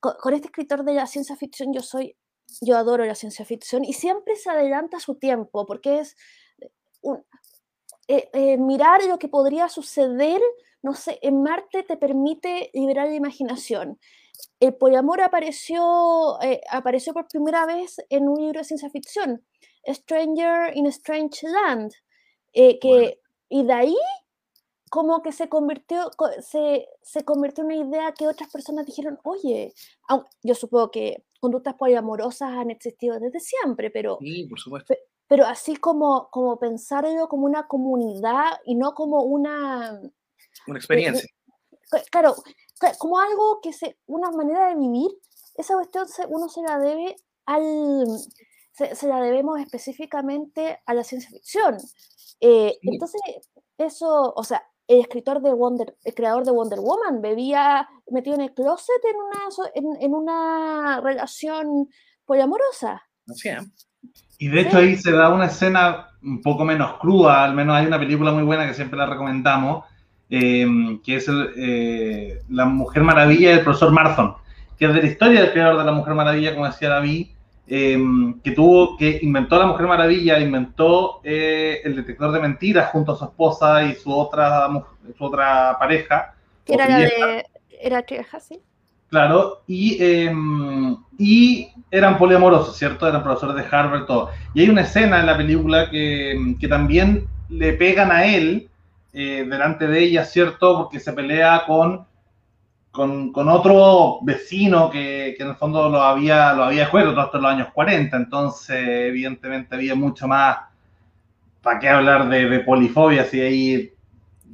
con, 0.00 0.34
este 0.34 0.48
escritor 0.48 0.84
de 0.84 0.94
la 0.94 1.06
ciencia 1.06 1.34
ficción, 1.34 1.72
yo 1.72 1.80
soy, 1.80 2.16
yo 2.60 2.76
adoro 2.76 3.04
la 3.04 3.14
ciencia 3.14 3.44
ficción 3.44 3.84
y 3.84 3.94
siempre 3.94 4.36
se 4.36 4.50
adelanta 4.50 5.00
su 5.00 5.16
tiempo, 5.16 5.66
porque 5.66 6.00
es 6.00 6.16
un, 7.00 7.24
eh, 8.06 8.28
eh, 8.34 8.58
mirar 8.58 9.02
lo 9.04 9.18
que 9.18 9.28
podría 9.28 9.68
suceder, 9.68 10.42
no 10.84 10.92
sé, 10.92 11.18
en 11.22 11.42
Marte 11.42 11.82
te 11.82 11.96
permite 11.96 12.70
liberar 12.74 13.08
la 13.08 13.14
imaginación. 13.14 13.98
El 14.60 14.74
poliamor 14.74 15.22
apareció, 15.22 16.38
eh, 16.42 16.60
apareció 16.70 17.14
por 17.14 17.26
primera 17.26 17.64
vez 17.64 17.96
en 18.10 18.28
un 18.28 18.38
libro 18.38 18.60
de 18.60 18.64
ciencia 18.64 18.90
ficción, 18.90 19.42
Stranger 19.88 20.76
in 20.76 20.86
a 20.86 20.90
Strange 20.90 21.48
Land, 21.48 21.90
eh, 22.52 22.78
que, 22.80 23.18
y 23.48 23.64
de 23.64 23.72
ahí 23.72 23.96
como 24.90 25.22
que 25.22 25.32
se 25.32 25.48
convirtió, 25.48 26.10
se, 26.40 26.86
se, 27.02 27.24
convirtió 27.24 27.64
en 27.64 27.66
una 27.66 27.88
idea 27.88 28.12
que 28.12 28.28
otras 28.28 28.50
personas 28.50 28.84
dijeron, 28.84 29.18
oye, 29.24 29.72
yo 30.42 30.54
supongo 30.54 30.90
que 30.90 31.24
conductas 31.40 31.76
poliamorosas 31.76 32.50
han 32.50 32.70
existido 32.70 33.18
desde 33.18 33.40
siempre, 33.40 33.90
pero, 33.90 34.18
sí, 34.20 34.44
por 34.44 34.60
supuesto. 34.60 34.94
pero 35.28 35.46
así 35.46 35.76
como, 35.76 36.28
como 36.30 36.58
pensarlo 36.58 37.26
como 37.28 37.46
una 37.46 37.66
comunidad 37.68 38.60
y 38.66 38.74
no 38.74 38.92
como 38.92 39.22
una... 39.22 39.98
Una 40.66 40.78
experiencia. 40.78 41.28
claro, 42.10 42.34
como 42.98 43.18
algo 43.18 43.60
que 43.62 43.72
se, 43.72 43.98
una 44.06 44.30
manera 44.30 44.68
de 44.68 44.76
vivir, 44.76 45.10
esa 45.56 45.74
cuestión 45.74 46.06
uno 46.28 46.48
se 46.48 46.62
la 46.62 46.78
debe 46.78 47.16
al, 47.46 48.06
se, 48.72 49.06
la 49.06 49.20
debemos 49.20 49.60
específicamente 49.60 50.80
a 50.86 50.94
la 50.94 51.04
ciencia 51.04 51.30
ficción. 51.30 51.76
Eh, 52.40 52.76
entonces, 52.82 53.20
eso, 53.78 54.32
o 54.34 54.44
sea, 54.44 54.64
el 54.86 55.00
escritor 55.00 55.40
de 55.40 55.54
Wonder, 55.54 55.96
el 56.04 56.14
creador 56.14 56.44
de 56.44 56.50
Wonder 56.50 56.80
Woman, 56.80 57.22
bebía 57.22 57.88
metido 58.10 58.34
en 58.34 58.42
el 58.42 58.54
closet 58.54 59.02
en 59.10 59.16
una, 59.16 59.96
en, 59.96 60.02
en 60.02 60.14
una 60.14 61.00
relación 61.00 61.88
poliamorosa. 62.26 63.02
Así 63.28 63.48
Y 64.38 64.48
de 64.48 64.60
hecho 64.60 64.78
ahí 64.78 64.96
se 64.96 65.12
da 65.12 65.30
una 65.30 65.46
escena 65.46 66.08
un 66.22 66.42
poco 66.42 66.64
menos 66.64 66.98
cruda, 66.98 67.44
al 67.44 67.54
menos 67.54 67.76
hay 67.76 67.86
una 67.86 67.98
película 67.98 68.32
muy 68.32 68.42
buena 68.42 68.66
que 68.66 68.74
siempre 68.74 68.98
la 68.98 69.06
recomendamos, 69.06 69.84
Em, 70.30 71.00
que 71.02 71.16
es 71.16 71.26
eh, 71.28 72.40
La 72.48 72.64
Mujer 72.64 73.02
Maravilla 73.02 73.50
del 73.50 73.60
profesor 73.60 73.92
Marston, 73.92 74.34
que 74.78 74.86
es 74.86 74.94
de 74.94 75.02
la 75.02 75.08
historia 75.08 75.42
del 75.42 75.52
creador 75.52 75.78
de 75.78 75.84
La 75.84 75.92
Mujer 75.92 76.14
Maravilla, 76.14 76.54
como 76.54 76.66
decía 76.66 76.88
David, 76.88 77.28
em, 77.66 78.40
que 78.40 78.52
tuvo, 78.52 78.96
que 78.96 79.18
inventó 79.22 79.58
La 79.58 79.66
Mujer 79.66 79.86
Maravilla, 79.86 80.40
inventó 80.40 81.20
eh, 81.22 81.82
el 81.84 81.96
detector 81.96 82.32
de 82.32 82.40
mentiras 82.40 82.90
junto 82.90 83.12
a 83.12 83.16
su 83.16 83.24
esposa 83.24 83.84
y 83.84 83.94
su 83.94 84.12
otra, 84.12 84.68
su 85.16 85.24
otra 85.24 85.76
pareja. 85.78 86.34
Que 86.64 86.74
era 86.74 86.88
la 86.88 86.98
de, 86.98 87.46
era 87.80 88.04
sí. 88.40 88.60
Claro, 89.10 89.62
y, 89.66 90.02
em, 90.02 90.96
y 91.18 91.68
eran 91.90 92.16
poliamorosos, 92.16 92.76
¿cierto? 92.76 93.06
Eran 93.06 93.22
profesores 93.22 93.56
de 93.56 93.76
Harvard, 93.76 94.06
todo. 94.06 94.30
Y 94.54 94.62
hay 94.62 94.70
una 94.70 94.80
escena 94.80 95.20
en 95.20 95.26
la 95.26 95.36
película 95.36 95.90
que, 95.90 96.56
que 96.58 96.66
también 96.66 97.28
le 97.50 97.74
pegan 97.74 98.10
a 98.10 98.24
él, 98.24 98.68
eh, 99.16 99.46
delante 99.48 99.86
de 99.86 100.00
ella, 100.00 100.24
¿cierto? 100.24 100.76
Porque 100.76 100.98
se 100.98 101.12
pelea 101.12 101.62
con, 101.68 102.04
con, 102.90 103.48
otro 103.48 104.18
vecino 104.22 104.90
que, 104.90 105.36
en 105.38 105.48
el 105.48 105.54
fondo 105.54 105.88
lo 105.88 106.02
había, 106.02 106.52
lo 106.52 106.64
había 106.64 106.84
esto 106.84 106.98
en 107.36 107.42
los 107.42 107.52
años 107.52 107.68
40, 107.72 108.16
entonces 108.16 108.76
evidentemente 108.76 109.76
había 109.76 109.94
mucho 109.94 110.26
más, 110.26 110.58
¿para 111.62 111.78
qué 111.78 111.88
hablar 111.88 112.28
de, 112.28 112.58
polifobia 112.60 113.24
si 113.24 113.40
ahí 113.40 113.92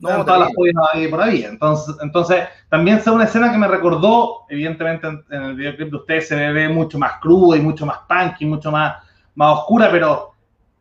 no, 0.00 0.24
todas 0.24 0.40
las 0.40 0.54
fobias 0.54 0.74
hay 0.92 1.08
por 1.08 1.22
ahí. 1.22 1.44
Entonces, 1.44 1.96
entonces, 2.02 2.44
también 2.68 2.98
es 2.98 3.06
una 3.06 3.24
escena 3.24 3.52
que 3.52 3.58
me 3.58 3.68
recordó, 3.68 4.46
evidentemente 4.50 5.06
en, 5.06 5.42
el 5.42 5.54
videoclip 5.54 5.90
de 5.90 5.96
ustedes 5.96 6.28
se 6.28 6.52
ve 6.52 6.68
mucho 6.68 6.98
más 6.98 7.14
crudo 7.20 7.56
y 7.56 7.60
mucho 7.60 7.86
más 7.86 7.98
punk 8.08 8.40
y 8.40 8.46
mucho 8.46 8.70
más, 8.70 8.96
más 9.34 9.58
oscura, 9.58 9.90
pero, 9.90 10.32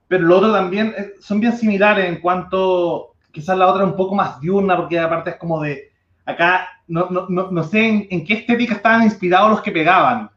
pero 0.07 0.23
lo 0.23 0.37
otro 0.37 0.51
también 0.51 0.93
eh, 0.97 1.13
son 1.19 1.39
bien 1.39 1.53
similares 1.53 2.07
en 2.07 2.21
cuanto 2.21 3.09
quizás 3.39 3.57
la 3.57 3.67
otra 3.67 3.85
un 3.85 3.95
poco 3.95 4.15
más 4.15 4.39
diurna, 4.39 4.75
porque 4.75 4.99
aparte 4.99 5.31
es 5.31 5.35
como 5.37 5.61
de, 5.61 5.91
acá 6.25 6.67
no, 6.87 7.09
no, 7.09 7.27
no, 7.29 7.51
no 7.51 7.63
sé 7.63 8.07
en, 8.09 8.25
qué 8.25 8.33
estética 8.33 8.75
estaban 8.75 9.03
inspirados 9.03 9.51
los 9.51 9.61
que 9.61 9.71
pegaban. 9.71 10.29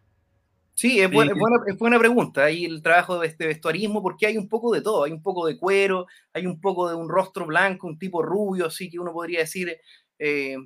Sí, 0.75 1.01
es 1.01 1.11
buena, 1.11 1.33
es 1.67 1.79
buena, 1.79 1.99
pregunta. 1.99 2.45
Ahí 2.45 2.65
el 2.65 2.83
trabajo 2.83 3.19
de 3.19 3.29
este 3.29 3.47
vestuarismo, 3.47 4.03
porque 4.03 4.27
hay 4.27 4.38
un 4.38 4.49
poco 4.49 4.73
de 4.73 4.81
todo. 4.81 5.05
Hay 5.05 5.12
un 5.12 5.23
poco 5.23 5.47
de 5.47 5.59
cuero, 5.59 6.07
hay 6.33 6.47
un 6.47 6.61
poco 6.61 6.88
de 6.88 6.95
un 6.95 7.09
rostro 7.09 7.47
blanco, 7.47 7.87
un 7.87 7.99
tipo 7.99 8.23
rubio, 8.23 8.67
así 8.67 8.91
que 8.91 8.99
uno 8.99 9.12
podría 9.12 9.41
decir, 9.41 9.77
eh, 10.19 10.57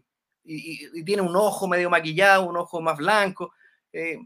y, 0.45 1.05
tiene 1.05 1.23
un 1.23 1.35
ojo 1.35 1.67
medio 1.67 1.91
maquillado, 1.91 2.49
un 2.49 2.57
ojo 2.57 2.81
más 2.81 2.97
blanco. 2.97 3.53
Eh, 3.93 4.19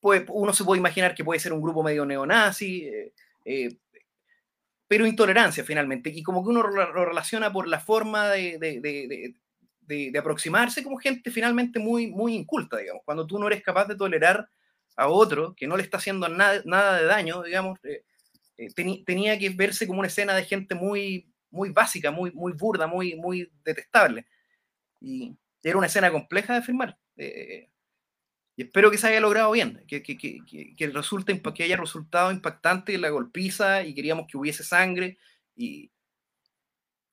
pues 0.00 0.24
uno 0.28 0.52
se 0.52 0.64
puede 0.64 0.80
imaginar 0.80 1.14
que 1.14 1.24
puede 1.24 1.40
ser 1.40 1.52
un 1.52 1.62
grupo 1.62 1.82
medio 1.82 2.04
neonazi, 2.04 2.90
eh, 3.44 3.78
pero 4.90 5.06
intolerancia 5.06 5.62
finalmente. 5.62 6.10
Y 6.10 6.20
como 6.24 6.42
que 6.42 6.48
uno 6.50 6.64
lo 6.64 7.04
relaciona 7.04 7.52
por 7.52 7.68
la 7.68 7.78
forma 7.78 8.28
de, 8.28 8.58
de, 8.58 9.36
de, 9.86 10.18
aproximarse 10.18 10.82
como 10.82 10.98
gente 10.98 11.30
finalmente 11.30 11.78
muy, 11.78 12.08
muy 12.08 12.34
inculta, 12.34 12.76
digamos. 12.76 13.02
Cuando 13.04 13.24
tú 13.24 13.38
no 13.38 13.46
eres 13.46 13.62
capaz 13.62 13.86
de 13.86 13.94
tolerar 13.94 14.48
a 14.96 15.06
otro 15.06 15.54
que 15.54 15.68
no 15.68 15.76
le 15.76 15.84
está 15.84 15.98
haciendo 15.98 16.28
nada, 16.28 16.60
nada 16.64 16.98
de 16.98 17.04
daño, 17.04 17.44
digamos, 17.44 17.78
eh, 17.84 18.02
eh, 18.56 19.04
tenía 19.06 19.38
que 19.38 19.50
verse 19.50 19.86
como 19.86 20.00
una 20.00 20.08
escena 20.08 20.34
de 20.34 20.42
gente 20.42 20.74
muy, 20.74 21.32
muy 21.52 21.70
básica, 21.70 22.10
muy, 22.10 22.32
muy 22.32 22.52
burda, 22.54 22.88
muy, 22.88 23.14
muy 23.14 23.48
detestable. 23.62 24.26
Y 25.00 25.36
era 25.62 25.78
una 25.78 25.86
escena 25.86 26.10
compleja 26.10 26.54
de 26.54 26.62
filmar. 26.62 26.98
Eh, 27.16 27.68
espero 28.62 28.90
que 28.90 28.98
se 28.98 29.08
haya 29.08 29.20
logrado 29.20 29.50
bien, 29.52 29.84
que, 29.86 30.02
que, 30.02 30.16
que, 30.16 30.86
resulte, 30.88 31.40
haya 31.60 31.76
resultado 31.76 32.32
impactante 32.32 32.98
la 32.98 33.10
golpiza 33.10 33.82
y 33.84 33.94
queríamos 33.94 34.26
que 34.26 34.36
hubiese 34.36 34.64
sangre. 34.64 35.18
Y, 35.56 35.90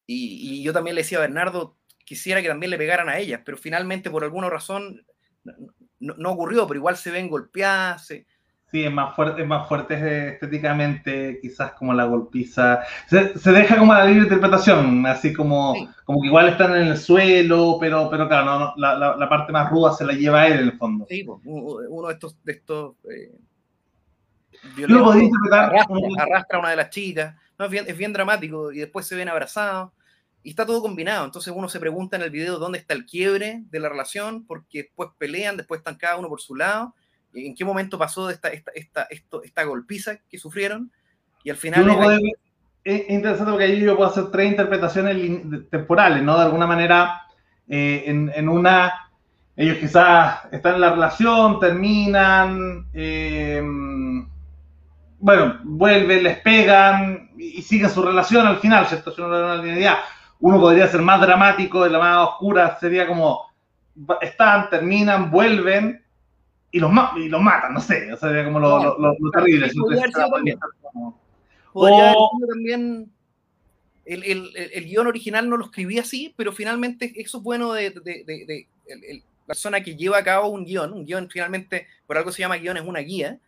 y, 0.05 0.59
y, 0.59 0.63
yo 0.63 0.73
también 0.73 0.95
le 0.95 1.01
decía 1.01 1.17
a 1.17 1.21
Bernardo, 1.21 1.77
quisiera 2.05 2.41
que 2.41 2.47
también 2.47 2.69
le 2.69 2.77
pegaran 2.77 3.09
a 3.09 3.19
ellas, 3.19 3.41
pero 3.45 3.57
finalmente 3.57 4.09
por 4.09 4.23
alguna 4.23 4.49
razón 4.49 5.05
no, 5.99 6.31
ocurrió, 6.31 6.67
pero 6.67 6.79
igual 6.79 6.97
se 6.97 7.11
ven 7.11 7.29
golpeadas. 7.29 8.13
Sí, 8.69 8.83
es 8.83 8.91
más 8.91 9.15
fuerte, 9.15 9.43
es 9.43 9.47
más 9.47 9.65
fuerte 9.67 10.33
estéticamente, 10.33 11.39
quizás 11.41 11.71
como 11.71 11.93
la 11.93 12.03
golpiza. 12.03 12.83
Se, 13.07 13.51
deja 13.51 13.77
como 13.77 13.93
la 13.93 14.03
libre 14.03 14.23
interpretación, 14.23 15.05
así 15.05 15.31
como, 15.31 15.73
como 16.03 16.21
que 16.21 16.27
igual 16.27 16.49
están 16.49 16.75
en 16.75 16.87
el 16.87 16.97
suelo, 16.97 17.77
pero, 17.79 18.09
pero 18.09 18.27
claro, 18.27 18.73
la, 18.75 19.29
parte 19.29 19.53
más 19.53 19.69
ruda 19.69 19.93
se 19.93 20.05
la 20.05 20.11
lleva 20.11 20.41
a 20.41 20.47
él 20.47 20.53
en 20.53 20.65
el 20.65 20.77
fondo. 20.77 21.05
Sí, 21.07 21.25
uno 21.45 22.07
de 22.09 22.13
estos, 22.13 22.43
de 22.43 22.51
estos 22.51 22.95
eh, 23.09 23.31
arrastra, 25.53 26.57
a 26.57 26.59
una 26.59 26.69
de 26.71 26.75
las 26.75 26.89
chicas. 26.89 27.35
es, 27.57 27.69
bien, 27.69 27.85
es 27.87 27.97
bien 27.97 28.11
dramático 28.11 28.73
y 28.73 28.79
después 28.79 29.07
se 29.07 29.15
ven 29.15 29.29
abrazados 29.29 29.91
y 30.43 30.49
está 30.49 30.65
todo 30.65 30.81
combinado. 30.81 31.25
Entonces 31.25 31.53
uno 31.55 31.69
se 31.69 31.79
pregunta 31.79 32.17
en 32.17 32.23
el 32.23 32.31
video 32.31 32.59
dónde 32.59 32.79
está 32.79 32.93
el 32.93 33.05
quiebre 33.05 33.63
de 33.69 33.79
la 33.79 33.89
relación, 33.89 34.45
porque 34.45 34.83
después 34.83 35.09
pelean, 35.17 35.57
después 35.57 35.79
están 35.79 35.95
cada 35.95 36.17
uno 36.17 36.27
por 36.27 36.41
su 36.41 36.55
lado. 36.55 36.95
¿En 37.33 37.55
qué 37.55 37.65
momento 37.65 37.97
pasó 37.97 38.29
esta, 38.29 38.49
esta, 38.49 38.71
esta, 38.73 39.03
esto, 39.03 39.43
esta 39.43 39.63
golpiza 39.63 40.17
que 40.29 40.37
sufrieron? 40.37 40.91
Y 41.43 41.49
al 41.49 41.57
final... 41.57 42.21
Es, 42.83 43.09
interesante 43.09 43.51
porque 43.51 43.65
ahí 43.65 43.81
yo 43.81 43.97
puedo 43.97 44.09
hacer 44.09 44.31
tres 44.31 44.49
interpretaciones 44.49 45.69
temporales, 45.69 46.23
¿no? 46.23 46.37
De 46.37 46.45
alguna 46.45 46.65
manera, 46.65 47.21
eh, 47.67 48.03
en, 48.05 48.31
en, 48.33 48.47
una, 48.47 49.11
ellos 49.57 49.77
quizás 49.77 50.45
están 50.53 50.75
en 50.75 50.81
la 50.81 50.91
relación, 50.91 51.59
terminan, 51.59 52.87
eh, 52.93 53.61
bueno, 55.19 55.59
vuelven, 55.63 56.23
les 56.23 56.39
pegan 56.39 57.31
y, 57.37 57.61
siguen 57.61 57.89
su 57.89 58.01
relación 58.01 58.47
al 58.47 58.57
final, 58.59 58.87
¿cierto? 58.87 59.11
Si 59.11 59.19
uno 59.19 59.37
una 59.37 59.57
linealidad 59.57 59.97
uno 60.39 60.59
podría 60.59 60.87
ser 60.87 61.01
más 61.01 61.19
dramático, 61.19 61.83
de 61.83 61.89
la 61.89 61.99
más 61.99 62.27
oscura 62.29 62.77
sería 62.79 63.07
como 63.07 63.47
están, 64.21 64.69
terminan, 64.69 65.31
vuelven 65.31 66.03
y 66.77 66.79
los, 66.79 66.91
y 67.17 67.27
los 67.27 67.41
matan, 67.41 67.73
no 67.73 67.81
sé, 67.81 68.13
o 68.13 68.17
sea, 68.17 68.45
como 68.45 68.59
lo, 68.59 68.99
lo, 68.99 69.17
lo, 69.19 69.31
terrible. 69.31 69.67
Podría 71.73 72.11
haber 72.11 72.15
también, 72.47 73.11
el, 74.05 74.23
el, 74.23 74.51
el, 74.55 74.85
guion 74.85 75.07
original 75.07 75.49
no 75.49 75.57
lo 75.57 75.65
escribí 75.65 75.97
así, 75.97 76.33
pero 76.37 76.51
finalmente 76.51 77.11
eso 77.15 77.39
es 77.39 77.43
bueno 77.43 77.73
de, 77.73 77.89
de, 77.89 78.23
de, 78.25 78.67
la 78.85 79.45
persona 79.47 79.81
que 79.81 79.95
lleva 79.95 80.19
a 80.19 80.23
cabo 80.23 80.49
un 80.49 80.65
guion, 80.65 80.93
un 80.93 81.05
guion 81.05 81.29
finalmente, 81.29 81.87
por 82.05 82.17
algo 82.17 82.31
se 82.31 82.41
llama 82.41 82.57
guion, 82.57 82.77
es 82.77 82.83
una 82.83 82.99
guía, 82.99 83.39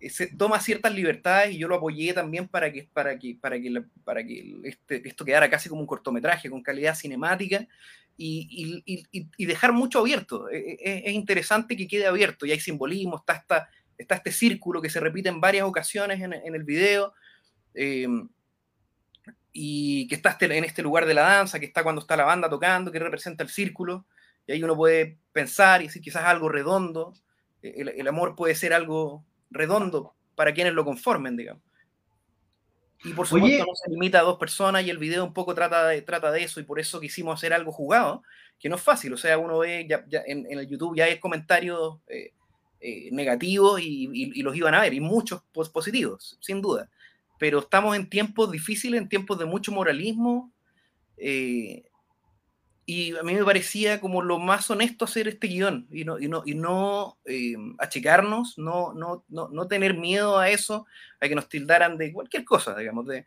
eh, 0.00 0.08
se 0.08 0.28
toma 0.28 0.58
ciertas 0.60 0.94
libertades 0.94 1.54
y 1.54 1.58
yo 1.58 1.68
lo 1.68 1.76
apoyé 1.76 2.14
también 2.14 2.48
para 2.48 2.72
que, 2.72 2.88
para 2.90 3.18
que, 3.18 3.36
para 3.38 3.60
que, 3.60 3.82
para 4.02 4.24
que 4.24 4.60
este, 4.64 5.06
esto 5.06 5.26
quedara 5.26 5.50
casi 5.50 5.68
como 5.68 5.82
un 5.82 5.86
cortometraje 5.86 6.48
con 6.48 6.62
calidad 6.62 6.94
cinemática 6.94 7.66
y, 8.16 9.46
dejar 9.46 9.72
mucho 9.72 10.00
abierto. 10.00 10.48
Es, 10.48 10.62
e, 10.62 10.78
e, 10.80 11.02
es, 11.06 11.12
interesante 11.12 11.76
que 11.76 11.88
quede 11.88 12.06
abierto 12.06 12.46
y 12.46 12.52
hay 12.52 12.60
simbolismo, 12.60 13.16
está, 13.16 13.34
esta, 13.34 13.68
está 13.98 14.16
este 14.16 14.32
círculo 14.32 14.80
que 14.80 14.90
se 14.90 15.00
repite 15.00 15.28
en 15.28 15.40
varias 15.40 15.64
ocasiones 15.64 16.20
en, 16.20 16.32
en 16.32 16.54
el 16.54 16.64
video. 16.64 17.14
Eh, 17.74 18.08
y 19.58 20.06
que 20.08 20.16
está 20.16 20.30
este, 20.30 20.54
en 20.54 20.64
este 20.64 20.82
lugar 20.82 21.06
de 21.06 21.14
la 21.14 21.22
danza, 21.22 21.58
que 21.58 21.64
está 21.64 21.82
cuando 21.82 22.02
está 22.02 22.14
la 22.14 22.24
banda 22.24 22.50
tocando, 22.50 22.92
que 22.92 22.98
representa 22.98 23.42
el 23.42 23.48
círculo, 23.48 24.06
y 24.46 24.52
ahí 24.52 24.62
uno 24.62 24.76
puede 24.76 25.18
pensar 25.32 25.80
y 25.80 25.86
decir 25.86 26.02
quizás 26.02 26.24
algo 26.24 26.50
redondo, 26.50 27.14
el, 27.62 27.88
el 27.88 28.06
amor 28.06 28.36
puede 28.36 28.54
ser 28.54 28.74
algo 28.74 29.24
redondo 29.50 30.14
para 30.34 30.52
quienes 30.52 30.74
lo 30.74 30.84
conformen, 30.84 31.38
digamos. 31.38 31.62
Y 33.04 33.12
por 33.12 33.26
supuesto 33.26 33.64
no 33.66 33.74
se 33.74 33.90
limita 33.90 34.20
a 34.20 34.22
dos 34.22 34.38
personas 34.38 34.84
y 34.84 34.90
el 34.90 34.98
video 34.98 35.24
un 35.24 35.32
poco 35.32 35.54
trata 35.54 35.88
de, 35.88 36.02
trata 36.02 36.30
de 36.30 36.42
eso 36.42 36.60
y 36.60 36.64
por 36.64 36.80
eso 36.80 37.00
quisimos 37.00 37.38
hacer 37.38 37.52
algo 37.52 37.70
jugado, 37.70 38.22
que 38.58 38.68
no 38.68 38.76
es 38.76 38.82
fácil, 38.82 39.12
o 39.12 39.16
sea, 39.16 39.38
uno 39.38 39.58
ve 39.58 39.86
ya, 39.88 40.04
en, 40.26 40.46
el 40.50 40.66
YouTube 40.66 40.96
ya 40.96 41.04
hay 41.04 41.20
comentarios 41.20 41.98
eh, 42.08 42.32
eh, 42.80 43.08
negativos 43.12 43.80
y, 43.80 44.42
los 44.42 44.56
iban 44.56 44.74
a 44.74 44.80
ver, 44.80 44.94
y 44.94 45.00
muchos 45.00 45.42
positivos, 45.72 46.38
sin 46.40 46.62
duda. 46.62 46.88
Pero 47.38 47.58
estamos 47.60 47.94
en 47.96 48.08
tiempos 48.08 48.50
difíciles, 48.50 49.00
en 49.00 49.08
tiempos 49.08 49.38
de 49.38 49.44
mucho 49.44 49.72
moralismo, 49.72 50.52
eh, 51.18 51.84
y 52.88 53.16
a 53.16 53.22
mí 53.24 53.34
me 53.34 53.44
parecía 53.44 54.00
como 54.00 54.22
lo 54.22 54.38
más 54.38 54.70
honesto 54.70 55.04
hacer 55.04 55.26
este 55.26 55.48
guion 55.48 55.88
y 55.90 56.04
no, 56.04 56.20
y 56.20 56.28
no, 56.28 56.42
y 56.46 56.54
no 56.54 57.18
eh, 57.24 57.56
achicarnos, 57.78 58.56
no, 58.58 58.94
no, 58.94 59.24
no, 59.28 59.48
no, 59.48 59.66
tener 59.66 59.94
miedo 59.94 60.38
a 60.38 60.50
eso, 60.50 60.86
a 61.20 61.26
que 61.26 61.34
nos 61.34 61.48
tildaran 61.48 61.98
de 61.98 62.12
cualquier 62.12 62.44
cosa, 62.44 62.76
digamos, 62.76 63.08
de, 63.08 63.26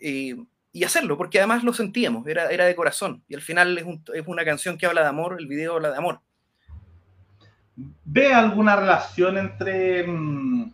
eh, 0.00 0.34
y 0.72 0.82
hacerlo, 0.82 1.18
porque 1.18 1.38
además 1.38 1.62
lo 1.62 1.74
sentíamos, 1.74 2.26
era, 2.26 2.50
era 2.50 2.64
de 2.64 2.74
corazón, 2.74 3.22
y 3.28 3.34
al 3.34 3.42
final 3.42 3.76
es, 3.76 3.84
un, 3.84 4.02
es, 4.14 4.26
una 4.26 4.46
canción 4.46 4.78
que 4.78 4.86
habla 4.86 5.02
de 5.02 5.08
amor, 5.08 5.36
el 5.38 5.46
video 5.46 5.74
habla 5.74 5.90
de 5.90 5.98
amor. 5.98 6.20
¿Ve 7.76 8.32
alguna 8.32 8.76
relación 8.76 9.36
entre, 9.36 10.06
mm, 10.06 10.72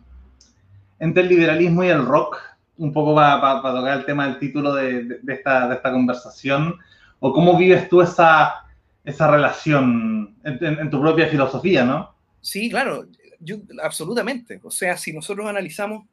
entre 0.99 1.23
el 1.23 1.29
liberalismo 1.29 1.83
y 1.83 1.89
el 1.89 2.05
rock? 2.05 2.37
Un 2.77 2.93
poco 2.93 3.13
para, 3.13 3.41
para, 3.41 3.75
tocar 3.75 3.97
el 3.99 4.05
tema 4.05 4.27
del 4.27 4.39
título 4.39 4.73
de, 4.73 5.03
de, 5.03 5.19
de 5.21 5.33
esta, 5.33 5.67
de 5.67 5.75
esta 5.75 5.91
conversación 5.91 6.79
¿O 7.23 7.31
cómo 7.31 7.55
vives 7.55 7.87
tú 7.87 8.01
esa, 8.01 8.65
esa 9.03 9.29
relación 9.29 10.35
en, 10.43 10.89
tu 10.89 10.99
propia 10.99 11.27
filosofía, 11.27 11.85
no? 11.85 12.15
Sí, 12.41 12.67
claro, 12.67 13.05
yo, 13.39 13.57
absolutamente. 13.83 14.59
O 14.63 14.71
sea, 14.71 14.97
si 14.97 15.13
nosotros 15.13 15.47
analizamos 15.47 16.07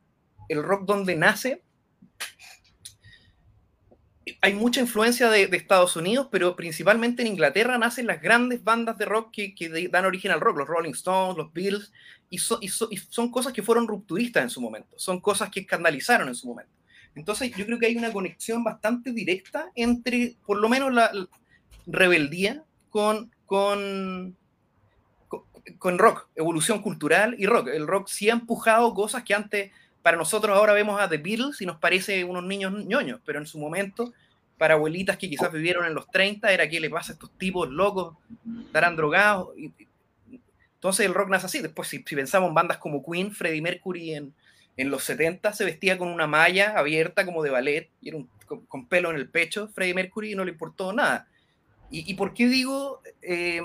el 0.50 0.62
rock 0.62 0.84
donde 0.84 1.16
nace, 1.16 1.62
hay 4.42 4.52
mucha 4.52 4.82
influencia 4.82 5.30
de, 5.30 5.44
Estados 5.44 5.96
Unidos, 5.96 6.28
pero 6.30 6.54
principalmente 6.54 7.22
en 7.22 7.28
Inglaterra 7.28 7.78
nacen 7.78 8.06
las 8.06 8.20
grandes 8.20 8.62
bandas 8.62 8.98
de 8.98 9.06
rock 9.06 9.32
que, 9.32 9.88
dan 9.90 10.04
origen 10.04 10.30
al 10.30 10.40
rock, 10.40 10.58
los 10.58 10.68
Rolling 10.68 10.92
Stones, 10.92 11.38
los 11.38 11.50
Beatles, 11.54 11.90
y, 12.28 12.38
son 12.38 13.30
cosas 13.30 13.54
que 13.54 13.62
fueron 13.62 13.88
rupturistas 13.88 14.42
en 14.42 14.50
su 14.50 14.60
momento, 14.60 14.94
son 14.98 15.20
cosas 15.20 15.48
que 15.48 15.60
escandalizaron 15.60 16.28
en 16.28 16.34
su 16.34 16.48
momento. 16.48 16.72
Entonces 17.18 17.50
yo 17.56 17.66
creo 17.66 17.78
que 17.78 17.86
hay 17.86 17.96
una 17.96 18.12
conexión 18.12 18.64
bastante 18.64 19.12
directa 19.12 19.70
entre, 19.74 20.36
por 20.46 20.58
lo 20.58 20.68
menos, 20.68 20.92
la, 20.92 21.10
rebeldía 21.88 22.62
con, 22.90 23.32
con, 23.46 24.36
con, 25.78 25.98
rock, 25.98 26.28
evolución 26.36 26.80
cultural 26.80 27.34
y 27.38 27.46
rock. 27.46 27.68
El 27.68 27.86
rock 27.86 28.08
sí 28.08 28.30
ha 28.30 28.34
empujado 28.34 28.94
cosas 28.94 29.24
que 29.24 29.34
antes, 29.34 29.72
para 30.02 30.16
nosotros 30.16 30.56
ahora 30.56 30.74
vemos 30.74 31.00
a 31.00 31.08
The 31.08 31.18
Beatles 31.18 31.60
y 31.60 31.66
nos 31.66 31.78
parece 31.78 32.22
unos 32.24 32.44
niños 32.44 32.72
ñoños, 32.72 33.20
pero 33.24 33.38
en 33.38 33.46
su 33.46 33.58
momento, 33.58 34.12
para 34.56 34.74
abuelitas 34.74 35.16
que 35.16 35.28
quizás 35.28 35.50
vivieron 35.52 35.86
en 35.86 35.94
los 35.94 36.10
30, 36.10 36.52
era 36.52 36.68
que 36.68 36.80
le 36.80 36.90
pasa 36.90 37.12
a 37.12 37.14
estarán 37.14 37.30
tipos 37.30 37.68
locos, 37.68 38.16
estarán 38.66 38.96
drogados. 38.96 39.48
entonces 40.74 41.06
el 41.06 41.14
rock 41.14 41.30
nace 41.30 41.46
así. 41.46 41.60
Después, 41.60 41.88
si, 41.88 42.04
si 42.06 42.16
pensamos 42.16 42.48
en 42.48 42.54
bandas 42.54 42.78
como 42.78 43.02
Queen, 43.02 43.32
Freddie 43.32 43.62
Mercury 43.62 44.14
en, 44.14 44.34
en 44.78 44.90
los 44.90 45.04
70 45.04 45.52
se 45.52 45.64
vestía 45.64 45.98
con 45.98 46.08
una 46.08 46.28
malla 46.28 46.78
abierta 46.78 47.26
como 47.26 47.42
de 47.42 47.50
ballet, 47.50 47.90
y 48.00 48.10
era 48.10 48.18
con, 48.46 48.86
pelo 48.86 49.10
en 49.10 49.16
el 49.16 49.28
pecho, 49.28 49.68
Freddie 49.68 49.92
Mercury, 49.92 50.32
y 50.32 50.34
no 50.36 50.44
le 50.44 50.52
importó 50.52 50.92
nada. 50.92 51.26
¿Y, 51.90 52.14
por 52.14 52.32
qué 52.32 52.46
digo 52.46 53.02
eh, 53.22 53.62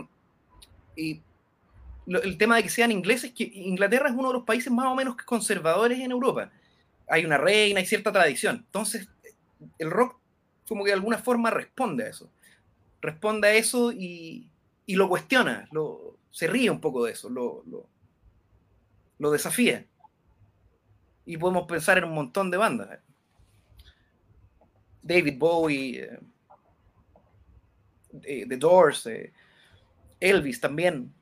el 0.96 2.38
tema 2.38 2.56
de 2.56 2.64
que 2.64 2.70
sean 2.70 2.92
ingleses? 2.92 3.32
Que 3.32 3.44
Inglaterra 3.44 4.10
es 4.10 4.16
uno 4.16 4.30
de 4.30 4.36
los 4.36 4.44
países 4.44 4.72
más 4.72 4.88
o 4.88 4.96
menos 4.96 5.16
conservadores 5.18 6.00
en 6.00 6.12
Europa. 6.12 6.50
Hay 7.08 7.26
una 7.26 7.38
reina, 7.38 7.80
hay 7.80 7.86
cierta 7.86 8.12
tradición. 8.12 8.64
Entonces, 8.66 9.08
el 9.78 9.92
rock 9.92 10.18
como 10.68 10.84
que 10.84 10.92
de 10.92 10.96
alguna 10.96 11.20
forma 11.20 11.52
responde 11.52 12.06
a 12.06 12.08
eso. 12.08 12.32
Responde 13.02 13.50
a 13.50 13.54
eso 13.54 13.92
y, 13.92 14.50
lo 14.88 15.10
cuestiona, 15.10 15.70
se 16.32 16.48
ríe 16.48 16.72
un 16.72 16.82
poco 16.82 17.06
de 17.06 17.12
eso, 17.12 17.30
lo 17.30 19.32
desafía. 19.32 19.86
Y 21.26 21.38
podemos 21.38 21.68
pensar 21.68 21.98
en 21.98 22.06
un 22.06 22.14
montón 22.14 22.52
de 22.52 22.58
bandas. 22.58 23.00
David 25.02 25.38
Bowie, 25.38 26.00
eh, 26.00 26.20
eh, 28.24 28.46
The 28.48 28.58
Doors, 28.58 29.06
eh, 29.08 29.34
Elvis 30.20 30.62
también, 30.62 31.14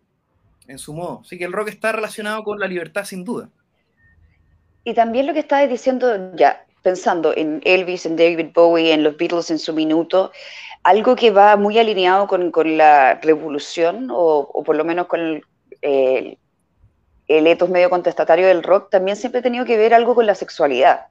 en 0.68 0.78
su 0.78 0.94
modo. 0.94 1.22
Así 1.22 1.38
que 1.38 1.46
el 1.46 1.54
rock 1.54 1.70
está 1.70 1.92
relacionado 1.92 2.44
con 2.44 2.60
la 2.60 2.68
libertad 2.68 3.06
sin 3.06 3.24
duda. 3.24 3.50
Y 4.84 4.94
también 4.94 5.28
lo 5.28 5.34
que 5.34 5.40
estabas 5.40 5.70
diciendo, 5.70 6.36
ya 6.36 6.66
pensando 6.82 7.36
en 7.36 7.62
Elvis, 7.64 8.06
en 8.06 8.16
David 8.16 8.50
Bowie, 8.54 8.94
en 8.94 9.04
los 9.04 9.18
Beatles 9.18 9.52
en 9.52 9.60
su 9.60 9.74
minuto, 9.74 10.32
algo 10.84 11.16
que 11.16 11.32
va 11.32 11.56
muy 11.56 11.78
alineado 11.78 12.28
con, 12.28 12.52
la 12.78 13.16
revolución, 13.16 14.08
o, 14.12 14.64
por 14.66 14.76
lo 14.76 14.84
menos 14.84 15.08
con 15.08 15.44
el, 15.82 16.38
el, 17.38 17.48
etos 17.48 17.70
medio 17.70 17.90
contestatario 17.90 18.48
del 18.48 18.64
rock, 18.64 18.90
también 18.90 19.18
siempre 19.18 19.40
ha 19.40 19.44
tenido 19.44 19.66
que 19.66 19.78
ver 19.78 19.94
algo 19.94 20.16
con 20.16 20.26
la 20.26 20.36
sexualidad 20.36 21.08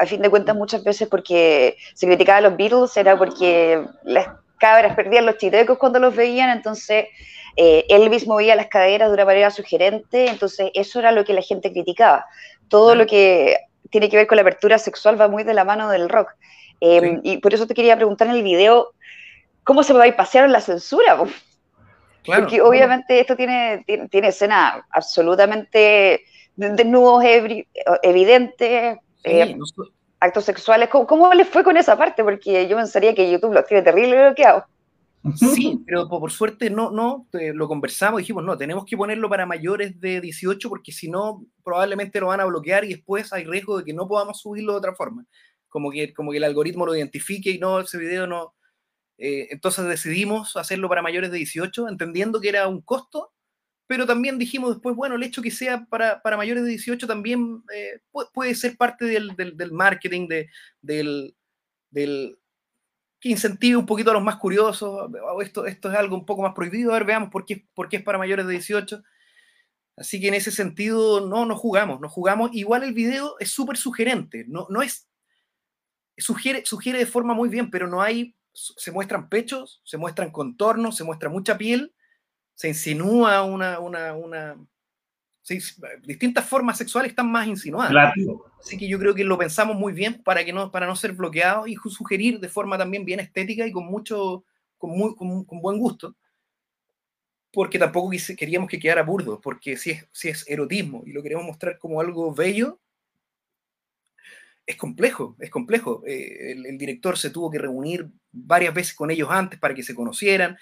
a 0.00 0.06
fin 0.06 0.22
de 0.22 0.30
cuentas 0.30 0.56
muchas 0.56 0.82
veces 0.82 1.08
porque 1.08 1.76
se 1.92 2.06
criticaba 2.06 2.38
a 2.38 2.40
los 2.40 2.56
Beatles 2.56 2.96
era 2.96 3.18
porque 3.18 3.84
las 4.02 4.28
cabras 4.58 4.96
perdían 4.96 5.26
los 5.26 5.36
chitecos 5.36 5.76
cuando 5.76 5.98
los 5.98 6.16
veían, 6.16 6.48
entonces 6.48 7.06
eh, 7.56 7.84
Elvis 7.88 8.26
movía 8.26 8.56
las 8.56 8.68
caderas 8.68 9.10
de 9.10 9.14
una 9.14 9.26
manera 9.26 9.50
sugerente, 9.50 10.28
entonces 10.28 10.70
eso 10.72 11.00
era 11.00 11.12
lo 11.12 11.24
que 11.24 11.34
la 11.34 11.42
gente 11.42 11.70
criticaba. 11.70 12.24
Todo 12.68 12.94
lo 12.94 13.06
que 13.06 13.58
tiene 13.90 14.08
que 14.08 14.16
ver 14.16 14.26
con 14.26 14.36
la 14.36 14.42
apertura 14.42 14.78
sexual 14.78 15.20
va 15.20 15.28
muy 15.28 15.44
de 15.44 15.52
la 15.52 15.64
mano 15.64 15.90
del 15.90 16.08
rock. 16.08 16.30
Em, 16.80 17.20
y 17.22 17.36
por 17.36 17.52
eso 17.52 17.66
te 17.66 17.74
quería 17.74 17.96
preguntar 17.96 18.28
en 18.28 18.36
el 18.36 18.42
video, 18.42 18.92
¿cómo 19.64 19.82
se 19.82 19.92
va 19.92 20.06
a 20.06 20.16
pasear 20.16 20.48
la 20.48 20.62
censura? 20.62 21.18
Porque 22.24 22.60
obviamente 22.60 23.20
esto 23.20 23.36
tiene, 23.36 23.84
tiene, 24.10 24.28
escenas 24.28 24.82
absolutamente 24.90 26.24
desnudos 26.56 27.24
evidentes, 28.02 28.98
eh, 29.24 29.56
actos 30.20 30.44
sexuales. 30.44 30.88
¿Cómo, 30.90 31.06
¿Cómo, 31.06 31.32
les 31.32 31.48
fue 31.48 31.64
con 31.64 31.76
esa 31.76 31.96
parte? 31.96 32.22
Porque 32.22 32.68
yo 32.68 32.76
pensaría 32.76 33.14
que 33.14 33.30
YouTube 33.30 33.54
los 33.54 33.66
tiene 33.66 33.82
terrible 33.82 34.22
bloqueados. 34.22 34.64
Sí, 35.36 35.82
pero 35.86 36.08
por 36.08 36.30
suerte 36.30 36.70
no, 36.70 36.90
no, 36.90 37.26
lo 37.32 37.68
conversamos, 37.68 38.20
dijimos, 38.20 38.42
no, 38.42 38.56
tenemos 38.56 38.86
que 38.86 38.96
ponerlo 38.96 39.28
para 39.28 39.44
mayores 39.44 40.00
de 40.00 40.18
18 40.20 40.68
porque 40.70 40.92
si 40.92 41.10
no, 41.10 41.44
probablemente 41.62 42.20
lo 42.20 42.28
van 42.28 42.40
a 42.40 42.46
bloquear 42.46 42.84
y 42.84 42.94
después 42.94 43.30
hay 43.34 43.44
riesgo 43.44 43.76
de 43.78 43.84
que 43.84 43.92
no 43.92 44.08
podamos 44.08 44.40
subirlo 44.40 44.72
de 44.72 44.78
otra 44.78 44.94
forma. 44.94 45.26
Como 45.68 45.90
que, 45.90 46.14
como 46.14 46.30
que 46.30 46.38
el 46.38 46.44
algoritmo 46.44 46.86
lo 46.86 46.96
identifique 46.96 47.50
y 47.50 47.58
no, 47.58 47.80
ese 47.80 47.98
video 47.98 48.26
no. 48.26 48.54
Eh, 49.20 49.46
entonces 49.50 49.86
decidimos 49.86 50.56
hacerlo 50.56 50.88
para 50.88 51.02
mayores 51.02 51.30
de 51.30 51.36
18, 51.38 51.88
entendiendo 51.88 52.40
que 52.40 52.48
era 52.48 52.66
un 52.66 52.80
costo 52.80 53.32
pero 53.90 54.06
también 54.06 54.38
dijimos 54.38 54.70
después, 54.70 54.94
bueno, 54.94 55.16
el 55.16 55.22
hecho 55.24 55.42
que 55.42 55.50
sea 55.50 55.84
para, 55.86 56.22
mayores 56.36 56.62
de 56.62 56.70
18 56.70 57.08
también 57.08 57.60
eh, 57.74 57.98
puede, 58.32 58.54
ser 58.54 58.76
parte 58.76 59.04
del, 59.04 59.72
marketing, 59.72 60.28
de, 60.28 60.48
del, 60.80 61.34
que 63.18 63.28
incentive 63.30 63.76
un 63.76 63.86
poquito 63.86 64.12
a 64.12 64.14
los 64.14 64.22
más 64.22 64.36
curiosos, 64.36 65.10
esto, 65.42 65.66
esto 65.66 65.90
es 65.90 65.98
algo 65.98 66.14
un 66.14 66.24
poco 66.24 66.42
más 66.42 66.54
prohibido, 66.54 66.92
a 66.92 66.98
ver, 66.98 67.04
veamos 67.04 67.30
por 67.30 67.44
qué, 67.44 67.66
por 67.74 67.88
qué 67.88 67.96
es 67.96 68.04
para 68.04 68.16
mayores 68.16 68.46
de 68.46 68.52
18. 68.52 69.02
Así 69.96 70.20
que 70.20 70.28
en 70.28 70.34
ese 70.34 70.52
sentido, 70.52 71.26
no, 71.26 71.44
no 71.44 71.56
jugamos, 71.56 72.00
no 72.00 72.08
jugamos. 72.08 72.50
Igual 72.52 72.84
el 72.84 72.92
video 72.94 73.40
es 73.40 73.50
súper 73.50 73.76
sugerente, 73.76 74.44
no, 74.46 74.68
no 74.70 74.82
es, 74.82 75.08
sugiere, 76.16 76.64
sugiere 76.64 77.00
de 77.00 77.06
forma 77.06 77.34
muy 77.34 77.48
bien, 77.48 77.72
pero 77.72 77.88
no 77.88 78.00
hay, 78.00 78.36
se 78.76 78.92
muestran 78.92 79.28
pechos, 79.28 79.80
se 79.84 79.96
muestran 79.96 80.30
contornos, 80.30 80.96
se 80.96 81.04
muestra 81.04 81.28
mucha 81.28 81.56
piel, 81.56 81.94
se 82.54 82.68
insinúa 82.68 83.42
una, 83.42 83.78
una, 83.78 84.14
una 84.14 84.56
distintas 86.02 86.46
formas 86.46 86.78
sexuales 86.78 87.10
están 87.10 87.30
más 87.30 87.46
insinuadas. 87.46 88.14
Así 88.60 88.76
que 88.76 88.88
yo 88.88 88.98
creo 88.98 89.14
que 89.14 89.24
lo 89.24 89.38
pensamos 89.38 89.76
muy 89.76 89.92
bien 89.92 90.22
para, 90.22 90.44
que 90.44 90.52
no, 90.52 90.70
para 90.70 90.86
no 90.86 90.94
ser 90.94 91.12
bloqueados 91.12 91.68
y 91.68 91.74
sugerir 91.74 92.38
de 92.40 92.48
forma 92.48 92.76
también 92.76 93.04
bien 93.04 93.20
estética 93.20 93.66
y 93.66 93.72
con 93.72 93.86
mucho, 93.86 94.44
con, 94.78 94.90
muy, 94.90 95.14
con, 95.16 95.60
buen 95.60 95.78
gusto, 95.78 96.14
porque 97.52 97.78
tampoco 97.78 98.10
queríamos 98.36 98.68
que 98.68 98.78
quedara 98.78 99.02
burdo, 99.02 99.40
porque 99.40 99.76
si 99.76 99.92
es, 99.92 100.06
si 100.12 100.28
es 100.28 100.48
erotismo 100.48 101.02
y 101.06 101.12
lo 101.12 101.22
queremos 101.22 101.44
mostrar 101.44 101.78
como 101.78 102.00
algo 102.00 102.34
bello, 102.34 102.78
es 104.70 104.76
complejo, 104.76 105.36
es 105.40 105.50
complejo. 105.50 106.02
Eh, 106.06 106.52
el, 106.52 106.78
director 106.78 107.18
se 107.18 107.30
tuvo 107.30 107.50
que 107.50 107.58
reunir 107.58 108.08
varias 108.30 108.72
veces 108.72 108.94
con 108.94 109.10
ellos 109.10 109.28
antes 109.30 109.58
para 109.58 109.74
que 109.74 109.82
se 109.82 109.94
conocieran, 109.94 110.56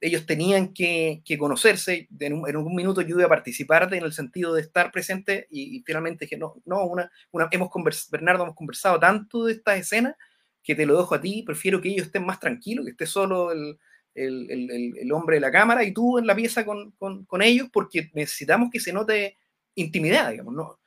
ellos 0.00 0.26
tenían 0.26 0.74
que, 0.74 1.22
conocerse. 1.38 2.08
En 2.20 2.34
un, 2.34 2.48
en 2.48 2.56
un, 2.56 2.74
minuto 2.74 3.00
yo 3.00 3.16
iba 3.16 3.24
a 3.24 3.28
participar 3.28 3.92
en 3.94 4.04
el 4.04 4.12
sentido 4.12 4.52
de 4.52 4.60
estar 4.60 4.92
presente 4.92 5.46
y, 5.50 5.82
finalmente 5.86 6.26
dije, 6.26 6.36
no, 6.36 6.62
no, 6.66 6.94
hemos 7.50 7.70
conversado, 7.70 8.10
Bernardo, 8.12 8.42
hemos 8.44 8.54
conversado 8.54 9.00
tanto 9.00 9.46
de 9.46 9.52
esta 9.54 9.76
escena 9.76 10.14
que 10.62 10.74
te 10.74 10.84
lo 10.84 10.98
dejo 10.98 11.14
a 11.14 11.20
ti, 11.20 11.42
prefiero 11.42 11.80
que 11.80 11.88
ellos 11.88 12.06
estén 12.06 12.26
más 12.26 12.40
tranquilos, 12.40 12.84
que 12.84 12.90
esté 12.90 13.06
solo 13.06 13.50
el, 13.52 13.78
hombre 15.12 15.36
de 15.36 15.40
la 15.40 15.50
cámara 15.50 15.84
y 15.84 15.92
tú 15.92 16.18
en 16.18 16.26
la 16.26 16.36
pieza 16.36 16.66
con, 16.66 16.92
con, 16.92 17.42
ellos, 17.42 17.68
porque 17.72 18.10
necesitamos 18.12 18.68
que 18.70 18.80
se 18.80 18.92
note 18.92 19.38
intimidad, 19.74 20.30
digamos, 20.30 20.54
¿no? 20.54 20.78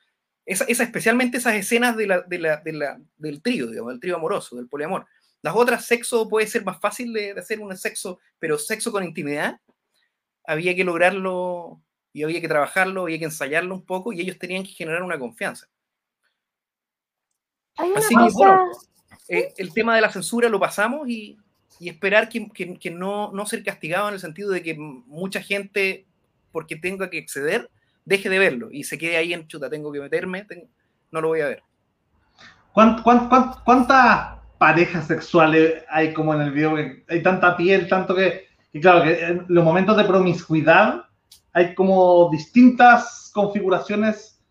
Esa, 0.47 0.63
esa 0.63 0.83
especialmente 0.83 1.37
esas 1.37 1.53
escenas 1.53 1.95
de 1.95 2.07
la, 2.07 2.21
de 2.21 2.39
la, 2.39 2.57
de 2.57 2.73
la, 2.73 2.99
del 3.17 3.41
trío, 3.43 3.67
digamos, 3.67 3.91
del 3.91 3.99
trío 3.99 4.15
amoroso, 4.15 4.55
del 4.55 4.67
poliamor 4.67 5.05
las 5.41 5.55
otras, 5.55 5.85
sexo 5.85 6.27
puede 6.27 6.47
ser 6.47 6.65
más 6.65 6.79
fácil 6.79 7.13
de, 7.13 7.31
hacer 7.31 7.59
un 7.59 7.75
sexo, 7.77 8.19
pero 8.39 8.57
sexo 8.57 8.91
con 8.91 9.03
intimidad, 9.03 9.59
había 10.45 10.75
que 10.75 10.83
lograrlo 10.83 11.81
y 12.13 12.23
había 12.23 12.41
que 12.41 12.47
trabajarlo, 12.47 13.03
había 13.03 13.19
que 13.19 13.25
ensayarlo 13.25 13.75
un 13.75 13.85
poco 13.85 14.11
y 14.13 14.21
ellos 14.21 14.39
tenían 14.39 14.63
que 14.63 14.71
generar 14.71 15.03
una 15.03 15.19
confianza. 15.19 15.67
Así 17.75 18.15
que, 18.15 18.33
bueno, 18.33 18.71
eh, 19.29 19.53
el 19.57 19.71
tema 19.73 19.95
de 19.95 20.01
la 20.01 20.11
censura 20.11 20.49
lo 20.49 20.59
pasamos 20.59 21.07
y, 21.07 21.37
esperar 21.79 22.27
que, 22.27 22.91
no, 22.91 23.31
no, 23.31 23.45
ser 23.45 23.63
castigado 23.63 24.07
en 24.07 24.15
el 24.15 24.19
sentido 24.19 24.49
de 24.49 24.63
que 24.63 24.75
mucha 24.75 25.41
gente, 25.41 26.07
porque 26.51 26.75
tenga 26.75 27.09
que 27.09 27.19
acceder, 27.19 27.69
deje 28.07 28.29
de 28.29 28.39
verlo 28.39 28.69
y 28.71 28.85
se 28.85 28.97
quede 28.97 29.17
ahí 29.17 29.33
en 29.33 29.47
chuta, 29.47 29.69
tengo 29.69 29.91
que 29.91 29.99
meterme, 29.99 30.47
no 31.11 31.19
lo 31.19 31.27
voy 31.27 31.41
a 31.41 31.47
ver. 31.47 31.63
cuánta 32.73 34.41
parejas 34.57 35.07
sexuales 35.07 35.83
hay 35.89 36.13
como 36.13 36.33
en 36.33 36.41
el 36.41 36.51
video, 36.51 36.77
hay 37.09 37.21
tanta 37.21 37.57
piel, 37.57 37.87
tanto 37.89 38.15
que, 38.15 38.47
y 38.71 38.79
claro, 38.79 39.03
que 39.03 39.23
en 39.23 39.45
los 39.49 39.63
momentos 39.63 39.97
de 39.97 40.05
promiscuidad 40.05 41.03
hay 41.51 41.75
como 41.75 42.29
distintas 42.31 43.29
configuraciones 43.33 44.41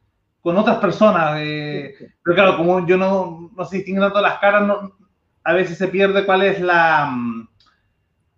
con 0.42 0.56
otras 0.58 0.76
personas. 0.78 1.38
Eh, 1.40 1.94
pero 2.22 2.36
claro, 2.36 2.56
como 2.58 2.86
yo 2.86 2.98
no, 2.98 3.50
no 3.56 3.64
se 3.64 3.76
distinguen 3.76 4.04
tanto 4.04 4.20
las 4.20 4.38
caras, 4.38 4.70
a 5.44 5.52
veces 5.54 5.78
se 5.78 5.88
pierde 5.88 6.26
cuál 6.26 6.42
es 6.42 6.60
la 6.60 7.06
mm, 7.06 7.48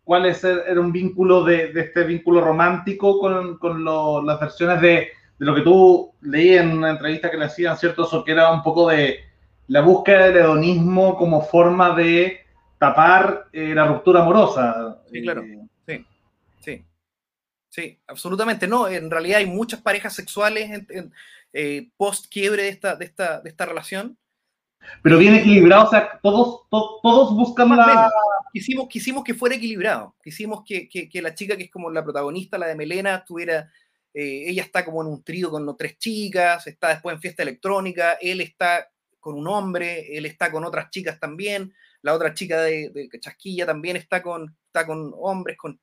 cuál 0.09 0.25
es 0.25 0.43
era 0.43 0.81
un 0.81 0.91
vínculo 0.91 1.45
de, 1.45 1.71
de 1.71 1.83
este 1.83 2.05
vínculo 2.05 2.41
romántico 2.41 3.21
con, 3.21 3.59
con 3.59 3.85
las 4.25 4.41
versiones 4.41 4.81
de, 4.81 4.89
de, 4.89 5.11
lo 5.39 5.55
que 5.55 5.61
tú 5.61 6.15
leí 6.23 6.55
en 6.55 6.73
una 6.79 6.93
entrevista 6.93 7.31
que 7.31 7.37
le 7.37 7.45
hacían, 7.45 7.77
¿cierto? 7.77 8.05
Eso 8.05 8.25
que 8.25 8.33
era 8.33 8.51
un 8.51 8.63
poco 8.63 8.89
de, 8.89 9.29
la 9.69 9.83
búsqueda 9.83 10.27
del 10.27 10.39
hedonismo 10.39 11.17
como 11.17 11.43
forma 11.43 11.95
de 11.95 12.41
tapar 12.79 13.49
eh, 13.53 13.75
la 13.75 13.87
ruptura 13.87 14.23
amorosa. 14.23 15.03
Sí, 15.13 15.21
claro. 15.21 15.43
Eh, 15.43 15.67
sí, 15.87 16.07
sí. 16.61 16.85
Sí, 17.69 17.99
absolutamente. 18.07 18.67
No, 18.67 18.89
en 18.89 19.11
realidad 19.11 19.39
hay 19.39 19.47
muchas 19.47 19.83
parejas 19.83 20.15
sexuales 20.15 20.87
en, 20.89 21.13
eh, 21.53 21.91
post 21.99 22.27
quiebre 22.31 22.63
de 22.63 22.69
esta, 22.71 22.97
de, 22.97 23.05
esta, 23.05 23.41
de 23.43 23.51
esta 23.51 23.67
relación. 23.67 24.17
Pero 25.03 25.19
bien 25.19 25.35
equilibrado, 25.35 25.87
o 25.87 25.91
sea, 25.91 26.19
todos, 26.23 26.69
todos 26.71 27.35
buscan 27.35 27.77
la... 27.77 28.11
Quisimos, 28.53 28.89
quisimos 28.89 29.25
que 29.25 29.35
fuera 29.35 29.57
equilibrado. 29.57 30.17
Quisimos 30.23 30.63
que, 30.65 30.89
que, 30.89 31.09
que, 31.09 31.23
la 31.23 31.35
chica 31.35 31.57
que 31.57 31.65
es 31.65 31.71
como 31.71 31.91
la 31.91 32.03
protagonista, 32.03 32.59
la 32.59 32.67
de 32.67 32.75
Melena, 32.75 33.17
estuviera... 33.17 33.71
ella 34.13 34.63
está 34.63 34.85
como 34.85 35.03
en 35.03 35.09
un 35.09 35.23
trío 35.23 35.51
con 35.51 35.77
tres 35.77 35.99
chicas, 35.99 36.67
está 36.67 36.89
después 36.89 37.15
en 37.15 37.21
fiesta 37.21 37.43
electrónica, 37.43 38.19
él 38.21 38.41
está 38.41 38.89
con 39.21 39.37
un 39.37 39.47
hombre, 39.49 40.17
él 40.17 40.27
está 40.27 40.51
con 40.51 40.65
otras 40.65 40.91
chicas 40.91 41.21
también, 41.21 41.75
la 42.03 42.15
otra 42.15 42.35
chica 42.35 42.63
de, 42.63 43.09
Chasquilla 43.21 43.67
también 43.67 43.97
está 43.97 44.23
con, 44.23 44.57
está 44.67 44.87
con 44.87 45.13
hombres, 45.17 45.57
con, 45.59 45.81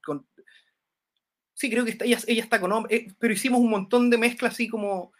Sí, 1.53 1.69
creo 1.69 1.85
que 1.85 1.97
ella, 2.01 2.17
ella 2.27 2.43
está 2.43 2.59
con 2.59 2.71
hombres, 2.71 2.99
eh, 2.99 3.07
pero 3.17 3.33
hicimos 3.33 3.61
un 3.61 3.69
montón 3.69 4.09
de 4.09 4.17
mezclas 4.17 4.53
así 4.53 4.67
como, 4.67 5.13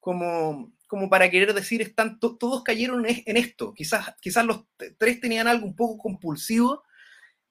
como, 0.00 0.72
como 0.88 1.08
para 1.08 1.30
querer 1.30 1.54
decir, 1.54 1.82
están 1.82 2.18
todos 2.18 2.64
cayeron 2.64 3.06
en 3.06 3.36
esto, 3.36 3.72
quizás, 3.74 4.16
quizás 4.20 4.44
los 4.44 4.64
tres 4.98 5.20
tenían 5.20 5.46
algo 5.46 5.66
un 5.66 5.76
poco 5.76 5.98
compulsivo 5.98 6.82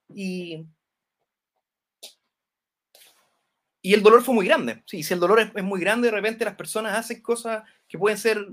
y... 0.10 0.66
Y 3.80 3.94
el 3.94 4.04
dolor 4.04 4.22
fue 4.22 4.36
muy 4.36 4.46
grande. 4.46 4.84
Sí, 4.86 5.02
si 5.02 5.14
el 5.14 5.22
dolor 5.22 5.40
es 5.40 5.64
muy 5.64 5.80
grande, 5.80 6.08
de 6.08 6.12
repente 6.12 6.44
las 6.44 6.56
personas 6.56 6.98
hacen 6.98 7.22
cosas 7.22 7.64
que 7.88 7.98
pueden 7.98 8.18
ser 8.18 8.46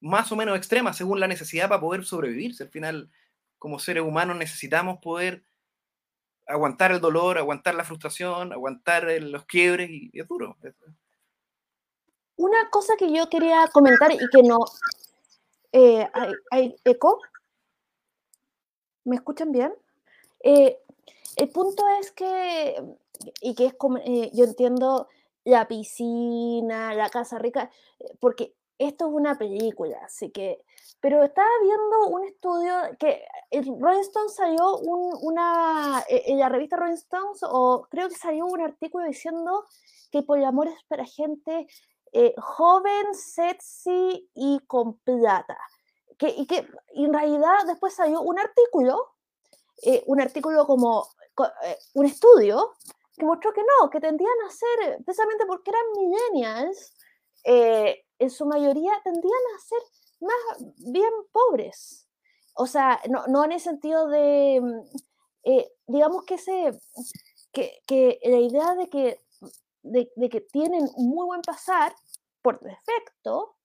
más 0.00 0.32
o 0.32 0.36
menos 0.36 0.56
extremas 0.56 0.96
según 0.96 1.20
la 1.20 1.28
necesidad 1.28 1.68
para 1.68 1.82
poder 1.82 2.04
sobrevivir. 2.06 2.54
al 2.60 2.70
final, 2.70 3.10
como 3.58 3.78
seres 3.78 4.02
humanos, 4.02 4.38
necesitamos 4.38 5.00
poder 5.02 5.44
aguantar 6.46 6.92
el 6.92 7.00
dolor, 7.00 7.36
aguantar 7.36 7.74
la 7.74 7.84
frustración, 7.84 8.52
aguantar 8.52 9.04
los 9.20 9.44
quiebres 9.44 9.90
y, 9.90 10.10
es 10.14 10.26
duro. 10.26 10.56
Una 12.40 12.70
cosa 12.70 12.96
que 12.96 13.12
yo 13.12 13.28
quería 13.28 13.68
comentar 13.72 14.12
y 14.12 14.18
que 14.32 14.42
no... 14.42 14.58
Eh, 15.72 16.08
¿hay, 16.50 16.74
eco? 16.84 17.20
¿Me 19.04 19.16
escuchan 19.16 19.52
bien? 19.52 19.74
Eh, 20.42 20.78
el 21.36 21.48
punto 21.50 21.84
es 22.00 22.10
que, 22.12 22.82
y 23.42 23.54
que 23.54 23.66
es 23.66 23.74
como, 23.74 23.98
eh, 23.98 24.30
yo 24.32 24.44
entiendo 24.44 25.08
la 25.44 25.68
piscina, 25.68 26.94
la 26.94 27.10
casa 27.10 27.38
rica, 27.38 27.70
porque 28.20 28.54
esto 28.78 29.06
es 29.06 29.12
una 29.12 29.36
película, 29.36 29.98
así 30.02 30.30
que, 30.30 30.64
pero 31.00 31.22
estaba 31.22 31.48
viendo 31.62 32.08
un 32.08 32.24
estudio 32.24 32.72
que 32.98 33.22
el 33.50 33.66
Rolling 33.78 34.00
Stone 34.00 34.30
salió 34.30 34.78
una, 34.78 36.02
en 36.08 36.38
la 36.38 36.48
revista 36.48 36.76
Rolling 36.76 36.94
Stones, 36.94 37.40
o 37.42 37.86
creo 37.90 38.08
que 38.08 38.14
salió 38.14 38.46
un 38.46 38.62
artículo 38.62 39.04
diciendo 39.04 39.66
que 40.10 40.22
poliamor 40.22 40.68
es 40.68 40.82
para 40.88 41.04
gente 41.04 41.66
eh, 42.12 42.34
joven, 42.38 43.14
sexy 43.14 44.28
y 44.34 44.60
con 44.66 44.98
plata. 44.98 45.58
Que, 46.18 46.28
y 46.28 46.46
que 46.46 46.66
en 46.94 47.12
realidad 47.12 47.64
después 47.66 47.94
salió 47.94 48.20
un 48.20 48.38
artículo, 48.38 49.14
eh, 49.82 50.02
un 50.06 50.20
artículo 50.20 50.66
como 50.66 51.06
eh, 51.64 51.78
un 51.94 52.06
estudio, 52.06 52.74
que 53.16 53.24
mostró 53.24 53.52
que 53.52 53.62
no, 53.62 53.90
que 53.90 54.00
tendían 54.00 54.30
a 54.46 54.50
ser, 54.50 55.04
precisamente 55.04 55.46
porque 55.46 55.70
eran 55.70 55.82
millennials, 55.96 56.94
en 57.42 58.30
su 58.30 58.44
mayoría 58.44 58.92
tendían 59.02 59.42
a 59.56 59.60
ser 59.60 59.78
más 60.20 60.74
bien 60.76 61.10
pobres. 61.32 62.06
O 62.54 62.66
sea, 62.66 63.00
no, 63.08 63.26
no 63.28 63.44
en 63.44 63.52
el 63.52 63.60
sentido 63.60 64.08
de, 64.08 64.60
mm, 64.60 65.60
digamos 65.86 66.24
que, 66.24 66.34
ese, 66.34 66.78
que, 67.52 67.80
que 67.86 68.18
la 68.24 68.38
idea 68.38 68.74
de 68.74 68.88
que 68.88 69.18
de, 69.82 70.10
que 70.30 70.40
tienen 70.40 70.88
muy 70.96 71.26
buen 71.26 71.42
pasar 71.42 71.94
por 72.42 72.60
defecto, 72.60 73.56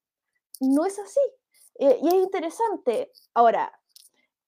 no 0.62 0.86
es 0.86 0.98
así. 1.00 1.20
Eh, 1.80 2.00
y 2.02 2.08
es 2.08 2.14
interesante. 2.14 3.12
Ahora, 3.34 3.72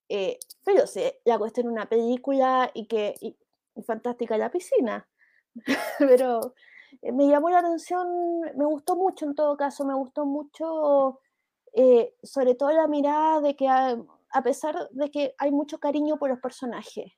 eh, 0.09 0.39
pero 0.63 0.87
sé, 0.87 1.21
la 1.25 1.37
cuestión 1.37 1.67
una 1.67 1.87
película 1.87 2.71
y 2.73 2.87
que 2.87 3.15
y, 3.21 3.37
fantástica 3.85 4.37
la 4.37 4.51
piscina. 4.51 5.07
pero 5.99 6.53
eh, 7.01 7.11
me 7.11 7.27
llamó 7.27 7.49
la 7.49 7.59
atención, 7.59 8.41
me 8.55 8.65
gustó 8.65 8.95
mucho 8.95 9.25
en 9.25 9.35
todo 9.35 9.57
caso, 9.57 9.85
me 9.85 9.95
gustó 9.95 10.25
mucho, 10.25 11.19
eh, 11.73 12.15
sobre 12.23 12.55
todo 12.55 12.71
la 12.71 12.87
mirada 12.87 13.41
de 13.41 13.55
que 13.55 13.67
a, 13.67 13.97
pesar 14.43 14.89
de 14.91 15.11
que 15.11 15.35
hay 15.37 15.51
mucho 15.51 15.79
cariño 15.79 16.17
por 16.17 16.29
los 16.29 16.39
personajes 16.39 17.13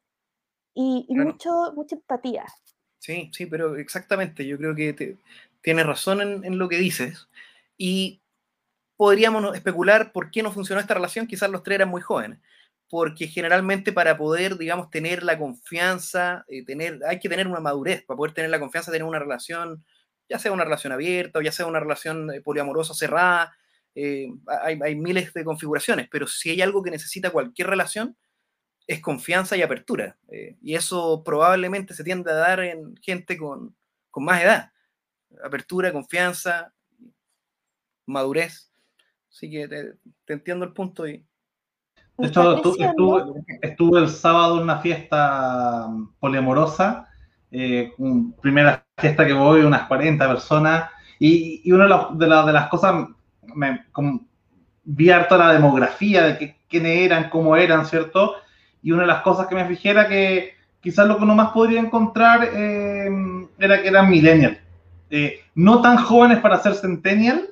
y, 0.74 1.06
mucho, 1.10 1.74
mucha 1.76 1.95
empatía. 1.95 2.45
Sí, 3.00 3.30
sí, 3.34 3.45
pero 3.45 3.78
exactamente, 3.78 4.45
yo 4.45 4.58
creo 4.58 4.76
que 4.76 5.18
tienes 5.62 5.86
razón 5.86 6.22
en, 6.22 6.58
lo 6.58 6.70
que 6.70 6.78
dices. 6.78 7.28
Y 7.78 8.22
podríamos 8.97 9.56
especular 9.56 10.12
por 10.12 10.32
qué 10.32 10.43
no 10.43 10.52
funcionó 10.52 10.82
esta 10.82 10.93
relación, 10.93 11.28
quizás 11.28 11.50
los 11.50 11.64
tres 11.64 11.76
eran 11.76 11.89
muy 11.89 12.02
jóvenes, 12.02 12.39
porque 12.89 13.28
generalmente 13.28 13.93
para 13.93 14.18
poder, 14.18 14.58
digamos, 14.58 14.89
tener 14.89 15.24
la 15.24 15.38
confianza, 15.38 16.45
eh, 16.50 16.66
tener, 16.66 17.00
hay 17.08 17.20
que 17.20 17.30
tener 17.30 17.47
una 17.47 17.62
madurez, 17.62 18.04
para 18.06 18.18
poder 18.18 18.34
tener 18.34 18.52
la 18.52 18.60
confianza 18.60 18.91
tener 18.91 19.08
una 19.08 19.20
relación, 19.20 19.86
ya 20.30 20.39
sea 20.39 20.52
una 20.52 20.66
relación 20.66 20.93
abierta 20.93 21.39
o 21.39 21.41
ya 21.41 21.52
sea 21.52 21.68
una 21.68 21.80
relación 21.80 22.32
eh, 22.34 22.41
poliamorosa 22.41 22.93
cerrada, 22.93 23.56
eh, 23.95 24.28
hay 24.47 24.95
miles 24.95 25.34
de 25.34 25.43
configuraciones, 25.43 26.08
pero 26.12 26.28
si 26.28 26.52
hay 26.52 26.62
algo 26.62 26.84
que 26.84 26.91
necesita 26.91 27.32
cualquier 27.32 27.68
relación, 27.70 28.16
es 28.90 29.02
confianza 29.02 29.56
y 29.56 29.62
apertura. 29.62 30.18
Eh, 30.30 30.58
y 30.64 30.74
eso 30.74 31.22
probablemente 31.24 31.94
se 31.94 32.04
tiende 32.04 32.32
a 32.32 32.36
dar 32.36 32.60
en 32.60 32.98
gente 32.98 33.38
con, 33.38 33.76
más 34.16 34.42
edad. 34.42 34.72
Apertura, 35.44 35.94
confianza, 35.94 36.74
madurez. 38.08 38.72
Así 39.32 39.48
que 39.52 39.68
te, 39.68 40.34
entiendo 40.34 40.66
el 40.66 40.74
punto. 40.74 41.08
Y... 41.08 41.24
De 42.18 42.28
hecho, 42.28 42.64
estuve, 43.62 44.00
el 44.00 44.10
sábado 44.10 44.58
en 44.58 44.64
una 44.64 44.80
fiesta 44.80 45.88
mm, 45.88 46.16
poliamorosa, 46.20 47.08
eh, 47.52 47.94
primera 48.42 48.88
fiesta 48.98 49.26
que 49.26 49.34
voy, 49.34 49.62
unas 49.62 49.88
40 49.88 50.28
personas, 50.28 50.90
y, 51.20 51.72
una 51.72 52.10
de, 52.14 52.26
de, 52.26 52.54
las 52.54 52.70
cosas, 52.70 53.08
me, 53.54 53.86
vi 54.84 55.12
harto 55.12 55.38
la 55.38 55.54
demografía 55.54 56.24
de 56.24 56.58
quiénes 56.68 56.98
eran, 57.02 57.30
cómo 57.30 57.56
eran, 57.56 57.86
¿cierto? 57.86 58.36
Y 58.82 58.92
una 58.92 59.02
de 59.02 59.08
las 59.08 59.22
cosas 59.22 59.48
que 59.48 59.56
me 59.56 59.66
fijé 59.66 59.90
era 59.90 60.08
que 60.08 60.54
quizás 60.82 61.08
lo 61.08 61.18
que 61.18 61.24
uno 61.24 61.36
más 61.36 61.52
podría 61.52 61.80
encontrar 61.80 62.50
eh, 62.54 63.10
era 63.58 63.82
que 63.82 63.88
eran 63.88 64.10
millennials. 64.10 64.58
Eh, 65.10 65.42
no 65.56 65.82
tan 65.82 65.98
jóvenes 65.98 66.40
para 66.40 66.60
ser 66.60 66.76
centennial, 66.76 67.50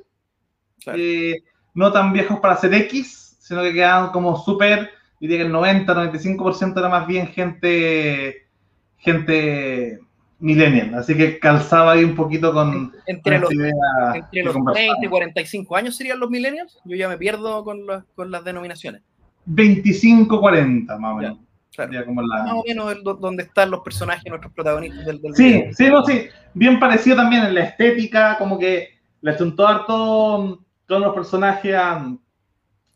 eh, 0.93 1.43
no 1.73 1.91
tan 1.91 2.13
viejos 2.13 2.39
para 2.39 2.55
ser 2.55 2.73
X, 2.73 3.37
sino 3.39 3.63
que 3.63 3.73
quedaban 3.73 4.11
como 4.11 4.37
súper, 4.37 4.91
diría 5.19 5.37
que 5.37 5.43
el 5.43 5.51
90, 5.51 5.93
95% 5.93 6.77
era 6.77 6.89
más 6.89 7.07
bien 7.07 7.27
gente, 7.27 8.47
gente 8.97 9.99
millennial. 10.39 10.93
Así 10.95 11.17
que 11.17 11.39
calzaba 11.39 11.93
ahí 11.93 12.03
un 12.03 12.15
poquito 12.15 12.53
con. 12.53 12.93
Entre 13.07 13.39
los, 13.39 13.51
entre 13.51 14.43
los 14.43 14.55
30 14.73 14.97
y 15.01 15.07
45 15.07 15.75
años 15.75 15.95
serían 15.95 16.19
los 16.19 16.29
millennials. 16.29 16.79
Yo 16.85 16.95
ya 16.95 17.09
me 17.09 17.17
pierdo 17.17 17.63
con, 17.63 17.81
con 18.15 18.31
las 18.31 18.43
denominaciones. 18.43 19.01
25-40, 19.47 20.99
más 20.99 21.13
o 21.13 21.15
menos. 21.15 21.37
Más 21.77 22.53
o 22.53 22.63
menos 22.67 23.03
donde 23.21 23.43
están 23.43 23.69
los 23.69 23.81
personajes, 23.81 24.25
nuestros 24.27 24.51
protagonistas 24.51 25.05
del, 25.05 25.21
del 25.21 25.35
Sí, 25.35 25.63
sí, 25.73 25.89
no, 25.89 26.03
sí. 26.03 26.27
Bien 26.55 26.79
parecido 26.79 27.17
también 27.17 27.45
en 27.45 27.53
la 27.53 27.65
estética, 27.65 28.35
como 28.39 28.57
que 28.57 28.97
le 29.21 29.37
juntó 29.37 29.67
harto 29.67 30.63
todos 30.87 31.01
los 31.01 31.13
personajes 31.13 31.75
a, 31.75 32.17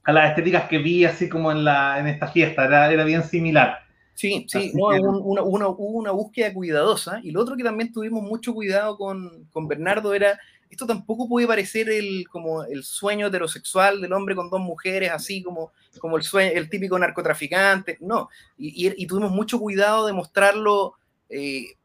las 0.08 0.30
estéticas 0.30 0.68
que 0.68 0.80
vi 0.80 1.06
así 1.06 1.30
como 1.30 1.52
en, 1.52 1.64
la, 1.64 2.00
en 2.00 2.08
esta 2.08 2.28
fiesta, 2.28 2.66
era, 2.66 2.92
era 2.92 3.04
bien 3.04 3.24
similar. 3.24 3.78
Sí, 4.16 4.46
sí, 4.48 4.72
no, 4.74 4.88
una, 4.88 5.44
una, 5.44 5.68
una, 5.68 6.12
búsqueda 6.12 6.54
cuidadosa. 6.54 7.20
Y 7.24 7.32
lo 7.32 7.42
otro 7.42 7.56
que 7.56 7.64
también 7.64 7.92
tuvimos 7.92 8.24
mucho 8.24 8.54
cuidado 8.54 8.98
con, 8.98 9.46
con 9.52 9.68
Bernardo 9.68 10.14
era 10.14 10.40
esto 10.72 10.88
tampoco 10.88 11.28
puede 11.28 11.46
parecer 11.46 11.90
el, 11.90 12.28
como 12.30 12.64
el 12.64 12.84
sueño 12.84 13.28
heterosexual 13.28 14.00
del 14.00 14.14
hombre 14.14 14.36
con 14.36 14.50
dos 14.50 14.62
mujeres, 14.62 15.12
así 15.12 15.44
como, 15.44 15.74
como 16.00 16.16
el, 16.16 16.24
sueño, 16.24 16.52
el 16.56 16.70
típico 16.70 16.98
narcotraficante, 16.98 17.98
no. 18.00 18.30
Y, 18.58 19.06
tuvimos 19.06 19.32
mucho 19.32 19.60
cuidado 19.60 20.08
de 20.08 20.14
mostrarlo 20.14 20.94
eh, 21.30 21.76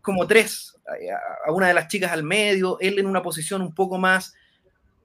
como 0.00 0.26
tres, 0.26 0.78
a, 1.46 1.52
una 1.52 1.68
de 1.68 1.74
las 1.74 1.88
chicas 1.88 2.10
al 2.10 2.22
medio, 2.22 2.78
él 2.80 2.98
en 2.98 3.06
una 3.06 3.22
posición 3.22 3.60
un 3.60 3.74
poco 3.74 3.98
más, 3.98 4.34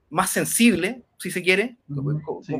más 0.08 0.30
sensible, 0.30 1.02
si 1.18 1.30
se 1.30 1.42
quiere, 1.42 1.76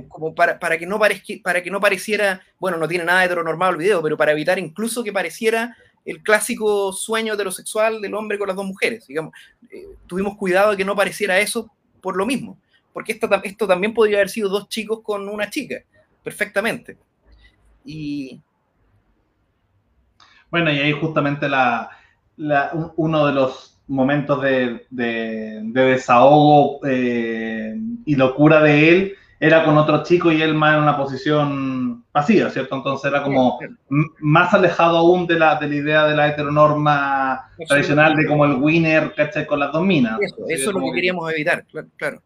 como, 0.08 0.34
para, 0.34 0.58
para, 0.58 0.76
que 0.76 0.86
no 0.86 0.98
parezca, 0.98 1.32
para 1.42 1.62
que 1.62 1.70
no 1.70 1.80
pareciera, 1.80 2.42
bueno, 2.58 2.76
no 2.76 2.86
tiene 2.86 3.04
nada 3.04 3.20
de 3.20 3.26
heteronormado 3.26 3.72
el 3.72 3.78
video, 3.78 4.02
pero 4.02 4.18
para 4.18 4.32
evitar 4.32 4.58
incluso 4.58 5.02
que 5.02 5.12
pareciera 5.14 5.74
el 6.08 6.22
clásico 6.22 6.90
sueño 6.90 7.34
heterosexual 7.34 8.00
del 8.00 8.14
hombre 8.14 8.38
con 8.38 8.48
las 8.48 8.56
dos 8.56 8.64
mujeres. 8.64 9.06
Digamos, 9.06 9.34
eh, 9.70 9.88
tuvimos 10.06 10.38
cuidado 10.38 10.70
de 10.70 10.78
que 10.78 10.84
no 10.84 10.96
pareciera 10.96 11.38
eso 11.38 11.70
por 12.00 12.16
lo 12.16 12.24
mismo, 12.24 12.58
porque 12.94 13.12
esto, 13.12 13.28
esto 13.44 13.66
también 13.66 13.92
podría 13.92 14.16
haber 14.16 14.30
sido 14.30 14.48
dos 14.48 14.70
chicos 14.70 15.00
con 15.02 15.28
una 15.28 15.50
chica, 15.50 15.76
perfectamente. 16.24 16.96
Y... 17.84 18.40
Bueno, 20.50 20.72
y 20.72 20.78
ahí 20.78 20.92
justamente 20.92 21.46
la, 21.46 21.90
uno 22.96 23.26
de 23.26 23.32
los 23.34 23.78
momentos 23.86 24.40
de, 24.40 24.86
desahogo 24.88 26.80
eh, 26.86 27.78
y 28.06 28.14
locura 28.14 28.62
de 28.62 28.88
él 28.88 29.14
era 29.40 29.64
con 29.64 29.78
otro 29.78 30.02
chico 30.02 30.32
y 30.32 30.42
él 30.42 30.54
más 30.54 30.74
en 30.74 30.82
una 30.82 30.96
posición 30.96 32.04
pasiva, 32.10 32.50
¿cierto? 32.50 32.76
Entonces 32.76 33.10
era 33.10 33.22
como 33.22 33.58
más 34.20 34.52
alejado 34.52 34.98
aún 34.98 35.26
de 35.26 35.38
la, 35.38 35.56
de 35.56 35.68
la 35.68 35.74
idea 35.74 36.06
de 36.06 36.16
la 36.16 36.28
heteronorma 36.28 37.50
tradicional 37.68 38.16
de 38.16 38.26
como 38.26 38.44
el 38.44 38.54
winner, 38.54 39.14
¿cachai? 39.14 39.46
Con 39.46 39.60
las 39.60 39.72
dos 39.72 39.84
minas. 39.84 40.18
Eso, 40.20 40.36
eso 40.48 40.70
es 40.70 40.74
lo 40.74 40.80
que 40.80 40.92
queríamos 40.92 41.32
evitar, 41.32 41.64
claro. 41.96 42.22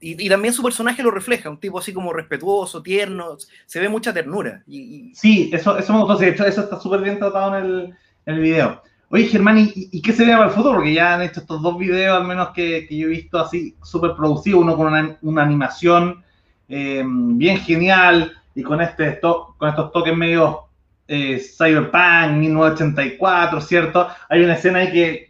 Y, 0.00 0.28
también 0.28 0.54
su 0.54 0.62
personaje 0.62 1.02
lo 1.02 1.10
refleja, 1.10 1.50
un 1.50 1.58
tipo 1.58 1.76
así 1.80 1.92
como 1.92 2.12
respetuoso, 2.12 2.80
tierno, 2.80 3.36
se 3.66 3.80
ve 3.80 3.88
mucha 3.88 4.14
ternura. 4.14 4.62
Y, 4.64 5.12
Sí, 5.12 5.50
eso, 5.52 5.76
eso 5.76 5.92
me 5.92 6.04
gustó, 6.04 6.22
eso 6.22 6.44
está 6.44 6.78
súper 6.78 7.00
bien 7.00 7.18
tratado 7.18 7.58
en 7.58 7.64
el, 7.64 7.94
en 8.26 8.34
el 8.34 8.40
video. 8.40 8.82
Oye, 9.10 9.24
Germán, 9.24 9.70
¿y, 9.74 10.02
qué 10.02 10.12
se 10.12 10.26
ve 10.26 10.32
para 10.32 10.46
el 10.46 10.50
futuro? 10.50 10.74
Porque 10.76 10.92
ya 10.92 11.14
han 11.14 11.22
hecho 11.22 11.40
estos 11.40 11.62
dos 11.62 11.78
videos, 11.78 12.20
al 12.20 12.26
menos 12.26 12.50
que, 12.50 12.86
yo 12.90 13.06
he 13.06 13.10
visto 13.10 13.38
así, 13.38 13.74
súper 13.82 14.14
producidos, 14.14 14.60
uno 14.60 14.76
con 14.76 15.18
una, 15.22 15.42
animación 15.42 16.22
eh, 16.68 17.02
bien 17.06 17.56
genial 17.56 18.32
y 18.54 18.62
con, 18.62 18.82
este, 18.82 19.18
con 19.20 19.68
estos 19.68 19.92
toques 19.92 20.14
medio 20.14 20.64
eh, 21.06 21.40
Cyberpunk 21.40 22.36
1984, 22.36 23.60
¿cierto? 23.62 24.08
Hay 24.28 24.42
una 24.44 24.54
escena 24.54 24.80
ahí 24.80 24.92
que, 24.92 25.28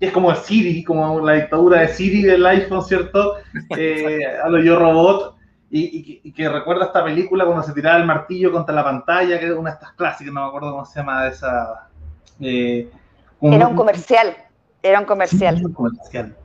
es 0.00 0.10
como 0.10 0.32
el 0.32 0.36
Siri, 0.38 0.82
como 0.82 1.24
la 1.24 1.34
dictadura 1.34 1.82
de 1.82 1.88
Siri 1.88 2.22
del 2.22 2.44
iPhone, 2.44 2.84
¿cierto? 2.84 3.36
Eh, 3.76 4.18
a 4.42 4.48
lo 4.48 4.60
yo 4.60 4.76
robot. 4.76 5.36
Y, 5.70 6.20
y, 6.22 6.32
que 6.32 6.50
recuerda 6.50 6.84
esta 6.86 7.02
película 7.02 7.46
cuando 7.46 7.62
se 7.62 7.72
tiraba 7.72 7.96
el 7.96 8.04
martillo 8.04 8.52
contra 8.52 8.74
la 8.74 8.84
pantalla, 8.84 9.40
que 9.40 9.46
es 9.46 9.52
una 9.52 9.70
de 9.70 9.74
estas 9.76 9.92
clásicas, 9.92 10.30
no 10.30 10.42
me 10.42 10.48
acuerdo 10.48 10.72
cómo 10.72 10.84
se 10.84 11.00
llama 11.00 11.26
esa 11.26 11.88
eh, 12.40 12.88
Era 13.40 13.68
un 13.68 13.76
comercial. 13.76 14.36
Era 14.82 15.00
un 15.00 15.06
comercial. 15.06 15.58
Sí, 15.58 15.64
un 15.64 15.72
comercial. 15.72 16.36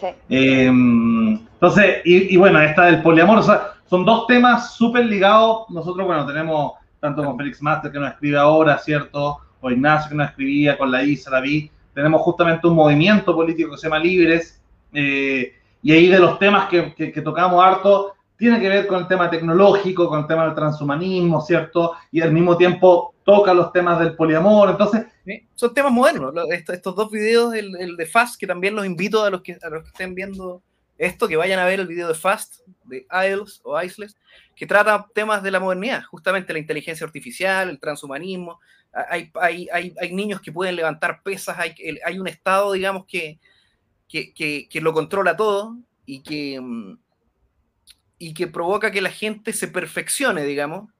Sí. 0.00 0.06
Em, 0.28 1.32
entonces, 1.32 2.00
y, 2.04 2.36
bueno, 2.36 2.60
esta 2.60 2.86
del 2.86 3.02
poliamor, 3.02 3.38
o 3.38 3.42
sea, 3.42 3.74
son 3.86 4.04
dos 4.04 4.26
temas 4.26 4.74
súper 4.74 5.04
ligados. 5.06 5.68
Nosotros, 5.68 6.06
bueno, 6.06 6.26
tenemos 6.26 6.72
tanto 7.00 7.24
con 7.24 7.36
Félix 7.36 7.62
Master 7.62 7.92
que 7.92 7.98
nos 7.98 8.12
escribe 8.12 8.38
ahora, 8.38 8.78
¿cierto? 8.78 9.38
O 9.60 9.70
Ignacio 9.70 10.10
que 10.10 10.16
nos 10.16 10.28
escribía 10.30 10.78
con 10.78 10.90
la 10.90 11.02
Isa, 11.02 11.30
la 11.30 11.40
Vi. 11.40 11.70
Tenemos 11.94 12.22
justamente 12.22 12.66
un 12.66 12.74
movimiento 12.74 13.34
político 13.34 13.72
que 13.72 13.76
se 13.76 13.88
llama 13.88 13.98
Libres. 13.98 14.60
Eh, 14.92 15.54
y 15.82 15.92
ahí 15.92 16.08
de 16.08 16.18
los 16.18 16.38
temas 16.38 16.68
que, 16.68 16.94
que, 16.94 17.22
tocamos 17.22 17.62
harto, 17.64 18.14
tiene 18.36 18.60
que 18.60 18.68
ver 18.68 18.86
con 18.86 19.00
el 19.00 19.06
tema 19.06 19.30
tecnológico, 19.30 20.08
con 20.08 20.20
el 20.20 20.26
tema 20.26 20.44
del 20.44 20.54
transhumanismo, 20.54 21.40
¿cierto? 21.40 21.92
Y 22.10 22.20
al 22.20 22.32
mismo 22.32 22.56
tiempo 22.56 23.09
toca 23.24 23.54
los 23.54 23.72
temas 23.72 23.98
del 24.00 24.16
poliamor. 24.16 24.70
Entonces. 24.70 25.06
son 25.54 25.74
temas 25.74 25.92
modernos. 25.92 26.34
Estos, 26.50 26.94
dos 26.94 27.10
videos, 27.10 27.54
el, 27.54 27.96
de 27.96 28.06
Fast, 28.06 28.38
que 28.38 28.46
también 28.46 28.74
los 28.74 28.86
invito 28.86 29.22
a 29.22 29.30
los 29.30 29.42
que, 29.42 29.58
a 29.62 29.68
los 29.68 29.82
que 29.82 29.88
estén 29.88 30.14
viendo 30.14 30.62
esto, 30.98 31.28
que 31.28 31.36
vayan 31.36 31.58
a 31.58 31.64
ver 31.64 31.80
el 31.80 31.86
video 31.86 32.08
de 32.08 32.14
Fast, 32.14 32.60
de 32.84 33.06
IELTS 33.10 33.60
o 33.64 33.80
ISLES, 33.80 34.16
que 34.54 34.66
trata 34.66 35.06
temas 35.14 35.42
de 35.42 35.50
la 35.50 35.60
modernidad, 35.60 36.02
justamente 36.04 36.52
la 36.52 36.58
inteligencia 36.58 37.06
artificial, 37.06 37.70
el 37.70 37.80
transhumanismo. 37.80 38.60
Hay, 38.92 39.30
hay, 39.40 39.68
hay, 39.72 39.94
hay 39.98 40.12
niños 40.12 40.40
que 40.40 40.52
pueden 40.52 40.76
levantar 40.76 41.22
pesas, 41.22 41.58
hay, 41.58 41.74
hay 42.04 42.18
un 42.18 42.28
estado, 42.28 42.72
digamos, 42.72 43.06
que, 43.06 43.38
que, 44.08 44.34
que, 44.68 44.80
lo 44.80 44.92
controla 44.92 45.36
todo 45.36 45.76
y 46.04 46.22
que, 46.22 46.60
mm, 46.60 46.98
y 48.18 48.34
que 48.34 48.48
provoca 48.48 48.90
que 48.90 49.00
la 49.00 49.10
gente 49.10 49.52
se 49.52 49.68
perfeccione, 49.68 50.44
digamos, 50.44 50.90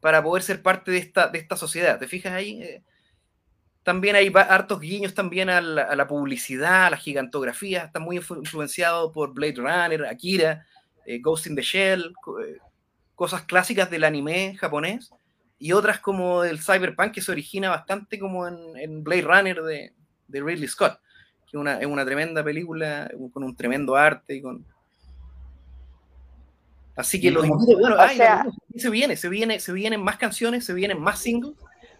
para 0.00 0.22
poder 0.22 0.42
ser 0.42 0.62
parte 0.62 0.90
de 0.90 0.98
esta, 0.98 1.28
de 1.28 1.38
esta 1.38 1.56
sociedad. 1.56 1.98
¿Te 1.98 2.08
fijas 2.08 2.32
ahí? 2.32 2.62
Eh, 2.62 2.82
también 3.82 4.16
hay 4.16 4.30
hartos 4.34 4.80
guiños 4.80 5.14
también 5.14 5.48
a 5.48 5.60
la, 5.60 6.06
publicidad, 6.06 6.86
a 6.86 6.90
la 6.90 6.96
gigantografía. 6.96 7.84
Está 7.84 8.00
muy 8.00 8.16
influenciado 8.16 9.12
por 9.12 9.32
Blade 9.32 9.56
Runner, 9.56 10.06
Akira, 10.06 10.66
eh, 11.06 11.18
Ghost 11.20 11.46
in 11.46 11.56
the 11.56 11.62
Shell, 11.62 12.14
eh, 12.44 12.58
cosas 13.14 13.42
clásicas 13.42 13.90
del 13.90 14.04
anime 14.04 14.56
japonés 14.56 15.10
y 15.58 15.72
otras 15.72 15.98
como 16.00 16.44
el 16.44 16.60
cyberpunk 16.60 17.12
que 17.12 17.22
se 17.22 17.32
origina 17.32 17.70
bastante 17.70 18.18
como 18.18 18.46
en, 18.46 19.02
Blade 19.02 19.22
Runner 19.22 19.62
de, 19.62 19.92
de 20.28 20.40
Ridley 20.40 20.68
Scott 20.68 21.00
que 21.50 21.56
una, 21.56 21.80
es 21.80 21.86
una 21.86 22.04
tremenda 22.04 22.44
película 22.44 23.10
con 23.32 23.42
un 23.42 23.56
tremendo 23.56 23.96
arte 23.96 24.36
y 24.36 24.42
con 24.42 24.66
así 26.98 27.20
que 27.20 27.30
los 27.30 27.46
bueno, 27.46 27.96
se 28.76 28.90
viene, 28.90 29.16
se 29.16 29.28
viene, 29.28 29.60
se 29.60 29.72
vienen 29.72 30.02
más 30.02 30.18
canciones, 30.18 30.64
se 30.64 30.74
vienen 30.74 31.00
más 31.00 31.20
singles, 31.20 31.54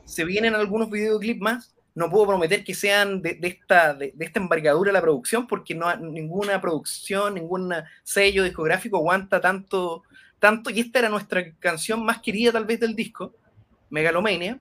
se 0.05 0.25
vienen 0.25 0.55
algunos 0.55 0.91
videoclips 0.91 1.41
más. 1.41 1.75
No 1.95 2.11
puedo 2.11 2.27
prometer 2.29 2.63
que 2.63 2.75
sean 2.75 3.23
de, 3.23 3.39
esta, 3.43 3.95
de, 3.95 4.15
esta 4.19 4.39
envergadura 4.39 4.93
la 4.93 5.01
producción, 5.01 5.47
porque 5.47 5.75
no 5.75 5.97
ninguna 5.97 6.61
producción, 6.61 7.35
ningún 7.35 7.75
sello 8.05 8.45
discográfico 8.45 8.99
aguanta 8.99 9.41
tanto, 9.41 10.03
tanto. 10.39 10.71
Y 10.71 10.81
esta 10.81 11.01
era 11.01 11.09
nuestra 11.09 11.53
canción 11.55 12.05
más 12.05 12.21
querida 12.21 12.53
tal 12.53 12.67
vez 12.67 12.79
del 12.79 12.95
disco, 12.95 13.35
Megalomania, 13.91 14.61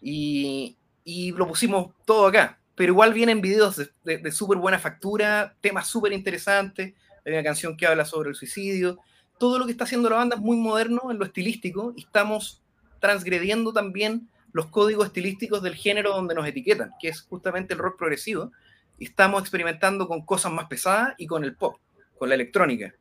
y, 0.00 0.76
y 1.04 1.32
lo 1.32 1.48
pusimos 1.48 1.92
todo 2.04 2.26
acá. 2.26 2.60
Pero 2.74 2.92
igual 2.92 3.12
vienen 3.12 3.40
videos 3.40 3.76
de, 4.04 4.32
súper 4.32 4.56
buena 4.56 4.78
factura, 4.78 5.54
temas 5.60 5.86
súper 5.86 6.12
interesantes, 6.12 6.94
hay 7.26 7.32
una 7.32 7.42
canción 7.42 7.76
que 7.76 7.86
habla 7.86 8.06
sobre 8.06 8.30
el 8.30 8.34
suicidio, 8.34 8.98
todo 9.40 9.58
lo 9.58 9.64
que 9.64 9.72
está 9.72 9.84
haciendo 9.84 10.10
la 10.10 10.16
banda 10.16 10.36
es 10.36 10.42
muy 10.42 10.58
moderno 10.58 11.10
en 11.10 11.18
lo 11.18 11.24
estilístico 11.24 11.94
y 11.96 12.02
estamos 12.02 12.62
transgrediendo 13.00 13.72
también 13.72 14.28
los 14.52 14.66
códigos 14.66 15.06
estilísticos 15.06 15.62
del 15.62 15.76
género 15.76 16.10
donde 16.10 16.34
nos 16.34 16.46
etiquetan, 16.46 16.90
que 17.00 17.08
es 17.08 17.22
justamente 17.22 17.72
el 17.72 17.80
rock 17.80 17.96
progresivo, 17.96 18.52
estamos 18.98 19.40
experimentando 19.40 20.06
con 20.06 20.26
cosas 20.26 20.52
más 20.52 20.66
pesadas 20.66 21.14
y 21.16 21.26
con 21.26 21.42
el 21.42 21.56
pop, 21.56 21.78
con 22.18 22.28
la 22.28 22.34
electrónica. 22.34 22.94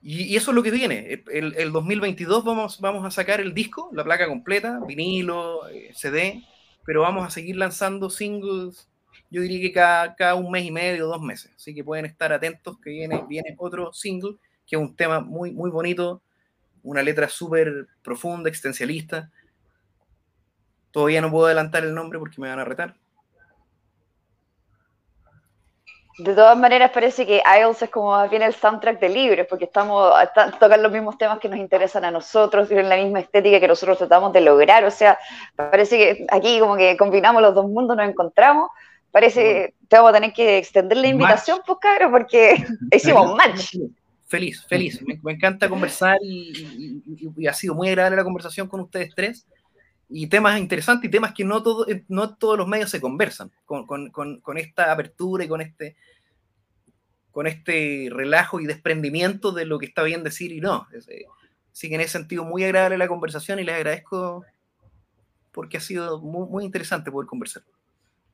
Y, 0.00 0.36
eso 0.36 0.52
es 0.52 0.54
lo 0.54 0.62
que 0.62 0.70
viene. 0.70 1.24
El, 1.32 1.56
el, 1.56 1.72
2022 1.72 2.44
vamos, 2.44 2.80
vamos 2.80 3.04
a 3.04 3.10
sacar 3.10 3.40
el 3.40 3.52
disco, 3.52 3.90
la 3.92 4.04
placa 4.04 4.28
completa, 4.28 4.78
vinilo, 4.86 5.66
eh, 5.70 5.90
CD, 5.92 6.44
pero 6.86 7.00
vamos 7.00 7.26
a 7.26 7.30
seguir 7.30 7.56
lanzando 7.56 8.10
singles, 8.10 8.88
yo 9.34 9.40
diría 9.40 9.60
que 9.60 9.72
cada, 9.72 10.14
cada 10.14 10.36
un 10.36 10.48
mes 10.48 10.64
y 10.64 10.70
medio, 10.70 11.08
dos 11.08 11.20
meses. 11.20 11.52
Así 11.56 11.74
que 11.74 11.82
pueden 11.82 12.04
estar 12.04 12.32
atentos 12.32 12.78
que 12.78 12.90
viene, 12.90 13.24
viene 13.28 13.56
otro 13.58 13.92
single, 13.92 14.36
que 14.64 14.76
es 14.76 14.80
un 14.80 14.94
tema 14.94 15.18
muy, 15.18 15.50
muy 15.50 15.72
bonito, 15.72 16.22
una 16.84 17.02
letra 17.02 17.28
súper 17.28 17.88
profunda, 18.00 18.48
existencialista. 18.48 19.32
Todavía 20.92 21.20
no 21.20 21.32
puedo 21.32 21.46
adelantar 21.46 21.82
el 21.82 21.96
nombre 21.96 22.20
porque 22.20 22.40
me 22.40 22.48
van 22.48 22.60
a 22.60 22.64
retar. 22.64 22.94
De 26.18 26.32
todas 26.32 26.56
maneras, 26.56 26.92
parece 26.92 27.26
que 27.26 27.42
IELTS 27.44 27.82
es 27.82 27.90
como 27.90 28.12
más 28.12 28.30
bien 28.30 28.42
el 28.42 28.54
soundtrack 28.54 29.00
de 29.00 29.08
libros, 29.08 29.48
porque 29.50 29.64
estamos 29.64 30.14
tocan 30.60 30.80
los 30.80 30.92
mismos 30.92 31.18
temas 31.18 31.40
que 31.40 31.48
nos 31.48 31.58
interesan 31.58 32.04
a 32.04 32.12
nosotros, 32.12 32.68
tienen 32.68 32.88
la 32.88 32.98
misma 32.98 33.18
estética 33.18 33.58
que 33.58 33.66
nosotros 33.66 33.98
tratamos 33.98 34.32
de 34.32 34.42
lograr. 34.42 34.84
O 34.84 34.92
sea, 34.92 35.18
parece 35.56 35.98
que 35.98 36.26
aquí 36.30 36.60
como 36.60 36.76
que 36.76 36.96
combinamos 36.96 37.42
los 37.42 37.52
dos 37.52 37.66
mundos, 37.66 37.96
nos 37.96 38.08
encontramos. 38.08 38.70
Parece 39.14 39.42
que 39.42 39.74
te 39.86 39.94
vamos 39.94 40.10
a 40.10 40.14
tener 40.14 40.32
que 40.32 40.58
extender 40.58 40.98
la 40.98 41.06
invitación, 41.06 41.60
pues, 41.64 41.78
cabrón, 41.80 42.10
porque 42.10 42.66
hicimos 42.92 43.36
match. 43.36 43.76
Feliz, 44.26 44.66
feliz. 44.66 45.00
Me, 45.22 45.32
encanta 45.32 45.68
conversar 45.68 46.18
y, 46.20 47.46
ha 47.48 47.52
sido 47.52 47.76
muy 47.76 47.86
agradable 47.86 48.16
la 48.16 48.24
conversación 48.24 48.66
con 48.66 48.80
ustedes 48.80 49.14
tres 49.14 49.46
y 50.08 50.26
temas 50.26 50.58
interesantes 50.58 51.06
y 51.06 51.12
temas 51.12 51.32
que 51.32 51.44
no, 51.44 51.62
todo, 51.62 51.88
eh, 51.88 52.04
no 52.08 52.34
todos 52.34 52.58
los 52.58 52.66
medios 52.66 52.90
se 52.90 53.00
conversan 53.00 53.52
con, 53.64 53.86
con, 53.86 54.10
con, 54.10 54.58
esta 54.58 54.90
apertura 54.90 55.44
y 55.44 55.48
con 55.48 55.60
este, 55.60 55.94
con 57.30 57.46
este 57.46 58.08
relajo 58.10 58.58
y 58.58 58.66
desprendimiento 58.66 59.52
de 59.52 59.64
lo 59.64 59.78
que 59.78 59.86
está 59.86 60.02
bien 60.02 60.24
decir 60.24 60.50
y 60.50 60.60
no. 60.60 60.88
Eh, 60.92 61.26
así 61.72 61.88
que 61.88 61.94
en 61.94 62.00
ese 62.00 62.18
sentido 62.18 62.44
muy 62.44 62.64
agradable 62.64 62.98
la 62.98 63.06
conversación 63.06 63.60
y 63.60 63.62
les 63.62 63.76
agradezco 63.76 64.44
porque 65.52 65.76
ha 65.76 65.80
sido 65.80 66.20
muy, 66.20 66.48
muy 66.48 66.64
interesante 66.64 67.12
poder 67.12 67.28
conversar. 67.28 67.62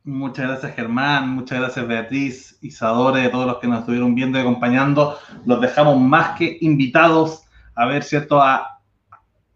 Muchas 0.04 0.48
gracias 0.48 0.74
Germán, 0.74 1.28
muchas 1.28 1.60
gracias 1.60 1.86
Beatriz, 1.86 2.58
a 2.80 3.30
todos 3.30 3.46
los 3.46 3.58
que 3.58 3.68
nos 3.68 3.80
estuvieron 3.80 4.14
viendo 4.14 4.38
y 4.38 4.40
acompañando. 4.40 5.18
Los 5.44 5.60
dejamos 5.60 6.00
más 6.00 6.38
que 6.38 6.58
invitados 6.62 7.44
a 7.74 7.86
ver, 7.86 8.02
¿cierto? 8.02 8.40
A, 8.40 8.80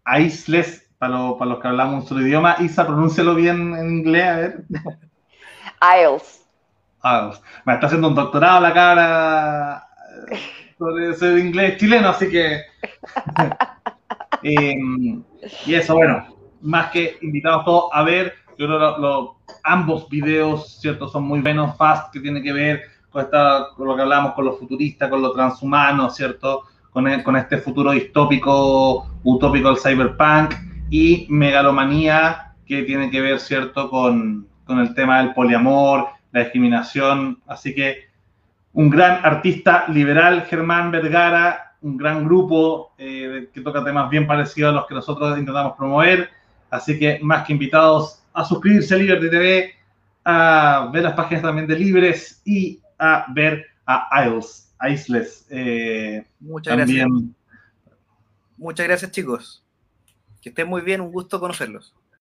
a 0.03 0.19
Isles 0.19 0.89
para, 0.97 1.17
los 1.17 1.59
que 1.59 1.67
hablamos 1.67 2.05
otro 2.05 2.21
idioma. 2.21 2.55
Isa, 2.59 2.85
pronúncialo 2.85 3.35
bien 3.35 3.73
en 3.75 3.97
inglés, 3.97 4.25
a 4.25 4.35
ver. 4.35 4.63
IELTS. 5.99 6.45
IELTS. 7.03 7.41
Me 7.65 7.73
está 7.73 7.87
haciendo 7.87 8.07
un 8.07 8.15
doctorado 8.15 8.61
la 8.61 8.73
cara 8.73 9.87
sobre 10.77 11.39
inglés 11.39 11.77
chileno, 11.77 12.09
así 12.09 12.29
que. 12.29 12.61
Em, 14.43 15.23
y 15.65 15.73
eso, 15.73 15.95
bueno, 15.95 16.27
más 16.61 16.91
que 16.91 17.17
invitados 17.21 17.65
todos 17.65 17.89
a 17.93 18.03
ver, 18.03 18.35
yo 18.57 18.67
creo 18.67 19.37
que 19.47 19.53
ambos 19.63 20.09
videos, 20.09 20.79
¿cierto? 20.79 21.07
Son 21.07 21.23
muy 21.23 21.41
buenos, 21.41 21.75
Fast, 21.77 22.13
que 22.13 22.19
tiene 22.19 22.41
que 22.41 22.53
ver 22.53 22.83
con, 23.09 23.23
esta, 23.23 23.67
con 23.75 23.87
lo 23.87 23.95
que 23.95 24.01
hablamos, 24.01 24.33
con 24.33 24.45
los 24.45 24.59
futuristas, 24.59 25.09
con 25.09 25.21
lo 25.21 25.31
transhumano, 25.31 26.09
¿cierto? 26.09 26.63
Con, 26.91 27.21
con 27.23 27.35
este 27.35 27.57
futuro 27.57 27.91
distópico, 27.91 29.07
utópico 29.23 29.69
del 29.69 29.79
cyberpunk 29.79 30.53
y 30.89 31.25
megalomanía 31.29 32.53
que 32.65 32.83
tiene 32.83 33.09
que 33.09 33.21
ver, 33.21 33.39
¿cierto?, 33.39 33.89
con, 33.89 34.47
el 34.67 34.95
tema 34.95 35.19
del 35.19 35.33
poliamor, 35.33 36.07
la 36.31 36.39
discriminación. 36.41 37.39
Así 37.45 37.75
que 37.75 38.05
un 38.73 38.89
gran 38.89 39.23
artista 39.23 39.85
liberal, 39.89 40.45
Germán 40.49 40.91
Vergara, 40.91 41.75
un 41.81 41.97
gran 41.97 42.25
grupo 42.25 42.93
eh, 42.97 43.49
que 43.53 43.61
toca 43.61 43.83
temas 43.83 44.09
bien 44.09 44.25
parecidos 44.25 44.71
a 44.71 44.75
los 44.75 44.87
que 44.87 44.95
nosotros 44.95 45.37
intentamos 45.37 45.73
promover. 45.77 46.29
Así 46.71 46.97
que 46.97 47.19
más 47.21 47.45
que 47.45 47.53
invitados 47.53 48.24
a 48.35 48.45
suscribirse 48.45 48.93
a 48.93 48.97
Liberty 48.97 49.29
TV, 49.29 49.73
a 50.25 50.89
ver 50.93 51.03
las 51.03 51.13
páginas 51.13 51.43
también 51.43 51.67
de 51.67 51.79
Libres 51.79 52.41
y 52.45 52.81
a 52.99 53.25
ver 53.33 53.65
a 53.87 54.25
Isles. 54.25 54.73
Isles 54.87 55.47
eh, 55.49 56.25
Muchas 56.39 56.75
gracias. 56.75 57.07
Muchas 58.57 58.87
gracias, 58.87 59.11
chicos. 59.11 59.63
Que 60.41 60.49
estén 60.49 60.67
muy 60.67 60.81
bien, 60.81 61.01
un 61.01 61.11
gusto 61.11 61.39
conocerlos. 61.39 61.95